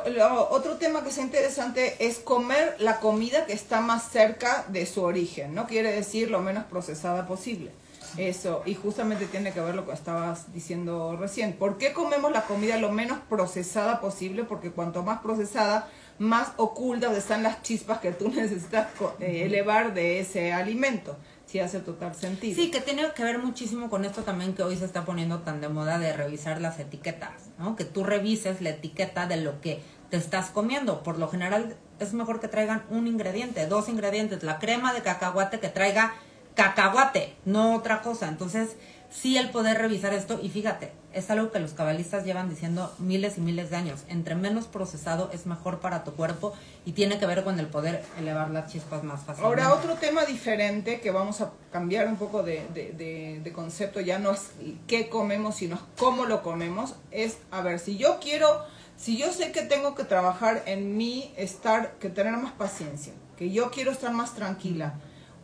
otro 0.51 0.75
tema 0.75 1.01
que 1.01 1.09
es 1.09 1.17
interesante 1.17 1.95
es 2.05 2.19
comer 2.19 2.75
la 2.77 2.99
comida 2.99 3.47
que 3.47 3.53
está 3.53 3.81
más 3.81 4.11
cerca 4.11 4.65
de 4.67 4.85
su 4.85 5.01
origen, 5.01 5.55
¿no? 5.55 5.65
Quiere 5.65 5.91
decir 5.91 6.29
lo 6.29 6.39
menos 6.39 6.65
procesada 6.65 7.25
posible. 7.25 7.71
Eso, 8.17 8.61
y 8.65 8.75
justamente 8.75 9.25
tiene 9.25 9.51
que 9.51 9.61
ver 9.61 9.75
lo 9.75 9.85
que 9.85 9.93
estabas 9.93 10.53
diciendo 10.53 11.17
recién. 11.17 11.53
¿Por 11.53 11.77
qué 11.77 11.93
comemos 11.93 12.31
la 12.31 12.43
comida 12.43 12.77
lo 12.77 12.91
menos 12.91 13.19
procesada 13.29 13.99
posible? 14.01 14.43
Porque 14.43 14.71
cuanto 14.71 15.03
más 15.03 15.21
procesada, 15.21 15.89
más 16.19 16.53
ocultas 16.57 17.17
están 17.17 17.43
las 17.43 17.61
chispas 17.61 17.99
que 17.99 18.11
tú 18.11 18.29
necesitas 18.35 18.87
eh, 19.19 19.43
elevar 19.45 19.93
de 19.93 20.19
ese 20.19 20.53
alimento 20.53 21.17
sí 21.53 21.59
hace 21.59 21.81
total 21.81 22.15
sentido. 22.15 22.55
Sí, 22.55 22.71
que 22.71 22.81
tiene 22.81 23.03
que 23.15 23.23
ver 23.23 23.37
muchísimo 23.37 23.87
con 23.87 24.05
esto 24.05 24.23
también 24.23 24.55
que 24.55 24.63
hoy 24.63 24.75
se 24.75 24.85
está 24.85 25.05
poniendo 25.05 25.41
tan 25.41 25.61
de 25.61 25.69
moda 25.69 25.99
de 25.99 26.11
revisar 26.11 26.59
las 26.59 26.79
etiquetas, 26.79 27.31
¿no? 27.59 27.75
Que 27.75 27.85
tú 27.85 28.03
revises 28.03 28.59
la 28.59 28.71
etiqueta 28.71 29.27
de 29.27 29.37
lo 29.37 29.61
que 29.61 29.79
te 30.09 30.17
estás 30.17 30.49
comiendo. 30.49 31.03
Por 31.03 31.19
lo 31.19 31.27
general 31.27 31.75
es 31.99 32.13
mejor 32.13 32.39
que 32.39 32.47
traigan 32.47 32.83
un 32.89 33.05
ingrediente, 33.05 33.67
dos 33.67 33.87
ingredientes, 33.87 34.41
la 34.41 34.57
crema 34.57 34.93
de 34.93 35.03
cacahuate 35.03 35.59
que 35.59 35.69
traiga 35.69 36.15
cacahuate, 36.55 37.35
no 37.45 37.75
otra 37.75 38.01
cosa. 38.01 38.27
Entonces, 38.27 38.75
sí 39.13 39.37
el 39.37 39.51
poder 39.51 39.77
revisar 39.77 40.13
esto 40.13 40.39
y 40.41 40.49
fíjate, 40.49 40.91
es 41.13 41.29
algo 41.29 41.51
que 41.51 41.59
los 41.59 41.73
cabalistas 41.73 42.25
llevan 42.25 42.49
diciendo 42.49 42.91
miles 42.97 43.37
y 43.37 43.41
miles 43.41 43.69
de 43.69 43.75
años. 43.75 44.01
Entre 44.07 44.33
menos 44.33 44.65
procesado 44.65 45.29
es 45.31 45.45
mejor 45.45 45.79
para 45.79 46.03
tu 46.03 46.13
cuerpo 46.13 46.53
y 46.85 46.93
tiene 46.93 47.19
que 47.19 47.27
ver 47.27 47.43
con 47.43 47.59
el 47.59 47.67
poder 47.67 48.03
elevar 48.17 48.49
las 48.49 48.71
chispas 48.71 49.03
más 49.03 49.21
fácilmente. 49.21 49.61
Ahora, 49.61 49.73
otro 49.75 49.95
tema 49.95 50.25
diferente 50.25 50.99
que 50.99 51.11
vamos 51.11 51.41
a 51.41 51.51
cambiar 51.71 52.07
un 52.07 52.15
poco 52.15 52.41
de, 52.41 52.65
de, 52.73 53.39
de, 53.43 53.53
concepto, 53.53 54.01
ya 54.01 54.17
no 54.17 54.31
es 54.31 54.51
qué 54.87 55.09
comemos, 55.09 55.55
sino 55.55 55.79
cómo 55.97 56.25
lo 56.25 56.41
comemos, 56.41 56.95
es, 57.11 57.37
a 57.51 57.61
ver, 57.61 57.79
si 57.79 57.97
yo 57.97 58.19
quiero, 58.19 58.65
si 58.97 59.17
yo 59.17 59.31
sé 59.31 59.51
que 59.51 59.61
tengo 59.61 59.93
que 59.93 60.03
trabajar 60.03 60.63
en 60.65 60.97
mí, 60.97 61.31
estar, 61.37 61.93
que 61.99 62.09
tener 62.09 62.35
más 62.37 62.53
paciencia, 62.53 63.13
que 63.37 63.51
yo 63.51 63.69
quiero 63.69 63.91
estar 63.91 64.11
más 64.11 64.33
tranquila 64.33 64.95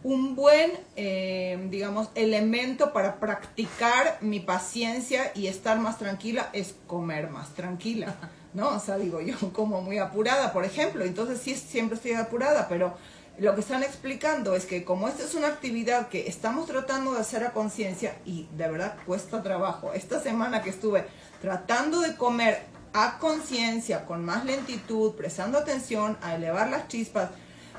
un 0.04 0.36
buen, 0.36 0.72
eh, 0.96 1.68
digamos, 1.70 2.10
elemento 2.16 2.94
para 2.94 3.20
practicar 3.20 4.18
mi 4.22 4.40
paciencia 4.40 5.32
y 5.36 5.48
estar 5.48 5.78
más 5.80 5.98
tranquila 5.98 6.50
es 6.54 6.76
comer 6.88 7.30
más 7.30 7.54
tranquila, 7.54 8.16
¿no? 8.54 8.70
O 8.70 8.80
sea, 8.80 8.98
digo, 8.98 9.20
yo 9.22 9.36
como 9.54 9.82
muy 9.82 9.98
apurada, 9.98 10.54
por 10.54 10.64
ejemplo, 10.64 11.04
entonces 11.04 11.42
sí 11.42 11.56
siempre 11.56 11.96
estoy 11.98 12.14
apurada, 12.14 12.68
pero 12.70 12.96
lo 13.40 13.56
que 13.56 13.62
están 13.62 13.84
explicando 13.84 14.56
es 14.56 14.66
que 14.66 14.84
como 14.84 15.08
esta 15.08 15.24
es 15.24 15.34
una 15.34 15.48
actividad 15.48 16.10
que 16.10 16.28
estamos 16.28 16.68
tratando 16.68 17.14
de 17.14 17.22
hacer 17.22 17.44
a 17.44 17.52
conciencia 17.52 18.18
y 18.26 18.48
de 18.58 18.70
verdad 18.70 18.98
cuesta 19.06 19.44
trabajo, 19.44 19.94
esta 19.94 20.22
semana 20.22 20.62
que 20.62 20.70
estuve 20.70 21.06
tratando 21.42 22.02
de 22.02 22.16
comer 22.16 22.64
a 22.94 23.18
conciencia, 23.20 24.06
con 24.06 24.26
más 24.26 24.46
lentitud, 24.46 25.14
prestando 25.14 25.58
atención 25.58 26.18
a 26.22 26.36
elevar 26.36 26.70
las 26.70 26.88
chispas, 26.88 27.30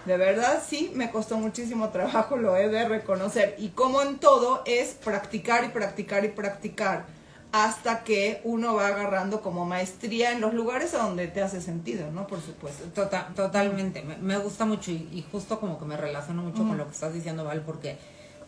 de 0.05 0.17
verdad 0.17 0.63
sí, 0.67 0.93
me 0.95 1.11
costó 1.11 1.39
muchísimo 1.39 1.91
trabajo, 1.91 2.37
lo 2.37 2.57
he 2.57 2.69
de 2.69 2.89
reconocer. 2.89 3.55
Y 3.59 3.69
como 3.71 4.03
en 4.03 4.19
todo 4.19 4.63
es 4.67 4.95
practicar 4.95 5.65
y 5.65 5.69
practicar 5.69 6.25
y 6.25 6.29
practicar 6.29 7.05
hasta 7.53 8.05
que 8.05 8.41
uno 8.45 8.75
va 8.75 8.89
agarrando 8.89 9.41
como 9.41 9.65
maestría 9.65 10.33
en 10.33 10.41
los 10.41 10.55
lugares 10.55 10.95
a 10.95 10.99
donde 10.99 11.27
te 11.27 11.43
hace 11.43 11.61
sentido, 11.61 12.11
¿no? 12.13 12.27
Por 12.27 12.41
supuesto. 12.41 12.85
Tota, 12.95 13.29
totalmente, 13.35 14.03
me, 14.03 14.39
gusta 14.39 14.65
mucho 14.65 14.91
y, 14.93 15.25
justo 15.33 15.59
como 15.59 15.79
que 15.79 15.85
me 15.85 15.97
relaciono 15.97 16.43
mucho 16.43 16.59
con 16.59 16.79
lo 16.79 16.87
que 16.87 16.93
estás 16.93 17.13
diciendo, 17.13 17.45
Val, 17.45 17.63
porque 17.63 17.99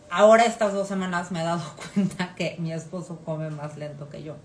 ahora 0.09 0.45
estas 0.45 0.73
dos 0.73 0.87
semanas 0.87 1.33
me 1.33 1.41
he 1.41 1.45
dado 1.45 1.63
cuenta 1.95 2.35
que 2.37 2.57
mi 2.59 2.73
esposo 2.73 3.19
come 3.25 3.51
más 3.51 3.77
lento 3.77 4.09
que 4.09 4.23
yo. 4.23 4.37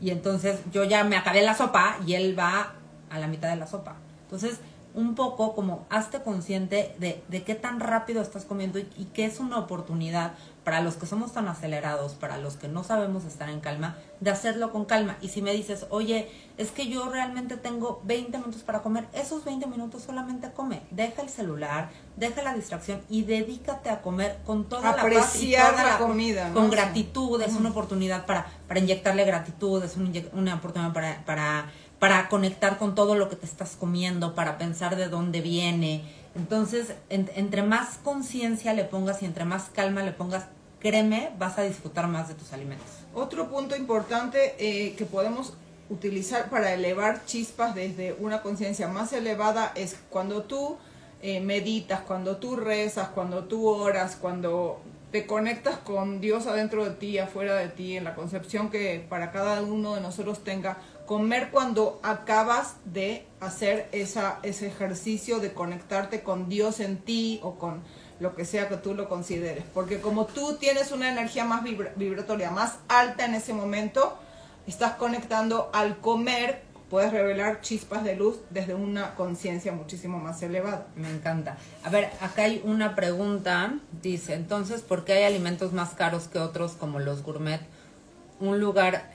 Y 0.00 0.10
entonces 0.10 0.60
yo 0.70 0.84
ya 0.84 1.02
me 1.04 1.16
acabé 1.16 1.42
la 1.42 1.56
sopa 1.56 1.96
y 2.06 2.14
él 2.14 2.38
va 2.38 2.74
a 3.10 3.18
la 3.18 3.26
mitad 3.26 3.48
de 3.48 3.56
la 3.56 3.66
sopa. 3.66 3.96
Entonces 4.24 4.60
un 4.94 5.14
poco 5.14 5.54
como 5.54 5.86
hazte 5.90 6.22
consciente 6.22 6.94
de, 6.98 7.22
de 7.28 7.42
qué 7.42 7.54
tan 7.54 7.80
rápido 7.80 8.22
estás 8.22 8.44
comiendo 8.44 8.78
y, 8.78 9.08
qué 9.14 9.24
es 9.24 9.38
una 9.38 9.58
oportunidad 9.58 10.32
para 10.64 10.80
los 10.80 10.96
que 10.96 11.06
somos 11.06 11.32
tan 11.32 11.48
acelerados, 11.48 12.12
para 12.12 12.36
los 12.36 12.56
que 12.56 12.68
no 12.68 12.84
sabemos 12.84 13.24
estar 13.24 13.48
en 13.48 13.60
calma, 13.60 13.96
de 14.20 14.30
hacerlo 14.30 14.70
con 14.70 14.84
calma. 14.84 15.16
Y 15.22 15.28
si 15.28 15.40
me 15.40 15.52
dices, 15.52 15.86
oye, 15.88 16.30
es 16.58 16.70
que 16.70 16.88
yo 16.88 17.08
realmente 17.08 17.56
tengo 17.56 18.02
20 18.04 18.36
minutos 18.36 18.62
para 18.62 18.82
comer, 18.82 19.06
esos 19.14 19.44
20 19.44 19.66
minutos 19.66 20.02
solamente 20.02 20.50
come. 20.52 20.82
Deja 20.90 21.22
el 21.22 21.30
celular, 21.30 21.88
deja 22.16 22.42
la 22.42 22.54
distracción 22.54 23.00
y 23.08 23.22
dedícate 23.22 23.88
a 23.88 24.02
comer 24.02 24.38
con 24.44 24.68
toda 24.68 24.94
la 24.94 25.02
paz 25.02 25.42
y 25.42 25.52
toda 25.52 25.84
la, 25.84 25.98
comida. 25.98 26.52
Con 26.52 26.70
gratitud, 26.70 27.40
es 27.40 27.54
una 27.54 27.70
oportunidad 27.70 28.26
para, 28.26 28.46
para 28.66 28.80
inyectarle 28.80 29.24
gratitud, 29.24 29.82
es 29.82 29.96
una 30.32 30.54
oportunidad 30.54 30.92
para, 30.92 31.24
para 31.24 31.70
para 31.98 32.28
conectar 32.28 32.78
con 32.78 32.94
todo 32.94 33.14
lo 33.14 33.28
que 33.28 33.36
te 33.36 33.46
estás 33.46 33.76
comiendo, 33.76 34.34
para 34.34 34.58
pensar 34.58 34.96
de 34.96 35.08
dónde 35.08 35.40
viene. 35.40 36.04
Entonces, 36.36 36.94
entre 37.08 37.62
más 37.62 37.98
conciencia 38.04 38.72
le 38.74 38.84
pongas 38.84 39.22
y 39.22 39.26
entre 39.26 39.44
más 39.44 39.70
calma 39.74 40.02
le 40.02 40.12
pongas, 40.12 40.46
créeme, 40.78 41.30
vas 41.38 41.58
a 41.58 41.62
disfrutar 41.62 42.06
más 42.06 42.28
de 42.28 42.34
tus 42.34 42.52
alimentos. 42.52 42.86
Otro 43.14 43.48
punto 43.48 43.74
importante 43.76 44.54
eh, 44.58 44.94
que 44.94 45.04
podemos 45.04 45.54
utilizar 45.90 46.50
para 46.50 46.72
elevar 46.72 47.24
chispas 47.24 47.74
desde 47.74 48.12
una 48.20 48.42
conciencia 48.42 48.88
más 48.88 49.12
elevada 49.12 49.72
es 49.74 49.96
cuando 50.10 50.42
tú 50.42 50.76
eh, 51.20 51.40
meditas, 51.40 52.02
cuando 52.02 52.36
tú 52.36 52.56
rezas, 52.56 53.08
cuando 53.08 53.44
tú 53.44 53.66
oras, 53.66 54.16
cuando 54.20 54.80
te 55.10 55.26
conectas 55.26 55.78
con 55.78 56.20
Dios 56.20 56.46
adentro 56.46 56.84
de 56.84 56.90
ti, 56.90 57.18
afuera 57.18 57.54
de 57.56 57.68
ti, 57.68 57.96
en 57.96 58.04
la 58.04 58.14
concepción 58.14 58.70
que 58.70 59.04
para 59.08 59.32
cada 59.32 59.62
uno 59.62 59.94
de 59.94 60.00
nosotros 60.00 60.44
tenga, 60.44 60.78
comer 61.06 61.48
cuando 61.50 61.98
acabas 62.02 62.76
de 62.84 63.26
hacer 63.40 63.88
esa, 63.92 64.38
ese 64.42 64.66
ejercicio 64.66 65.38
de 65.38 65.54
conectarte 65.54 66.22
con 66.22 66.50
Dios 66.50 66.80
en 66.80 66.98
ti 66.98 67.40
o 67.42 67.54
con 67.54 67.82
lo 68.20 68.34
que 68.34 68.44
sea 68.44 68.68
que 68.68 68.76
tú 68.76 68.94
lo 68.94 69.08
consideres. 69.08 69.64
Porque 69.72 70.00
como 70.00 70.26
tú 70.26 70.56
tienes 70.56 70.92
una 70.92 71.10
energía 71.10 71.44
más 71.44 71.62
vibratoria, 71.62 72.50
más 72.50 72.78
alta 72.88 73.24
en 73.24 73.34
ese 73.34 73.54
momento, 73.54 74.18
estás 74.66 74.96
conectando 74.96 75.70
al 75.72 75.98
comer, 75.98 76.62
puedes 76.90 77.12
revelar 77.12 77.60
chispas 77.60 78.04
de 78.04 78.16
luz 78.16 78.38
desde 78.50 78.74
una 78.74 79.14
conciencia 79.14 79.72
muchísimo 79.72 80.18
más 80.18 80.42
elevada. 80.42 80.86
Me 80.96 81.10
encanta. 81.10 81.56
A 81.84 81.90
ver, 81.90 82.10
acá 82.20 82.44
hay 82.44 82.62
una 82.64 82.94
pregunta, 82.94 83.74
dice, 84.02 84.34
entonces, 84.34 84.82
¿por 84.82 85.04
qué 85.04 85.14
hay 85.14 85.24
alimentos 85.24 85.72
más 85.72 85.90
caros 85.90 86.28
que 86.28 86.38
otros 86.38 86.72
como 86.72 86.98
los 86.98 87.22
gourmet? 87.22 87.60
Un 88.40 88.60
lugar 88.60 89.10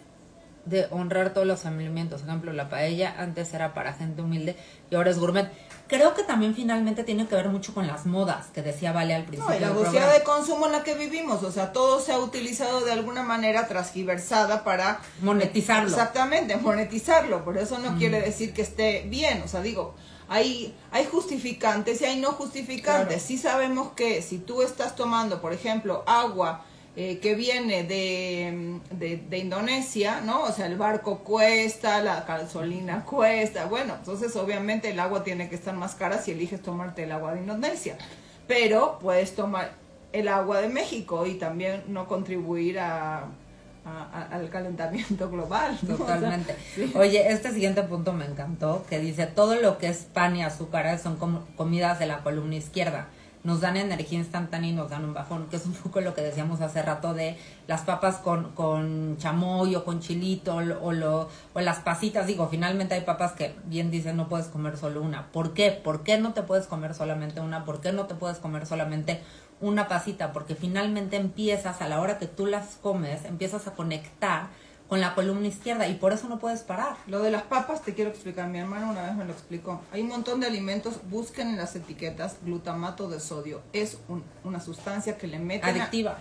de 0.65 0.87
honrar 0.91 1.33
todos 1.33 1.47
los 1.47 1.65
alimentos. 1.65 2.21
Por 2.21 2.29
ejemplo, 2.29 2.53
la 2.53 2.69
paella 2.69 3.15
antes 3.17 3.53
era 3.53 3.73
para 3.73 3.93
gente 3.93 4.21
humilde 4.21 4.55
y 4.89 4.95
ahora 4.95 5.09
es 5.09 5.19
gourmet. 5.19 5.49
Creo 5.87 6.13
que 6.13 6.23
también 6.23 6.55
finalmente 6.55 7.03
tiene 7.03 7.27
que 7.27 7.35
ver 7.35 7.49
mucho 7.49 7.73
con 7.73 7.87
las 7.87 8.05
modas 8.05 8.47
que 8.47 8.61
decía 8.61 8.91
Vale 8.91 9.13
al 9.13 9.25
principio. 9.25 9.51
No, 9.51 9.57
y 9.57 9.59
la 9.59 9.71
velocidad 9.71 10.13
de 10.13 10.23
consumo 10.23 10.65
en 10.65 10.71
la 10.71 10.83
que 10.83 10.95
vivimos, 10.95 11.43
o 11.43 11.51
sea, 11.51 11.73
todo 11.73 11.99
se 11.99 12.13
ha 12.13 12.19
utilizado 12.19 12.81
de 12.81 12.91
alguna 12.91 13.23
manera 13.23 13.67
transgiversada 13.67 14.63
para 14.63 15.01
monetizarlo. 15.21 15.89
Exactamente, 15.89 16.55
monetizarlo. 16.57 17.43
Por 17.43 17.57
eso 17.57 17.79
no 17.79 17.91
mm. 17.91 17.97
quiere 17.97 18.21
decir 18.21 18.53
que 18.53 18.61
esté 18.61 19.05
bien, 19.07 19.41
o 19.43 19.47
sea, 19.47 19.61
digo, 19.61 19.93
hay, 20.29 20.73
hay 20.91 21.05
justificantes 21.05 22.01
y 22.01 22.05
hay 22.05 22.19
no 22.19 22.31
justificantes. 22.31 23.21
Sí 23.21 23.37
sabemos 23.37 23.91
que 23.91 24.21
si 24.21 24.39
tú 24.39 24.61
estás 24.61 24.95
tomando, 24.95 25.41
por 25.41 25.53
ejemplo, 25.53 26.03
agua 26.07 26.65
eh, 26.95 27.17
que 27.17 27.33
viene 27.33 27.83
de, 27.83 28.79
de, 28.91 29.37
Indonesia, 29.39 30.21
¿no? 30.21 30.43
O 30.43 30.51
sea, 30.51 30.67
el 30.67 30.77
barco 30.77 31.19
cuesta, 31.19 32.03
la 32.03 32.21
gasolina 32.21 33.03
cuesta, 33.03 33.65
bueno, 33.65 33.95
entonces 33.97 34.35
obviamente 34.35 34.91
el 34.91 34.99
agua 34.99 35.23
tiene 35.23 35.49
que 35.49 35.55
estar 35.55 35.73
más 35.73 35.95
cara 35.95 36.19
si 36.19 36.31
eliges 36.31 36.61
tomarte 36.61 37.05
el 37.05 37.11
agua 37.11 37.33
de 37.33 37.39
Indonesia, 37.39 37.97
pero 38.47 38.99
puedes 39.01 39.33
tomar 39.33 39.71
el 40.11 40.27
agua 40.27 40.61
de 40.61 40.69
México 40.69 41.25
y 41.25 41.33
también 41.33 41.81
no 41.87 42.07
contribuir 42.07 42.77
a, 42.77 43.25
al 44.31 44.49
calentamiento 44.51 45.31
global. 45.31 45.75
Totalmente. 45.85 46.55
Oye, 46.95 47.31
este 47.31 47.51
siguiente 47.51 47.81
punto 47.81 48.13
me 48.13 48.25
encantó, 48.25 48.85
que 48.87 48.99
dice, 48.99 49.25
todo 49.25 49.55
lo 49.55 49.79
que 49.79 49.87
es 49.87 50.05
pan 50.13 50.35
y 50.35 50.43
azúcar 50.43 50.99
son 50.99 51.17
comidas 51.57 51.97
de 51.97 52.05
la 52.05 52.21
columna 52.21 52.55
izquierda 52.55 53.07
nos 53.43 53.59
dan 53.59 53.75
energía 53.75 54.19
instantánea 54.19 54.69
y 54.69 54.73
nos 54.73 54.89
dan 54.89 55.03
un 55.03 55.13
bajón, 55.13 55.47
que 55.47 55.57
es 55.57 55.65
un 55.65 55.73
poco 55.73 55.99
lo 56.01 56.13
que 56.13 56.21
decíamos 56.21 56.61
hace 56.61 56.81
rato 56.81 57.13
de 57.13 57.37
las 57.67 57.81
papas 57.81 58.17
con, 58.17 58.51
con 58.53 59.17
chamoy 59.17 59.75
o 59.75 59.83
con 59.83 59.99
chilito 59.99 60.55
o, 60.55 60.91
lo, 60.93 61.29
o 61.53 61.59
las 61.59 61.79
pasitas. 61.79 62.25
Digo, 62.25 62.47
finalmente 62.47 62.95
hay 62.95 63.01
papas 63.01 63.33
que 63.33 63.55
bien 63.65 63.91
dicen 63.91 64.15
no 64.15 64.29
puedes 64.29 64.47
comer 64.47 64.77
solo 64.77 65.01
una. 65.01 65.31
¿Por 65.31 65.53
qué? 65.53 65.71
¿Por 65.71 66.03
qué 66.03 66.17
no 66.17 66.33
te 66.33 66.43
puedes 66.43 66.67
comer 66.67 66.93
solamente 66.93 67.41
una? 67.41 67.65
¿Por 67.65 67.81
qué 67.81 67.91
no 67.91 68.05
te 68.05 68.15
puedes 68.15 68.37
comer 68.37 68.65
solamente 68.65 69.21
una 69.59 69.87
pasita? 69.87 70.31
Porque 70.31 70.55
finalmente 70.55 71.17
empiezas, 71.17 71.81
a 71.81 71.89
la 71.89 71.99
hora 71.99 72.19
que 72.19 72.27
tú 72.27 72.45
las 72.45 72.75
comes, 72.75 73.25
empiezas 73.25 73.67
a 73.67 73.71
conectar 73.71 74.47
con 74.87 75.01
la 75.01 75.15
columna 75.15 75.47
izquierda 75.47 75.87
y 75.87 75.95
por 75.95 76.13
eso 76.13 76.27
no 76.29 76.39
puedes 76.39 76.61
parar. 76.61 76.95
Lo 77.07 77.21
de 77.21 77.31
las 77.31 77.43
papas 77.43 77.81
te 77.81 77.93
quiero 77.93 78.11
explicar, 78.11 78.47
mi 78.49 78.59
hermano 78.59 78.91
una 78.91 79.03
vez 79.03 79.15
me 79.15 79.25
lo 79.25 79.31
explicó. 79.31 79.81
Hay 79.91 80.01
un 80.01 80.09
montón 80.09 80.39
de 80.39 80.47
alimentos, 80.47 80.99
busquen 81.09 81.49
en 81.49 81.57
las 81.57 81.75
etiquetas 81.75 82.37
glutamato 82.43 83.09
de 83.09 83.19
sodio. 83.19 83.61
Es 83.73 83.97
una 84.43 84.59
sustancia 84.59 85.17
que 85.17 85.27
le 85.27 85.39
meten... 85.39 85.69
Adictiva. 85.69 86.17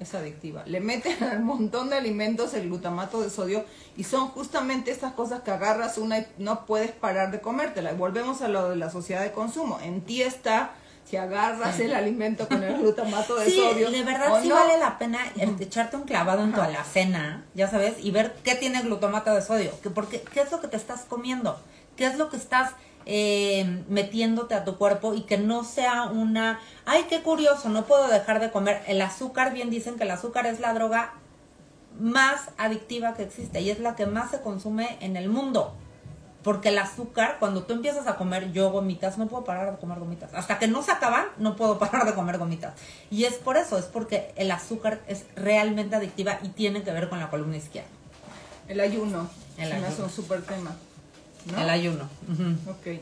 es 0.00 0.14
adictiva. 0.14 0.62
Le 0.66 0.80
meten 0.80 1.22
al 1.24 1.40
montón 1.40 1.90
de 1.90 1.96
alimentos 1.96 2.54
el 2.54 2.68
glutamato 2.68 3.20
de 3.20 3.30
sodio 3.30 3.64
y 3.96 4.04
son 4.04 4.28
justamente 4.28 4.90
estas 4.90 5.12
cosas 5.12 5.42
que 5.42 5.50
agarras 5.50 5.98
una 5.98 6.18
y 6.18 6.26
no 6.38 6.66
puedes 6.66 6.92
parar 6.92 7.30
de 7.30 7.40
comértela. 7.40 7.92
Y 7.92 7.96
volvemos 7.96 8.42
a 8.42 8.48
lo 8.48 8.70
de 8.70 8.76
la 8.76 8.90
sociedad 8.90 9.22
de 9.22 9.32
consumo. 9.32 9.78
En 9.82 10.00
ti 10.00 10.22
está 10.22 10.72
si 11.06 11.16
agarras 11.16 11.78
el 11.78 11.94
alimento 11.94 12.48
con 12.48 12.62
el 12.62 12.78
glutamato 12.78 13.36
de 13.36 13.46
sí, 13.46 13.58
sodio. 13.58 13.90
de 13.90 14.02
verdad 14.02 14.42
sí 14.42 14.50
vale 14.50 14.76
la 14.78 14.98
pena 14.98 15.20
echarte 15.60 15.96
un 15.96 16.02
clavado 16.02 16.42
en 16.42 16.52
tu 16.52 16.60
alacena, 16.60 17.44
ya 17.54 17.68
sabes, 17.68 17.94
y 18.02 18.10
ver 18.10 18.34
qué 18.42 18.56
tiene 18.56 18.82
glutamato 18.82 19.32
de 19.32 19.40
sodio. 19.40 19.70
Que 19.82 19.90
porque, 19.90 20.20
¿Qué 20.20 20.40
es 20.40 20.50
lo 20.50 20.60
que 20.60 20.68
te 20.68 20.76
estás 20.76 21.02
comiendo? 21.02 21.58
¿Qué 21.96 22.06
es 22.06 22.18
lo 22.18 22.28
que 22.28 22.36
estás 22.36 22.72
eh, 23.08 23.84
metiéndote 23.88 24.56
a 24.56 24.64
tu 24.64 24.76
cuerpo 24.78 25.14
y 25.14 25.22
que 25.22 25.38
no 25.38 25.62
sea 25.62 26.06
una, 26.06 26.58
ay, 26.86 27.04
qué 27.08 27.22
curioso, 27.22 27.68
no 27.68 27.84
puedo 27.84 28.08
dejar 28.08 28.40
de 28.40 28.50
comer. 28.50 28.82
El 28.88 29.00
azúcar, 29.00 29.52
bien 29.52 29.70
dicen 29.70 29.96
que 29.96 30.02
el 30.02 30.10
azúcar 30.10 30.46
es 30.46 30.58
la 30.58 30.74
droga 30.74 31.14
más 32.00 32.50
adictiva 32.58 33.14
que 33.14 33.22
existe 33.22 33.60
y 33.60 33.70
es 33.70 33.78
la 33.78 33.94
que 33.94 34.06
más 34.06 34.32
se 34.32 34.40
consume 34.40 34.98
en 35.00 35.16
el 35.16 35.28
mundo. 35.28 35.72
Porque 36.46 36.68
el 36.68 36.78
azúcar, 36.78 37.38
cuando 37.40 37.64
tú 37.64 37.72
empiezas 37.72 38.06
a 38.06 38.14
comer 38.14 38.52
yo 38.52 38.70
gomitas, 38.70 39.18
no 39.18 39.26
puedo 39.26 39.42
parar 39.42 39.72
de 39.72 39.78
comer 39.78 39.98
gomitas. 39.98 40.32
Hasta 40.32 40.60
que 40.60 40.68
no 40.68 40.80
se 40.80 40.92
acaban, 40.92 41.24
no 41.38 41.56
puedo 41.56 41.76
parar 41.80 42.06
de 42.06 42.14
comer 42.14 42.38
gomitas. 42.38 42.74
Y 43.10 43.24
es 43.24 43.34
por 43.34 43.56
eso, 43.56 43.76
es 43.76 43.86
porque 43.86 44.32
el 44.36 44.52
azúcar 44.52 45.00
es 45.08 45.24
realmente 45.34 45.96
adictiva 45.96 46.38
y 46.44 46.50
tiene 46.50 46.84
que 46.84 46.92
ver 46.92 47.08
con 47.08 47.18
la 47.18 47.30
columna 47.30 47.56
izquierda. 47.56 47.88
El 48.68 48.78
ayuno. 48.78 49.28
El 49.58 49.72
ayuno. 49.72 49.88
es 49.88 49.98
un 49.98 50.08
súper 50.08 50.42
tema. 50.42 50.76
El 51.58 51.68
ayuno. 51.68 52.04
Ok. 52.68 53.00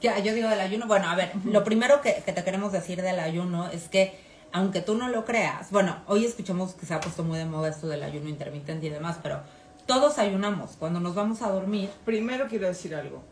Ya, 0.00 0.18
yo 0.20 0.32
digo 0.32 0.48
del 0.48 0.60
ayuno. 0.60 0.86
Bueno, 0.86 1.10
a 1.10 1.14
ver, 1.14 1.32
lo 1.44 1.62
primero 1.62 2.00
que, 2.00 2.22
que, 2.24 2.32
te 2.32 2.42
queremos 2.42 2.72
decir 2.72 3.02
del 3.02 3.20
ayuno 3.20 3.68
es 3.68 3.82
que, 3.88 4.18
aunque 4.50 4.80
tú 4.80 4.94
no 4.94 5.08
lo 5.08 5.26
creas, 5.26 5.70
bueno, 5.72 5.98
hoy 6.06 6.24
escuchamos 6.24 6.72
que 6.72 6.86
se 6.86 6.94
ha 6.94 7.00
puesto 7.00 7.22
muy 7.22 7.36
de 7.36 7.44
moda 7.44 7.68
esto 7.68 7.86
del 7.86 8.02
ayuno 8.02 8.30
intermitente 8.30 8.86
y 8.86 8.88
demás, 8.88 9.18
pero 9.22 9.42
todos 9.86 10.18
ayunamos 10.18 10.72
cuando 10.78 11.00
nos 11.00 11.14
vamos 11.14 11.42
a 11.42 11.48
dormir. 11.48 11.90
Primero 12.04 12.46
quiero 12.48 12.66
decir 12.66 12.94
algo. 12.94 13.22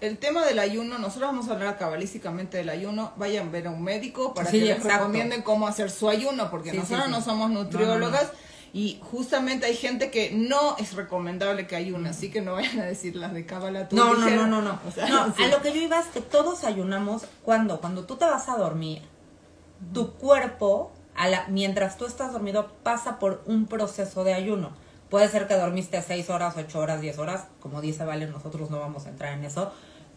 El 0.00 0.18
tema 0.18 0.44
del 0.44 0.58
ayuno, 0.58 0.98
nosotros 0.98 1.30
vamos 1.30 1.48
a 1.48 1.52
hablar 1.52 1.78
cabalísticamente 1.78 2.56
del 2.56 2.70
ayuno. 2.70 3.12
Vayan 3.16 3.48
a 3.48 3.50
ver 3.50 3.66
a 3.66 3.70
un 3.70 3.82
médico 3.82 4.34
para 4.34 4.50
que 4.50 4.58
les 4.58 4.82
recomienden 4.82 5.42
cómo 5.42 5.66
hacer 5.66 5.90
su 5.90 6.08
ayuno, 6.08 6.50
porque 6.50 6.72
nosotros 6.72 7.08
no 7.08 7.20
somos 7.20 7.50
nutriólogas. 7.50 8.32
y 8.74 9.00
justamente 9.02 9.66
hay 9.66 9.76
gente 9.76 10.10
que 10.10 10.30
no 10.32 10.76
es 10.78 10.94
recomendable 10.94 11.66
que 11.66 11.76
ayune, 11.76 12.08
así 12.08 12.30
que 12.30 12.40
no 12.40 12.54
vayan 12.54 12.80
a 12.80 12.84
decir 12.84 13.14
las 13.16 13.34
de 13.34 13.44
cábala. 13.44 13.86
No, 13.90 14.14
no, 14.14 14.30
no, 14.30 14.46
no, 14.46 14.62
no. 14.62 14.80
A 15.44 15.46
lo 15.48 15.60
que 15.60 15.72
yo 15.72 15.82
iba 15.82 16.00
es 16.00 16.06
que 16.06 16.22
todos 16.22 16.64
ayunamos 16.64 17.26
cuando, 17.44 17.80
cuando 17.80 18.04
tú 18.04 18.16
te 18.16 18.24
vas 18.24 18.48
a 18.48 18.56
dormir, 18.56 19.02
tu 19.92 20.14
cuerpo, 20.14 20.90
a 21.14 21.28
la, 21.28 21.46
mientras 21.48 21.98
tú 21.98 22.06
estás 22.06 22.32
dormido, 22.32 22.72
pasa 22.82 23.18
por 23.18 23.42
un 23.46 23.66
proceso 23.66 24.24
de 24.24 24.32
ayuno 24.32 24.81
Puede 25.12 25.28
ser 25.28 25.46
que 25.46 25.56
dormiste 25.56 26.00
6 26.00 26.30
horas, 26.30 26.54
8 26.56 26.78
horas, 26.78 27.02
10 27.02 27.18
horas, 27.18 27.44
como 27.60 27.82
dice 27.82 28.02
Vale, 28.02 28.26
nosotros 28.28 28.70
no 28.70 28.80
vamos 28.80 29.04
a 29.04 29.10
entrar 29.10 29.34
en 29.34 29.44
eso, 29.44 29.70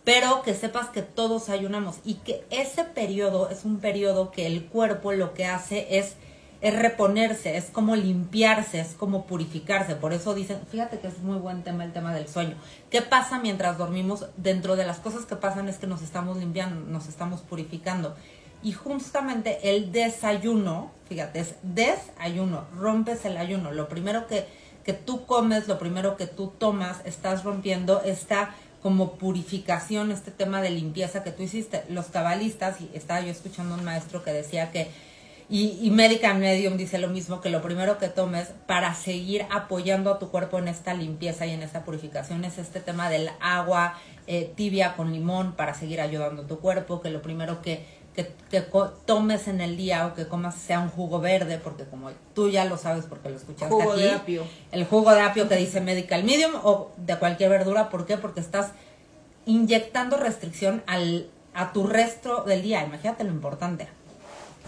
pero 0.06 0.41
que 0.41 0.54
sepas 0.54 0.88
que 0.88 1.02
todos 1.02 1.50
ayunamos 1.50 1.98
y 2.06 2.14
que 2.14 2.46
ese 2.50 2.86
periodo 2.86 3.50
es 3.50 3.66
un 3.66 3.80
periodo 3.82 4.32
que 4.32 4.48
el 4.48 4.68
cuerpo 4.68 5.12
lo 5.12 5.34
que 5.34 5.48
hace 5.48 5.98
es, 5.98 6.16
es 6.62 6.80
reponerse, 6.80 7.58
es 7.58 7.66
como 7.66 7.98
limpiarse, 7.98 8.80
es 8.80 8.93
como 8.93 9.26
purificarse. 9.26 9.96
Por 9.96 10.14
eso 10.14 10.34
dicen, 10.34 10.62
fíjate 10.72 11.00
que 11.00 11.08
es 11.08 11.20
muy 11.20 11.39
buen 11.39 11.64
tema 11.64 11.84
el 11.84 11.91
tema 11.91 12.14
del 12.14 12.30
sueño. 12.30 12.56
¿Qué 12.89 13.02
pasa 13.02 13.38
mientras 13.38 13.78
dormimos? 13.78 14.28
Dentro 14.38 14.78
de 14.78 14.86
las 14.86 15.00
cosas 15.00 15.26
que 15.26 15.36
pasan 15.36 15.68
es 15.68 15.78
que 15.78 15.88
nos 15.88 16.04
estamos 16.04 16.38
limpiando, 16.38 16.89
nos 16.89 17.10
estamos 17.10 17.41
purificando. 17.41 18.16
Y 18.64 18.72
justamente 18.72 19.76
el 19.76 19.91
desayuno, 19.91 20.91
fíjate, 21.10 21.41
es 21.41 21.56
desayuno, 21.64 22.64
rompes 22.78 23.26
el 23.26 23.36
ayuno. 23.36 23.74
Lo 23.74 23.89
primero 23.89 24.26
que 24.28 24.48
que 24.86 24.94
tú 24.94 25.26
comes, 25.26 25.68
lo 25.68 25.80
primero 25.80 26.16
que 26.16 26.28
tú 26.28 26.54
tomas, 26.58 26.98
estás 27.06 27.44
rompiendo 27.44 28.02
esta 28.04 28.56
como 28.84 29.14
purificación, 29.14 30.12
este 30.12 30.30
tema 30.30 30.62
de 30.62 30.70
limpieza 30.70 31.24
que 31.24 31.32
tú 31.32 31.42
hiciste. 31.42 31.84
Los 31.90 32.06
cabalistas, 32.06 32.80
y 32.82 32.92
estaba 32.94 33.20
yo 33.22 33.32
escuchando 33.32 33.74
un 33.74 33.84
maestro 33.84 34.24
que 34.24 34.32
decía 34.32 34.72
que, 34.72 34.92
y, 35.50 35.80
y 35.82 35.90
Medical 35.90 36.38
Medium 36.38 36.78
dice 36.78 37.00
lo 37.00 37.08
mismo, 37.08 37.42
que 37.42 37.50
lo 37.50 37.64
primero 37.64 37.98
que 37.98 38.10
tomes 38.10 38.50
para 38.68 38.94
seguir 38.94 39.48
apoyando 39.50 40.12
a 40.12 40.20
tu 40.20 40.30
cuerpo 40.30 40.60
en 40.60 40.68
esta 40.68 40.94
limpieza 40.94 41.48
y 41.48 41.52
en 41.52 41.64
esta 41.64 41.84
purificación 41.84 42.46
es 42.46 42.60
este 42.60 42.80
tema 42.80 43.10
del 43.10 43.32
agua 43.40 43.96
eh, 44.28 44.52
tibia 44.56 44.96
con 44.96 45.12
limón 45.12 45.54
para 45.54 45.74
seguir 45.74 46.00
ayudando 46.00 46.44
a 46.44 46.48
tu 46.48 46.60
cuerpo, 46.60 47.02
que 47.02 47.10
lo 47.10 47.24
primero 47.24 47.64
que 47.64 47.84
que, 48.16 48.61
tomes 49.05 49.47
en 49.47 49.59
el 49.59 49.76
día 49.76 50.07
o 50.07 50.13
que 50.13 50.28
comas 50.28 50.55
sea 50.55 50.80
un 50.80 50.89
jugo 50.89 51.20
verde, 51.20 51.59
porque 51.61 51.84
como 51.84 52.11
tú 52.34 52.49
ya 52.49 52.66
lo 52.66 52.78
sabes 52.78 53.05
porque 53.05 53.30
lo 53.30 53.36
escuchaste 53.36 53.74
jugo 53.74 53.95
de 53.95 54.11
apio. 54.11 54.43
el 54.72 54.86
jugo 54.86 55.13
de 55.13 55.22
apio 55.22 55.49
que 55.49 55.55
dice 55.57 55.82
medical 55.82 56.24
medium 56.24 56.53
o 56.63 56.91
de 56.97 57.18
cualquier 57.18 57.49
verdura, 57.49 57.89
¿por 57.89 58.05
qué? 58.05 58.18
Porque 58.18 58.39
estás 58.39 58.72
inyectando 59.45 60.18
restricción 60.18 60.84
al, 60.88 61.30
a 61.53 61.74
tu 61.74 61.86
resto 61.86 62.43
del 62.43 62.61
día, 62.61 62.84
imagínate 62.84 63.24
lo 63.26 63.32
importante. 63.32 63.88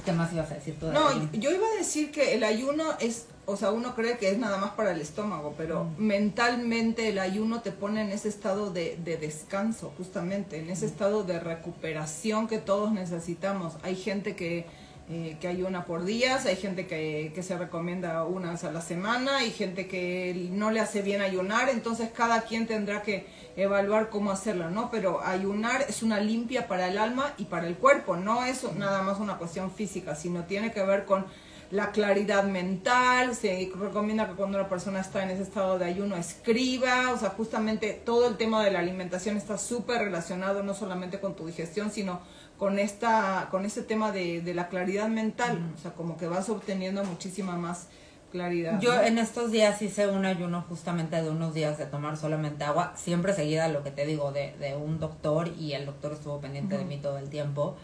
¿Qué 0.03 0.11
más 0.11 0.31
ibas 0.33 0.51
a 0.51 0.55
decir 0.55 0.77
tú? 0.79 0.87
no, 0.91 1.09
yo 1.33 1.51
iba 1.51 1.67
a 1.67 1.77
decir 1.77 2.11
que 2.11 2.35
el 2.35 2.43
ayuno 2.43 2.83
es 2.99 3.27
o 3.49 3.55
sea, 3.55 3.71
uno 3.71 3.95
cree 3.95 4.17
que 4.17 4.29
es 4.29 4.37
nada 4.37 4.57
más 4.57 4.71
para 4.71 4.91
el 4.91 4.99
estómago, 4.99 5.55
pero 5.57 5.85
mm. 5.85 6.03
mentalmente 6.03 7.07
el 7.07 7.17
ayuno 7.17 7.61
te 7.61 7.71
pone 7.71 8.01
en 8.01 8.09
ese 8.09 8.27
estado 8.27 8.71
de, 8.71 8.97
descanso, 8.97 9.93
justamente, 9.97 10.59
en 10.59 10.69
ese 10.69 10.85
mm. 10.85 10.89
estado 10.89 11.23
de 11.23 11.39
recuperación 11.39 12.47
que 12.49 12.57
todos 12.57 12.91
necesitamos. 12.91 13.77
Hay 13.83 13.95
gente 13.95 14.35
que, 14.35 14.65
eh, 15.09 15.37
que 15.39 15.47
ayuna 15.47 15.85
por 15.85 16.03
días, 16.03 16.45
hay 16.45 16.57
gente 16.57 16.87
que, 16.87 17.31
que, 17.33 17.41
se 17.41 17.57
recomienda 17.57 18.25
una 18.25 18.51
vez 18.51 18.65
a 18.65 18.71
la 18.73 18.81
semana, 18.81 19.37
hay 19.37 19.51
gente 19.51 19.87
que 19.87 20.49
no 20.51 20.69
le 20.69 20.81
hace 20.81 21.01
bien 21.01 21.21
ayunar, 21.21 21.69
entonces 21.69 22.09
cada 22.13 22.41
quien 22.41 22.67
tendrá 22.67 23.01
que 23.01 23.27
evaluar 23.55 24.09
cómo 24.09 24.31
hacerlo, 24.31 24.69
¿no? 24.69 24.91
Pero 24.91 25.21
ayunar 25.23 25.85
es 25.87 26.03
una 26.03 26.19
limpia 26.19 26.67
para 26.67 26.89
el 26.89 26.97
alma 26.97 27.33
y 27.37 27.45
para 27.45 27.65
el 27.67 27.77
cuerpo, 27.77 28.17
no 28.17 28.43
es 28.43 28.69
nada 28.73 29.03
más 29.03 29.19
una 29.21 29.37
cuestión 29.37 29.71
física, 29.71 30.15
sino 30.15 30.43
tiene 30.43 30.73
que 30.73 30.83
ver 30.83 31.05
con 31.05 31.25
la 31.69 31.91
claridad 31.91 32.45
mental, 32.45 33.35
se 33.35 33.71
recomienda 33.77 34.27
que 34.27 34.35
cuando 34.35 34.57
una 34.57 34.69
persona 34.69 35.01
está 35.01 35.23
en 35.23 35.31
ese 35.31 35.43
estado 35.43 35.77
de 35.77 35.85
ayuno 35.85 36.15
escriba, 36.15 37.11
o 37.11 37.17
sea, 37.17 37.29
justamente 37.31 37.93
todo 38.05 38.27
el 38.27 38.37
tema 38.37 38.63
de 38.63 38.71
la 38.71 38.79
alimentación 38.79 39.35
está 39.35 39.57
súper 39.57 39.99
relacionado 39.99 40.63
no 40.63 40.73
solamente 40.73 41.19
con 41.19 41.35
tu 41.35 41.45
digestión, 41.47 41.91
sino 41.91 42.21
con 42.57 42.79
esta 42.79 43.49
con 43.51 43.65
este 43.65 43.81
tema 43.81 44.11
de, 44.11 44.41
de 44.41 44.53
la 44.53 44.69
claridad 44.69 45.09
mental, 45.09 45.73
o 45.75 45.81
sea, 45.81 45.91
como 45.91 46.17
que 46.17 46.27
vas 46.27 46.49
obteniendo 46.49 47.03
muchísima 47.03 47.57
más 47.57 47.87
claridad. 48.31 48.79
Yo 48.79 48.99
en 49.01 49.17
estos 49.17 49.51
días 49.51 49.81
hice 49.81 50.07
un 50.07 50.25
ayuno 50.25 50.65
justamente 50.69 51.21
de 51.21 51.29
unos 51.29 51.53
días 51.53 51.77
de 51.77 51.85
tomar 51.85 52.17
solamente 52.17 52.63
agua, 52.63 52.93
siempre 52.95 53.33
seguida 53.33 53.67
lo 53.67 53.83
que 53.83 53.91
te 53.91 54.05
digo 54.05 54.31
de, 54.31 54.55
de 54.59 54.75
un 54.75 54.99
doctor 54.99 55.49
y 55.59 55.73
el 55.73 55.85
doctor 55.85 56.13
estuvo 56.13 56.39
pendiente 56.39 56.77
de 56.77 56.85
mí 56.85 56.97
todo 56.97 57.17
el 57.17 57.29
tiempo. 57.29 57.75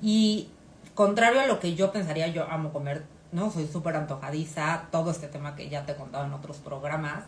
Y 0.00 0.50
contrario 0.94 1.40
a 1.40 1.46
lo 1.46 1.60
que 1.60 1.74
yo 1.74 1.92
pensaría, 1.92 2.28
yo 2.28 2.44
amo 2.50 2.72
comer 2.72 3.04
¿no? 3.36 3.50
Soy 3.50 3.68
súper 3.68 3.94
antojadiza, 3.96 4.88
todo 4.90 5.10
este 5.10 5.28
tema 5.28 5.54
que 5.54 5.68
ya 5.68 5.84
te 5.84 5.92
he 5.92 5.94
contado 5.94 6.24
en 6.24 6.32
otros 6.32 6.56
programas. 6.56 7.24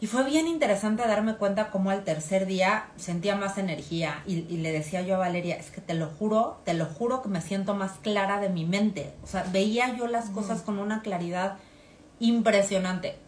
Y 0.00 0.06
fue 0.06 0.24
bien 0.24 0.46
interesante 0.46 1.02
darme 1.06 1.34
cuenta 1.34 1.70
cómo 1.70 1.90
al 1.90 2.04
tercer 2.04 2.46
día 2.46 2.86
sentía 2.96 3.34
más 3.34 3.58
energía 3.58 4.22
y, 4.24 4.46
y, 4.48 4.58
le 4.58 4.70
decía 4.70 5.02
yo 5.02 5.16
a 5.16 5.18
Valeria, 5.18 5.56
es 5.56 5.70
que 5.70 5.80
te 5.80 5.94
lo 5.94 6.06
juro, 6.06 6.60
te 6.64 6.74
lo 6.74 6.86
juro 6.86 7.22
que 7.22 7.28
me 7.28 7.42
siento 7.42 7.74
más 7.74 7.98
clara 7.98 8.40
de 8.40 8.50
mi 8.50 8.64
mente. 8.64 9.12
O 9.24 9.26
sea, 9.26 9.44
veía 9.52 9.94
yo 9.96 10.06
las 10.06 10.30
cosas 10.30 10.62
con 10.62 10.78
una 10.78 11.02
claridad 11.02 11.56
impresionante 12.20 13.18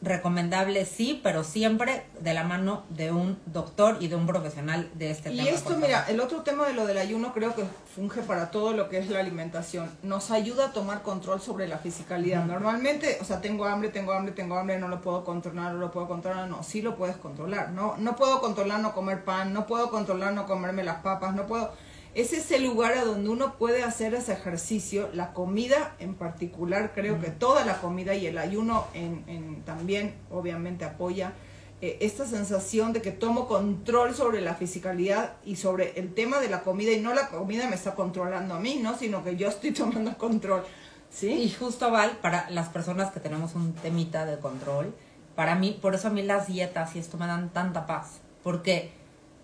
recomendable 0.00 0.84
sí, 0.84 1.20
pero 1.22 1.42
siempre 1.42 2.04
de 2.20 2.32
la 2.32 2.44
mano 2.44 2.84
de 2.90 3.10
un 3.10 3.38
doctor 3.46 3.96
y 4.00 4.08
de 4.08 4.16
un 4.16 4.26
profesional 4.26 4.90
de 4.94 5.10
este 5.10 5.30
tema. 5.30 5.42
Y 5.42 5.48
esto, 5.48 5.76
mira, 5.76 6.04
el 6.08 6.20
otro 6.20 6.42
tema 6.42 6.66
de 6.66 6.74
lo 6.74 6.86
del 6.86 6.98
ayuno 6.98 7.32
creo 7.32 7.54
que 7.54 7.64
funge 7.94 8.22
para 8.22 8.50
todo 8.50 8.72
lo 8.72 8.88
que 8.88 8.98
es 8.98 9.08
la 9.08 9.20
alimentación. 9.20 9.90
Nos 10.02 10.30
ayuda 10.30 10.66
a 10.66 10.72
tomar 10.72 11.02
control 11.02 11.40
sobre 11.40 11.66
la 11.66 11.78
fisicalidad. 11.78 12.44
Normalmente, 12.44 13.18
o 13.20 13.24
sea, 13.24 13.40
tengo 13.40 13.64
hambre, 13.64 13.88
tengo 13.88 14.12
hambre, 14.12 14.32
tengo 14.32 14.56
hambre, 14.56 14.78
no 14.78 14.88
lo 14.88 15.00
puedo 15.00 15.24
controlar, 15.24 15.72
no 15.72 15.78
lo 15.78 15.90
puedo 15.90 16.06
controlar, 16.06 16.48
no, 16.48 16.62
sí 16.62 16.80
lo 16.80 16.96
puedes 16.96 17.16
controlar. 17.16 17.70
No, 17.70 17.96
no 17.98 18.14
puedo 18.14 18.40
controlar 18.40 18.80
no 18.80 18.94
comer 18.94 19.24
pan, 19.24 19.52
no 19.52 19.66
puedo 19.66 19.90
controlar 19.90 20.32
no 20.32 20.46
comerme 20.46 20.84
las 20.84 21.02
papas, 21.02 21.34
no 21.34 21.46
puedo 21.46 21.72
es 22.14 22.32
ese 22.32 22.58
lugar 22.58 22.94
a 22.94 23.04
donde 23.04 23.28
uno 23.28 23.56
puede 23.58 23.82
hacer 23.82 24.14
ese 24.14 24.32
ejercicio. 24.32 25.08
La 25.12 25.32
comida 25.32 25.94
en 25.98 26.14
particular, 26.14 26.92
creo 26.94 27.20
que 27.20 27.30
toda 27.30 27.64
la 27.64 27.80
comida 27.80 28.14
y 28.14 28.26
el 28.26 28.38
ayuno 28.38 28.86
en, 28.94 29.62
también 29.64 30.14
obviamente 30.30 30.84
apoya 30.84 31.32
eh, 31.80 31.98
esta 32.00 32.26
sensación 32.26 32.92
de 32.92 33.02
que 33.02 33.12
tomo 33.12 33.46
control 33.46 34.14
sobre 34.14 34.40
la 34.40 34.54
fisicalidad 34.54 35.34
y 35.44 35.56
sobre 35.56 35.98
el 35.98 36.12
tema 36.12 36.40
de 36.40 36.48
la 36.48 36.62
comida 36.62 36.92
y 36.92 37.00
no 37.00 37.14
la 37.14 37.28
comida 37.28 37.68
me 37.68 37.76
está 37.76 37.94
controlando 37.94 38.54
a 38.54 38.60
mí, 38.60 38.80
¿no? 38.82 38.96
Sino 38.96 39.22
que 39.22 39.36
yo 39.36 39.48
estoy 39.48 39.70
tomando 39.72 40.16
control. 40.18 40.64
¿Sí? 41.10 41.30
Y 41.30 41.50
justo 41.50 41.90
Val, 41.90 42.18
para 42.20 42.50
las 42.50 42.68
personas 42.68 43.12
que 43.12 43.20
tenemos 43.20 43.54
un 43.54 43.72
temita 43.72 44.26
de 44.26 44.38
control, 44.38 44.92
para 45.34 45.54
mí, 45.54 45.78
por 45.80 45.94
eso 45.94 46.08
a 46.08 46.10
mí 46.10 46.22
las 46.22 46.48
dietas 46.48 46.96
y 46.96 46.98
esto 46.98 47.16
me 47.16 47.26
dan 47.26 47.50
tanta 47.50 47.86
paz, 47.86 48.18
porque 48.42 48.90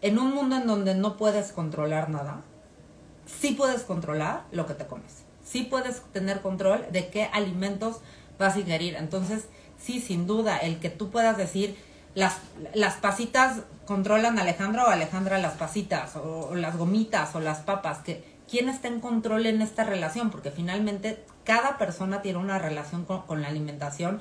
en 0.02 0.18
un 0.18 0.34
mundo 0.34 0.56
en 0.56 0.66
donde 0.66 0.94
no 0.94 1.16
puedes 1.16 1.52
controlar 1.52 2.10
nada, 2.10 2.42
sí 3.26 3.52
puedes 3.52 3.82
controlar 3.82 4.44
lo 4.52 4.66
que 4.66 4.74
te 4.74 4.86
comes. 4.86 5.24
sí 5.44 5.64
puedes 5.64 6.00
tener 6.12 6.40
control 6.40 6.86
de 6.90 7.08
qué 7.08 7.28
alimentos 7.32 7.98
vas 8.38 8.56
a 8.56 8.60
ingerir. 8.60 8.96
Entonces, 8.96 9.44
sí, 9.78 10.00
sin 10.00 10.26
duda, 10.26 10.58
el 10.58 10.80
que 10.80 10.90
tú 10.90 11.10
puedas 11.10 11.36
decir, 11.36 11.76
las, 12.14 12.38
las 12.74 12.94
pasitas 12.94 13.62
controlan 13.86 14.38
a 14.38 14.42
Alejandra 14.42 14.84
o 14.84 14.88
Alejandra 14.88 15.38
las 15.38 15.54
pasitas, 15.54 16.16
o, 16.16 16.54
las 16.54 16.76
gomitas 16.76 17.34
o 17.34 17.40
las 17.40 17.58
papas, 17.58 17.98
que 17.98 18.24
quién 18.48 18.68
está 18.68 18.88
en 18.88 19.00
control 19.00 19.46
en 19.46 19.62
esta 19.62 19.84
relación, 19.84 20.30
porque 20.30 20.50
finalmente 20.50 21.22
cada 21.44 21.76
persona 21.78 22.22
tiene 22.22 22.38
una 22.38 22.58
relación 22.58 23.04
con, 23.04 23.42
la 23.42 23.48
alimentación. 23.48 24.20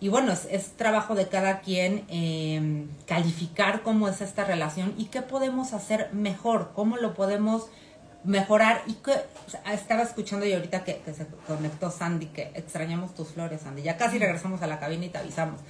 Y 0.00 0.08
bueno, 0.08 0.32
es, 0.32 0.46
es, 0.50 0.76
trabajo 0.76 1.14
de 1.14 1.28
cada 1.28 1.60
quien 1.60 2.04
eh, 2.08 2.86
calificar 3.06 3.82
cómo 3.82 4.08
es 4.08 4.20
esta 4.20 4.44
relación 4.44 4.94
y 4.96 5.06
qué 5.06 5.22
podemos 5.22 5.72
hacer 5.72 6.10
mejor, 6.12 6.70
cómo 6.74 6.98
lo 6.98 7.14
podemos 7.14 7.66
mejorar. 8.28 8.82
Y 8.86 8.94
que, 8.94 9.12
estaba 9.72 10.02
escuchando 10.02 10.46
y 10.46 10.52
ahorita 10.52 10.84
que, 10.84 10.98
que, 10.98 11.12
se 11.12 11.26
conectó 11.46 11.90
Sandy, 11.90 12.26
que 12.26 12.52
extrañamos 12.54 13.14
tus 13.14 13.28
flores, 13.28 13.62
Sandy. 13.62 13.82
Ya 13.82 13.96
casi 13.96 14.18
regresamos 14.18 14.62
a 14.62 14.66
la 14.66 14.78
cabina 14.78 15.06
y 15.06 15.08
te 15.08 15.18
avisamos. 15.18 15.60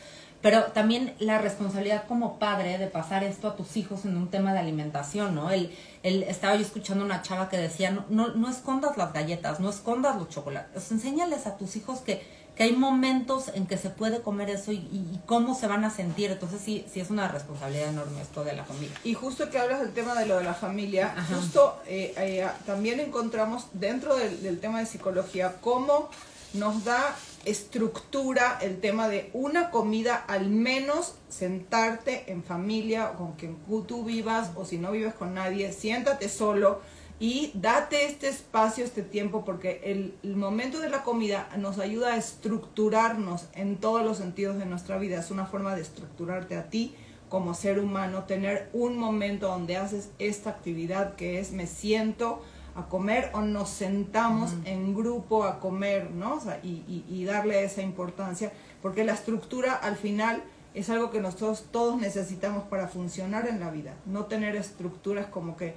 Pero 0.40 0.64
también 0.66 1.14
la 1.18 1.38
responsabilidad 1.38 2.06
como 2.06 2.38
padre 2.38 2.78
de 2.78 2.86
pasar 2.86 3.24
esto 3.24 3.48
a 3.48 3.56
tus 3.56 3.76
hijos 3.76 4.04
en 4.04 4.16
un 4.16 4.28
tema 4.28 4.52
de 4.52 4.60
alimentación, 4.60 5.34
¿no? 5.34 5.50
El, 5.50 5.74
el, 6.04 6.22
estaba 6.22 6.54
yo 6.54 6.62
escuchando 6.62 7.04
una 7.04 7.22
chava 7.22 7.48
que 7.48 7.56
decía, 7.56 7.90
no, 7.90 8.04
no, 8.08 8.28
no 8.28 8.48
escondas 8.48 8.96
las 8.96 9.12
galletas, 9.12 9.58
no 9.58 9.68
escondas 9.68 10.16
los 10.16 10.28
chocolates, 10.28 10.92
enséñales 10.92 11.48
a 11.48 11.56
tus 11.56 11.74
hijos 11.74 12.00
que, 12.00 12.22
que 12.58 12.64
hay 12.64 12.72
momentos 12.72 13.52
en 13.54 13.68
que 13.68 13.78
se 13.78 13.88
puede 13.88 14.20
comer 14.20 14.50
eso 14.50 14.72
y, 14.72 15.20
cómo 15.26 15.54
se 15.54 15.68
van 15.68 15.84
a 15.84 15.90
sentir. 15.90 16.32
Entonces 16.32 16.60
sí, 16.60 16.84
sí 16.92 16.98
es 16.98 17.08
una 17.08 17.28
responsabilidad 17.28 17.90
enorme 17.90 18.20
esto 18.20 18.42
de 18.42 18.52
la 18.52 18.64
familia. 18.64 18.96
Y 19.04 19.14
justo 19.14 19.48
que 19.48 19.60
hablas 19.60 19.80
del 19.80 19.92
tema 19.92 20.18
de 20.18 20.26
lo 20.26 20.38
de 20.38 20.44
la 20.44 20.54
familia, 20.54 21.14
justo 21.32 21.76
eh, 21.86 22.12
eh, 22.16 22.48
también 22.66 22.98
encontramos 22.98 23.66
dentro 23.74 24.16
del, 24.16 24.42
del 24.42 24.58
tema 24.58 24.80
de 24.80 24.86
psicología 24.86 25.54
cómo 25.60 26.10
nos 26.52 26.84
da 26.84 27.14
estructura 27.44 28.58
el 28.60 28.80
tema 28.80 29.08
de 29.08 29.30
una 29.34 29.70
comida, 29.70 30.16
al 30.26 30.50
menos 30.50 31.14
sentarte 31.28 32.24
en 32.32 32.42
familia 32.42 33.12
con 33.12 33.34
quien 33.34 33.56
tú 33.86 34.02
vivas 34.02 34.50
o 34.56 34.64
si 34.64 34.78
no 34.78 34.90
vives 34.90 35.14
con 35.14 35.34
nadie, 35.34 35.72
siéntate 35.72 36.28
solo 36.28 36.80
y 37.20 37.50
date 37.54 38.06
este 38.06 38.28
espacio, 38.28 38.84
este 38.84 39.02
tiempo, 39.02 39.44
porque 39.44 39.80
el, 39.84 40.36
momento 40.36 40.78
de 40.78 40.88
la 40.88 41.02
comida 41.02 41.48
nos 41.56 41.78
ayuda 41.78 42.14
a 42.14 42.16
estructurarnos 42.16 43.48
en 43.54 43.76
todos 43.76 44.04
los 44.04 44.18
sentidos 44.18 44.58
de 44.58 44.66
nuestra 44.66 44.98
vida. 44.98 45.18
Es 45.18 45.32
una 45.32 45.46
forma 45.46 45.74
de 45.74 45.82
estructurarte 45.82 46.56
a 46.56 46.70
ti 46.70 46.94
como 47.28 47.54
ser 47.54 47.80
humano, 47.80 48.24
tener 48.24 48.70
un 48.72 48.98
momento 48.98 49.48
donde 49.48 49.76
haces 49.76 50.10
esta 50.18 50.50
actividad 50.50 51.16
que 51.16 51.40
es 51.40 51.52
me 51.52 51.66
siento 51.66 52.40
a 52.74 52.86
comer 52.88 53.30
o 53.34 53.40
nos 53.40 53.68
sentamos 53.68 54.54
en 54.64 54.94
grupo 54.94 55.44
a 55.44 55.58
comer, 55.58 56.12
¿no? 56.12 56.36
O 56.36 56.40
sea, 56.40 56.60
y, 56.62 57.04
y, 57.08 57.24
darle 57.24 57.64
esa 57.64 57.82
importancia, 57.82 58.52
porque 58.80 59.02
la 59.02 59.14
estructura 59.14 59.74
al 59.74 59.96
final 59.96 60.44
es 60.74 60.88
algo 60.90 61.10
que 61.10 61.20
nosotros 61.20 61.66
todos 61.72 62.00
necesitamos 62.00 62.64
para 62.64 62.86
funcionar 62.86 63.48
en 63.48 63.58
la 63.58 63.70
vida. 63.70 63.94
No 64.06 64.26
tener 64.26 64.54
estructuras 64.54 65.26
como 65.26 65.56
que 65.56 65.74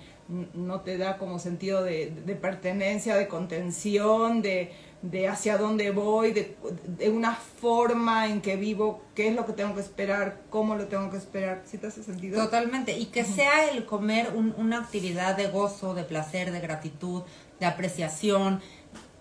no 0.53 0.81
te 0.81 0.97
da 0.97 1.17
como 1.17 1.39
sentido 1.39 1.83
de, 1.83 2.11
de 2.25 2.35
pertenencia, 2.35 3.15
de 3.15 3.27
contención, 3.27 4.41
de 4.41 4.71
de 5.01 5.27
hacia 5.27 5.57
dónde 5.57 5.91
voy, 5.91 6.31
de, 6.31 7.09
una 7.09 7.35
forma 7.35 8.27
en 8.27 8.41
que 8.41 8.55
vivo, 8.55 9.01
qué 9.15 9.29
es 9.29 9.35
lo 9.35 9.45
que 9.45 9.53
tengo 9.53 9.73
que 9.73 9.81
esperar, 9.81 10.41
cómo 10.49 10.75
lo 10.75 10.87
tengo 10.87 11.09
que 11.09 11.17
esperar. 11.17 11.63
¿Sí 11.65 11.77
te 11.77 11.87
hace 11.87 12.03
sentido? 12.03 12.43
Totalmente. 12.43 12.97
Y 12.97 13.07
que 13.07 13.23
sea 13.23 13.71
el 13.71 13.85
comer 13.85 14.29
una 14.35 14.79
actividad 14.79 15.35
de 15.35 15.47
gozo, 15.47 15.95
de 15.95 16.03
placer, 16.03 16.51
de 16.51 16.59
gratitud, 16.59 17.23
de 17.59 17.65
apreciación. 17.65 18.61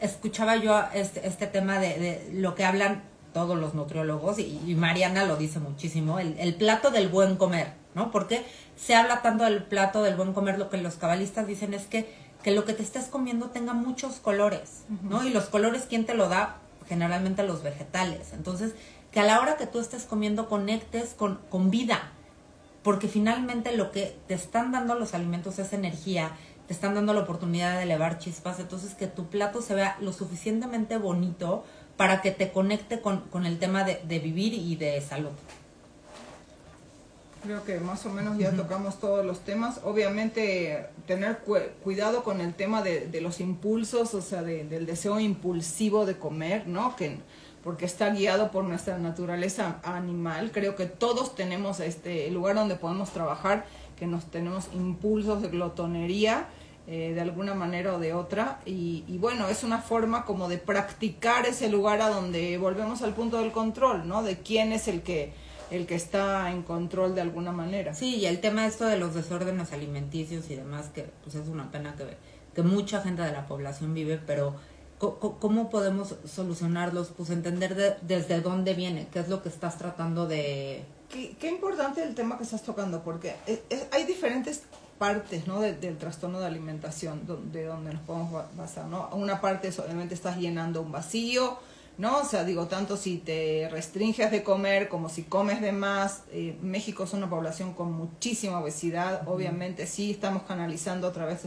Escuchaba 0.01 0.57
yo 0.57 0.83
este, 0.93 1.27
este 1.27 1.47
tema 1.47 1.79
de, 1.79 2.29
lo 2.35 2.55
que 2.55 2.65
hablan 2.65 3.05
todos 3.33 3.59
los 3.59 3.75
nutriólogos 3.75 4.39
y, 4.39 4.75
Mariana 4.75 5.25
lo 5.25 5.37
dice 5.37 5.61
muchísimo, 5.61 6.19
el, 6.19 6.37
el, 6.41 6.57
plato 6.57 6.91
del 6.91 7.09
buen 7.09 7.37
comer, 7.37 7.75
¿no? 7.95 8.11
Porque 8.11 8.45
se 8.81 8.95
habla 8.95 9.23
tanto 9.23 9.45
del 9.45 9.63
plato 9.63 10.03
del 10.03 10.17
buen 10.17 10.33
comer, 10.33 10.59
lo 10.59 10.71
que 10.71 10.79
los 10.79 10.95
cabalistas 10.95 11.47
dicen 11.47 11.75
es 11.75 11.87
que 11.87 12.31
que 12.43 12.53
lo 12.53 12.65
que 12.65 12.73
te 12.73 12.83
estés 12.83 13.07
comiendo 13.07 13.51
tenga 13.51 13.75
muchos 13.75 14.17
colores, 14.17 14.85
¿no? 15.03 15.27
Y 15.27 15.31
los 15.31 15.45
colores, 15.47 15.85
¿quién 15.89 16.07
te 16.07 16.15
lo 16.15 16.29
da? 16.29 16.57
Generalmente 16.89 17.43
los 17.43 17.63
vegetales. 17.63 18.33
Entonces, 18.33 18.73
que 19.13 19.21
a 19.21 19.25
la 19.25 19.41
hora 19.41 19.57
que 19.57 19.67
tú 19.67 19.79
estés 19.79 20.05
comiendo 20.05 20.49
conectes 20.49 21.15
con, 21.15 21.39
con 21.51 21.71
vida, 21.71 22.13
porque 22.83 23.09
finalmente 23.09 23.77
lo 23.77 23.91
que 23.91 24.17
te 24.27 24.35
están 24.35 24.73
dando 24.73 24.95
los 24.95 25.13
alimentos 25.13 25.59
es 25.59 25.73
energía, 25.73 26.33
te 26.67 26.73
están 26.73 26.95
dando 26.95 27.13
la 27.13 27.21
oportunidad 27.21 27.77
de 27.77 27.83
elevar 27.83 28.19
chispas, 28.19 28.59
entonces 28.59 28.95
que 28.95 29.07
tu 29.07 29.27
plato 29.27 29.61
se 29.61 29.75
vea 29.75 29.97
lo 30.01 30.13
suficientemente 30.13 30.97
bonito 30.97 31.65
para 31.97 32.23
que 32.23 32.31
te 32.31 32.53
conecte 32.53 33.01
con, 33.01 33.21
con 33.29 33.45
el 33.45 33.59
tema 33.59 33.85
de, 33.85 34.01
de 34.05 34.19
vivir 34.19 34.55
y 34.55 34.77
de 34.77 35.01
salud. 35.03 35.33
Creo 37.43 37.65
que 37.65 37.81
más 37.81 38.05
o 38.05 38.11
menos 38.11 38.37
ya 38.37 38.53
tocamos 38.53 39.01
todos 39.01 39.25
los 39.25 39.41
temas. 39.41 39.81
Obviamente 39.85 40.87
tener 41.07 41.39
cuidado 41.83 42.23
con 42.23 42.43
el 42.43 42.53
tema 42.53 42.83
de, 42.83 43.21
los 43.23 43.41
impulsos, 43.41 44.13
o 44.13 44.21
sea, 44.21 44.43
del 44.43 44.85
deseo 44.85 45.19
impulsivo 45.19 46.05
de 46.05 46.19
comer, 46.19 46.67
¿no? 46.67 46.95
Que, 46.97 47.17
porque 47.65 47.87
está 47.87 48.11
guiado 48.11 48.51
por 48.51 48.65
nuestra 48.65 48.99
naturaleza 48.99 49.81
animal. 49.85 50.51
Creo 50.53 50.77
que 50.77 50.85
todos 50.85 51.35
tenemos 51.35 51.81
este 51.81 52.31
lugar 52.31 52.57
donde 52.57 52.77
podemos 52.77 53.11
trabajar, 53.11 53.65
que 53.99 54.07
nos 54.07 54.27
tenemos 54.27 54.69
impulsos 54.75 55.41
de 55.41 55.49
glotonería. 55.49 56.49
Eh, 56.87 57.13
de 57.15 57.21
alguna 57.21 57.55
manera 57.55 57.95
o 57.95 58.01
de 58.01 58.15
otra 58.15 58.59
y, 58.65 59.05
y, 59.07 59.19
bueno 59.19 59.49
es 59.49 59.63
una 59.63 59.79
forma 59.81 60.25
como 60.25 60.49
de 60.49 60.57
practicar 60.57 61.47
ese 61.47 61.69
lugar 61.69 62.01
a 62.01 62.09
donde 62.09 62.57
volvemos 62.57 63.03
al 63.03 63.13
punto 63.13 63.37
del 63.37 63.53
control 63.53 64.09
no 64.09 64.23
de 64.23 64.39
quién 64.39 64.73
es 64.73 64.89
el 64.89 65.03
que 65.03 65.33
el 65.71 65.87
que 65.87 65.95
está 65.95 66.51
en 66.51 66.63
control 66.63 67.15
de 67.15 67.21
alguna 67.21 67.53
manera. 67.53 67.95
Sí, 67.95 68.17
y 68.17 68.27
el 68.27 68.41
tema 68.41 68.67
esto 68.67 68.87
de 68.87 68.99
los 68.99 69.15
desórdenes 69.15 69.73
alimenticios 69.73 70.51
y 70.51 70.57
demás, 70.57 70.89
que 70.95 71.11
pues 71.23 71.35
es 71.37 71.49
una 71.49 71.71
pena 71.71 71.95
que, 71.97 72.17
que 72.55 72.63
mucha 72.63 73.03
gente 73.03 73.23
de 73.23 73.33
la 73.33 73.47
población 73.47 73.95
vive, 73.95 74.21
pero 74.25 74.55
¿cómo 74.99 75.71
podemos 75.71 76.17
solucionarlos? 76.27 77.09
Pues 77.17 77.31
entender 77.31 77.99
desde 78.03 78.41
dónde 78.41 78.75
viene, 78.75 79.09
qué 79.13 79.21
es 79.21 79.29
lo 79.29 79.43
que 79.43 79.49
estás 79.49 79.79
tratando 79.79 80.27
de... 80.27 80.85
Qué, 81.09 81.37
qué 81.41 81.49
importante 81.49 82.03
el 82.03 82.15
tema 82.15 82.37
que 82.37 82.45
estás 82.45 82.63
tocando, 82.63 83.03
porque 83.03 83.35
hay 83.91 84.05
diferentes 84.05 84.63
partes 85.01 85.47
¿no? 85.47 85.61
del 85.63 85.97
trastorno 85.97 86.41
de 86.41 86.47
alimentación 86.47 87.23
de 87.51 87.65
donde 87.65 87.95
nos 87.95 88.03
podemos 88.03 88.45
basar. 88.55 88.85
¿no? 88.85 89.09
Una 89.13 89.41
parte 89.41 89.69
es 89.69 89.79
obviamente 89.79 90.15
estás 90.15 90.37
llenando 90.37 90.83
un 90.83 90.93
vacío, 90.93 91.59
¿no? 92.01 92.21
O 92.21 92.25
sea, 92.25 92.45
digo, 92.45 92.67
tanto 92.67 92.97
si 92.97 93.19
te 93.19 93.69
restringes 93.71 94.31
de 94.31 94.43
comer 94.43 94.89
como 94.89 95.11
si 95.11 95.25
comes 95.25 95.61
de 95.61 95.73
más. 95.73 96.23
Eh, 96.33 96.57
México 96.63 97.05
es 97.05 97.13
una 97.13 97.29
población 97.29 97.75
con 97.75 97.93
muchísima 97.93 98.59
obesidad, 98.59 99.29
obviamente 99.29 99.87
sí 99.87 100.11
estamos 100.11 100.45
canalizando 100.45 101.07
a 101.07 101.13
través 101.13 101.43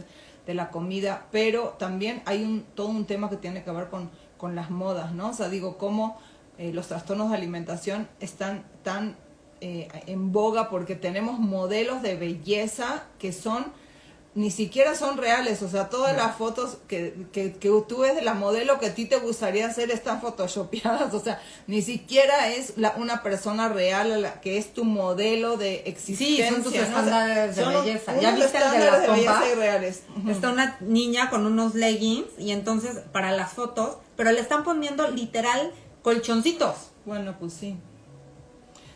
de 0.46 0.54
la 0.54 0.70
comida, 0.70 1.26
pero 1.32 1.70
también 1.78 2.22
hay 2.24 2.44
un, 2.44 2.62
todo 2.76 2.86
un 2.86 3.04
tema 3.04 3.28
que 3.28 3.36
tiene 3.36 3.64
que 3.64 3.70
ver 3.72 3.88
con, 3.88 4.10
con 4.36 4.54
las 4.54 4.70
modas, 4.70 5.12
¿no? 5.12 5.30
O 5.30 5.32
sea, 5.32 5.48
digo, 5.48 5.76
cómo 5.76 6.18
eh, 6.56 6.72
los 6.72 6.86
trastornos 6.86 7.30
de 7.30 7.36
alimentación 7.36 8.08
están 8.20 8.64
tan 8.84 9.16
eh, 9.60 9.88
en 10.06 10.30
boga 10.30 10.70
porque 10.70 10.94
tenemos 10.94 11.40
modelos 11.40 12.00
de 12.00 12.14
belleza 12.14 13.04
que 13.18 13.32
son 13.32 13.72
ni 14.34 14.50
siquiera 14.50 14.96
son 14.96 15.16
reales, 15.16 15.62
o 15.62 15.68
sea, 15.68 15.88
todas 15.88 16.16
las 16.16 16.36
fotos 16.36 16.78
que, 16.88 17.14
que, 17.32 17.52
que, 17.52 17.68
tú 17.86 17.98
ves 17.98 18.16
de 18.16 18.22
la 18.22 18.34
modelo 18.34 18.80
que 18.80 18.86
a 18.86 18.94
ti 18.94 19.06
te 19.06 19.18
gustaría 19.18 19.66
hacer 19.66 19.92
están 19.92 20.20
photoshopeadas, 20.20 21.14
o 21.14 21.20
sea, 21.20 21.40
ni 21.68 21.82
siquiera 21.82 22.48
es 22.48 22.76
la, 22.76 22.94
una 22.96 23.22
persona 23.22 23.68
real 23.68 24.22
la 24.22 24.40
que 24.40 24.58
es 24.58 24.74
tu 24.74 24.84
modelo 24.84 25.56
de 25.56 25.84
existencia. 25.86 26.48
Sí, 26.48 26.54
son 26.54 26.64
tus 26.64 26.74
estándares 26.74 27.54
de 27.54 27.64
belleza. 27.64 28.20
Ya 28.20 28.34
viste 28.34 28.58
el 28.58 28.70
de 28.72 29.24
las 29.24 29.48
de 29.48 29.54
reales. 29.54 30.02
Está 30.28 30.50
una 30.50 30.78
niña 30.80 31.30
con 31.30 31.46
unos 31.46 31.74
leggings 31.74 32.26
y 32.36 32.50
entonces 32.50 32.98
para 33.12 33.30
las 33.30 33.52
fotos, 33.52 33.98
pero 34.16 34.32
le 34.32 34.40
están 34.40 34.64
poniendo 34.64 35.08
literal 35.10 35.72
colchoncitos. 36.02 36.74
Bueno, 37.04 37.36
pues 37.38 37.52
sí. 37.52 37.76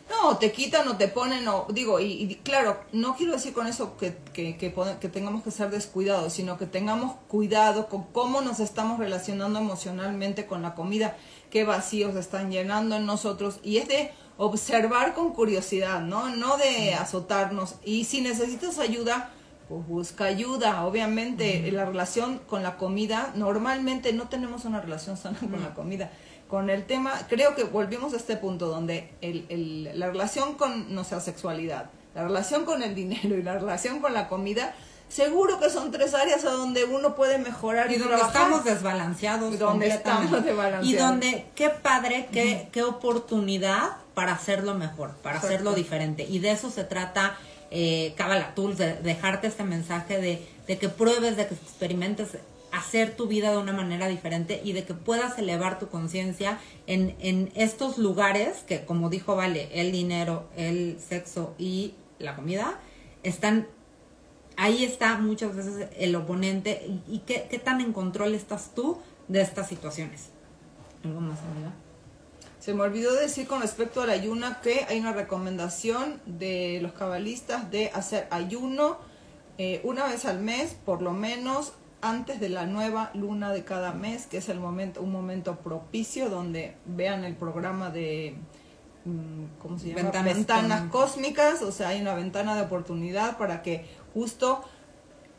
No, 0.09 0.37
te 0.37 0.51
quitan 0.51 0.87
o 0.87 0.97
te 0.97 1.07
ponen, 1.07 1.47
o 1.47 1.67
digo, 1.69 1.99
y, 1.99 2.39
claro, 2.43 2.79
no 2.91 3.15
quiero 3.15 3.33
decir 3.33 3.53
con 3.53 3.67
eso 3.67 3.95
que, 3.95 4.17
que, 4.33 4.57
que, 4.57 4.73
que, 4.99 5.09
tengamos 5.09 5.43
que 5.43 5.51
ser 5.51 5.69
descuidados, 5.69 6.33
sino 6.33 6.57
que 6.57 6.65
tengamos 6.65 7.15
cuidado 7.27 7.87
con 7.87 8.03
cómo 8.05 8.41
nos 8.41 8.59
estamos 8.59 8.97
relacionando 8.97 9.59
emocionalmente 9.59 10.47
con 10.47 10.63
la 10.63 10.73
comida, 10.73 11.15
qué 11.51 11.63
vacíos 11.63 12.15
están 12.15 12.51
llenando 12.51 12.95
en 12.95 13.05
nosotros, 13.05 13.59
y 13.61 13.77
es 13.77 13.87
de 13.87 14.11
observar 14.37 15.13
con 15.13 15.31
curiosidad, 15.33 16.01
¿no? 16.01 16.29
No 16.29 16.57
de 16.57 16.95
azotarnos. 16.95 17.75
Y 17.85 18.05
si 18.05 18.21
necesitas 18.21 18.79
ayuda, 18.79 19.29
pues 19.67 19.85
busca 19.85 20.25
ayuda. 20.25 20.85
Obviamente, 20.85 21.71
la 21.71 21.85
relación 21.85 22.39
con 22.47 22.63
la 22.63 22.77
comida, 22.77 23.31
normalmente 23.35 24.11
no 24.13 24.27
tenemos 24.27 24.65
una 24.65 24.81
relación 24.81 25.17
sana 25.17 25.37
con 25.39 25.61
la 25.61 25.75
comida 25.75 26.11
con 26.49 26.69
el 26.69 26.83
tema, 26.85 27.13
creo 27.29 27.55
que 27.55 27.63
volvimos 27.63 28.13
a 28.13 28.17
este 28.17 28.35
punto 28.35 28.67
donde 28.67 29.11
el, 29.21 29.45
el, 29.49 29.91
la 29.99 30.07
relación 30.07 30.55
con 30.55 30.93
nuestra 30.93 31.21
sexualidad, 31.21 31.91
la 32.15 32.23
relación 32.23 32.65
con 32.65 32.81
el 32.83 32.95
dinero 32.95 33.37
y 33.37 33.43
la 33.43 33.53
relación 33.59 33.99
con 33.99 34.13
la 34.13 34.27
comida 34.27 34.73
seguro 35.09 35.59
que 35.59 35.69
son 35.71 35.91
tres 35.91 36.13
áreas 36.13 36.43
a 36.45 36.51
donde 36.51 36.85
uno 36.85 37.15
puede 37.15 37.37
mejorar 37.39 37.91
y, 37.91 37.95
y, 37.95 37.97
donde 37.97 38.15
trabajar. 38.15 38.41
estamos 38.43 38.63
desbalanceados 38.65 39.53
Y 39.53 39.57
donde 39.57 39.87
estamos 39.87 40.43
desbalanceados. 40.43 40.87
y 40.87 40.95
donde 40.95 41.45
qué 41.55 41.69
padre 41.69 42.27
qué, 42.31 42.69
qué 42.71 42.83
oportunidad 42.83 43.89
para 44.13 44.33
hacerlo 44.33 44.75
mejor 44.75 45.11
para 45.23 45.35
Exacto. 45.37 45.47
hacerlo 45.55 45.73
diferente 45.73 46.25
y 46.29 46.39
de 46.39 46.51
eso 46.51 46.69
se 46.69 46.83
trata 46.83 47.37
eh, 47.71 48.13
Kabbalah 48.17 48.53
Tools 48.55 48.77
de 48.77 48.95
dejarte 48.95 49.47
este 49.47 49.63
mensaje 49.63 50.19
de, 50.21 50.47
de 50.67 50.77
que 50.77 50.89
pruebes 50.89 51.37
de 51.37 51.47
que 51.47 51.53
experimentes 51.55 52.29
hacer 52.71 53.15
tu 53.15 53.27
vida 53.27 53.51
de 53.51 53.57
una 53.57 53.73
manera 53.73 54.07
diferente 54.07 54.61
y 54.63 54.73
de 54.73 54.83
que 54.83 54.93
puedas 54.93 55.37
elevar 55.39 55.79
tu 55.79 55.89
conciencia 55.89 56.59
en, 56.87 57.15
en 57.19 57.51
estos 57.55 57.97
lugares 57.97 58.63
que 58.67 58.85
como 58.85 59.09
dijo 59.09 59.35
Vale 59.35 59.69
el 59.73 59.91
dinero 59.91 60.47
el 60.55 60.97
sexo 60.99 61.55
y 61.57 61.93
la 62.19 62.35
comida 62.35 62.79
están 63.23 63.67
ahí 64.59 64.83
está 64.83 65.17
muchas 65.17 65.55
veces 65.55 65.87
el 65.97 66.15
oponente 66.15 66.85
y, 67.07 67.19
qué, 67.19 67.47
qué 67.49 67.59
tan 67.59 67.79
en 67.79 67.93
control 67.93 68.35
estás 68.35 68.71
tú 68.75 68.99
de 69.29 69.41
estas 69.41 69.69
situaciones. 69.69 70.29
¿Algo 71.03 71.21
más, 71.21 71.39
amiga? 71.39 71.71
Se 72.59 72.73
me 72.73 72.81
olvidó 72.81 73.15
decir 73.15 73.47
con 73.47 73.61
respecto 73.61 74.01
al 74.01 74.09
ayuno 74.09 74.47
que 74.61 74.85
hay 74.89 74.99
una 74.99 75.13
recomendación 75.13 76.19
de 76.25 76.79
los 76.81 76.91
cabalistas 76.91 77.71
de 77.71 77.89
hacer 77.93 78.27
ayuno 78.31 78.97
eh, 79.57 79.79
una 79.85 80.05
vez 80.07 80.25
al 80.25 80.41
mes, 80.41 80.75
por 80.85 81.01
lo 81.01 81.13
menos 81.13 81.71
antes 82.01 82.39
de 82.39 82.49
la 82.49 82.65
nueva 82.65 83.11
luna 83.13 83.51
de 83.51 83.63
cada 83.65 83.91
mes, 83.93 84.25
que 84.27 84.37
es 84.37 84.49
el 84.49 84.59
momento, 84.59 85.01
un 85.01 85.11
momento 85.11 85.57
propicio 85.57 86.29
donde 86.29 86.75
vean 86.85 87.23
el 87.25 87.35
programa 87.35 87.89
de 87.89 88.35
mm, 89.05 89.59
¿cómo 89.61 89.77
se 89.77 89.89
llama? 89.89 90.03
Ventanas 90.03 90.35
Ventanas, 90.35 90.81
con- 90.81 90.89
cósmicas, 90.89 91.61
o 91.61 91.71
sea, 91.71 91.89
hay 91.89 92.01
una 92.01 92.13
ventana 92.15 92.55
de 92.55 92.61
oportunidad 92.61 93.37
para 93.37 93.61
que 93.61 93.85
justo 94.13 94.63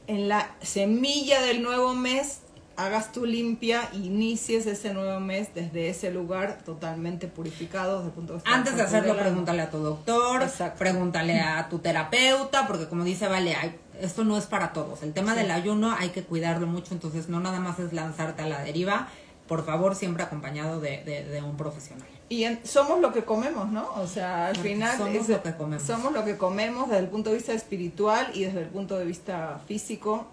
en 0.06 0.28
la 0.28 0.54
semilla 0.60 1.40
del 1.42 1.62
nuevo 1.62 1.94
mes 1.94 2.40
hagas 2.84 3.12
tu 3.12 3.26
limpia 3.26 3.88
inicies 3.92 4.66
ese 4.66 4.92
nuevo 4.94 5.20
mes 5.20 5.52
desde 5.54 5.88
ese 5.88 6.10
lugar 6.10 6.58
totalmente 6.64 7.26
purificado 7.28 7.96
desde 7.98 8.08
el 8.08 8.14
punto 8.14 8.32
de 8.32 8.36
vista 8.38 8.54
Antes 8.54 8.76
de 8.76 8.82
hacerlo, 8.82 9.16
pregúntale 9.16 9.62
a 9.62 9.70
tu 9.70 9.78
doctor, 9.78 10.42
Exacto. 10.42 10.78
pregúntale 10.78 11.40
a 11.40 11.68
tu 11.68 11.78
terapeuta, 11.78 12.66
porque 12.66 12.88
como 12.88 13.04
dice 13.04 13.28
Vale, 13.28 13.54
hay- 13.54 13.76
esto 14.00 14.24
no 14.24 14.36
es 14.38 14.46
para 14.46 14.72
todos. 14.72 15.02
El 15.02 15.12
tema 15.12 15.34
Sí. 15.34 15.40
del 15.40 15.50
ayuno 15.50 15.94
hay 15.98 16.08
que 16.10 16.22
cuidarlo 16.22 16.66
mucho, 16.66 16.94
entonces 16.94 17.28
no 17.28 17.40
nada 17.40 17.60
más 17.60 17.78
es 17.78 17.92
lanzarte 17.92 18.42
a 18.42 18.46
la 18.46 18.62
deriva, 18.62 19.08
por 19.46 19.64
favor, 19.66 19.94
siempre 19.96 20.22
acompañado 20.22 20.80
de, 20.80 21.02
de- 21.04 21.24
de 21.24 21.42
un 21.42 21.56
profesional. 21.56 22.06
Y 22.28 22.44
en- 22.44 22.60
somos 22.64 23.00
lo 23.00 23.12
que 23.12 23.24
comemos, 23.24 23.68
¿no? 23.68 23.88
O 23.96 24.06
sea, 24.06 24.46
al 24.46 24.54
Porque 24.54 24.68
final 24.70 24.96
somos 24.96 25.14
es- 25.16 25.28
lo 25.28 25.42
que 25.42 25.54
comemos. 25.54 25.82
somos 25.82 26.12
lo 26.12 26.24
que 26.24 26.36
comemos 26.38 26.88
desde 26.88 27.00
el 27.02 27.08
punto 27.08 27.30
de 27.30 27.36
vista 27.36 27.52
espiritual 27.52 28.30
y 28.32 28.44
desde 28.44 28.60
el 28.62 28.68
punto 28.68 28.96
de 28.96 29.04
vista 29.04 29.60
físico 29.66 30.26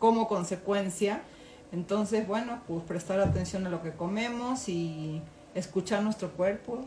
como 0.00 0.26
consecuencia. 0.28 1.22
Entonces, 1.76 2.26
bueno, 2.26 2.62
pues 2.66 2.82
prestar 2.84 3.20
atención 3.20 3.66
a 3.66 3.68
lo 3.68 3.82
que 3.82 3.92
comemos 3.92 4.66
y 4.70 5.20
escuchar 5.54 6.02
nuestro 6.02 6.30
cuerpo. 6.30 6.86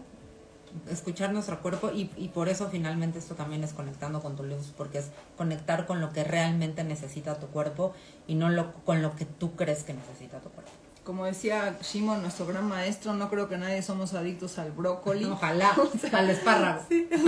escuchar 0.90 1.32
nuestro 1.32 1.62
cuerpo 1.62 1.92
y, 1.94 2.06
por 2.34 2.48
eso 2.50 2.70
finalmente 2.70 3.18
esto 3.20 3.36
también 3.36 3.64
es 3.64 3.74
conectando 3.74 4.20
con 4.20 4.36
tu 4.36 4.44
luz, 4.44 4.74
porque 4.76 5.00
es 5.00 5.12
conectar 5.38 5.86
con 5.86 6.02
lo 6.02 6.12
que 6.12 6.24
realmente 6.24 6.84
necesita 6.84 7.40
tu 7.40 7.48
cuerpo 7.48 7.94
y 8.28 8.34
no 8.34 8.50
lo, 8.50 8.74
con 8.84 9.02
lo 9.02 9.16
que 9.16 9.26
tú 9.26 9.56
crees 9.56 9.84
que 9.84 9.94
necesita 9.94 10.40
tu 10.40 10.50
cuerpo. 10.50 10.72
Como 11.10 11.26
decía 11.26 11.76
Shimon, 11.82 12.22
nuestro 12.22 12.46
gran 12.46 12.68
maestro, 12.68 13.16
no 13.16 13.32
creo 13.32 13.50
que 13.50 13.58
nadie 13.58 13.82
somos 13.82 14.14
adictos 14.14 14.60
al 14.60 14.72
brócoli. 14.72 15.26
Ojalá, 15.32 15.74
O 15.76 15.90
sea, 15.98 16.20
al 16.20 16.30
espárrago. 16.30 16.84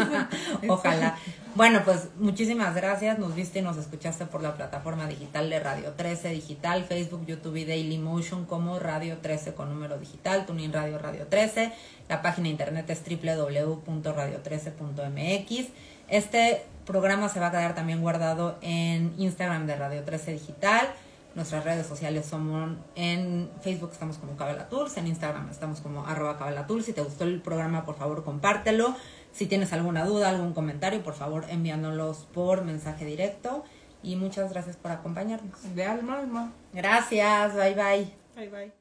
Ojalá. 0.69 1.17
Bueno, 1.55 1.81
pues 1.83 2.09
muchísimas 2.19 2.75
gracias. 2.75 3.17
Nos 3.17 3.33
viste 3.33 3.57
y 3.57 3.63
nos 3.63 3.77
escuchaste 3.77 4.27
por 4.27 4.43
la 4.43 4.53
plataforma 4.53 5.07
digital 5.07 5.49
de 5.49 5.59
Radio 5.59 5.93
13 5.93 6.29
Digital, 6.29 6.83
Facebook, 6.83 7.25
YouTube 7.25 7.55
y 7.55 7.65
Daily 7.65 7.97
Motion 7.97 8.45
como 8.45 8.77
Radio 8.77 9.17
13 9.17 9.55
con 9.55 9.69
número 9.69 9.97
digital, 9.97 10.45
Tuning 10.45 10.71
Radio 10.71 10.99
Radio 10.99 11.25
13. 11.25 11.73
La 12.07 12.21
página 12.21 12.43
de 12.43 12.51
internet 12.51 12.87
es 12.87 13.01
www.radio13.mx. 13.03 15.69
Este 16.07 16.67
programa 16.85 17.29
se 17.29 17.39
va 17.39 17.47
a 17.47 17.51
quedar 17.51 17.73
también 17.73 17.99
guardado 17.99 18.59
en 18.61 19.15
Instagram 19.17 19.65
de 19.65 19.75
Radio 19.75 20.03
13 20.03 20.33
Digital. 20.33 20.87
Nuestras 21.33 21.63
redes 21.63 21.87
sociales 21.87 22.25
somos 22.25 22.77
en 22.95 23.49
Facebook 23.61 23.91
estamos 23.93 24.17
como 24.17 24.35
Cabela 24.35 24.67
Tools, 24.67 24.97
en 24.97 25.07
Instagram 25.07 25.49
estamos 25.49 25.79
como 25.79 26.05
arroba 26.05 26.37
Cabela 26.37 26.67
Tools. 26.67 26.85
Si 26.85 26.93
te 26.93 27.01
gustó 27.01 27.23
el 27.23 27.41
programa, 27.41 27.85
por 27.85 27.95
favor, 27.95 28.23
compártelo. 28.23 28.95
Si 29.31 29.45
tienes 29.45 29.71
alguna 29.71 30.05
duda, 30.05 30.29
algún 30.29 30.53
comentario, 30.53 31.01
por 31.03 31.13
favor, 31.13 31.45
enviándolos 31.49 32.27
por 32.33 32.65
mensaje 32.65 33.05
directo. 33.05 33.63
Y 34.03 34.15
muchas 34.17 34.51
gracias 34.51 34.75
por 34.75 34.91
acompañarnos. 34.91 35.75
De 35.75 35.85
alma 35.85 36.19
alma. 36.19 36.51
Gracias, 36.73 37.55
bye 37.55 37.75
bye. 37.75 38.13
Bye 38.35 38.49
bye. 38.49 38.80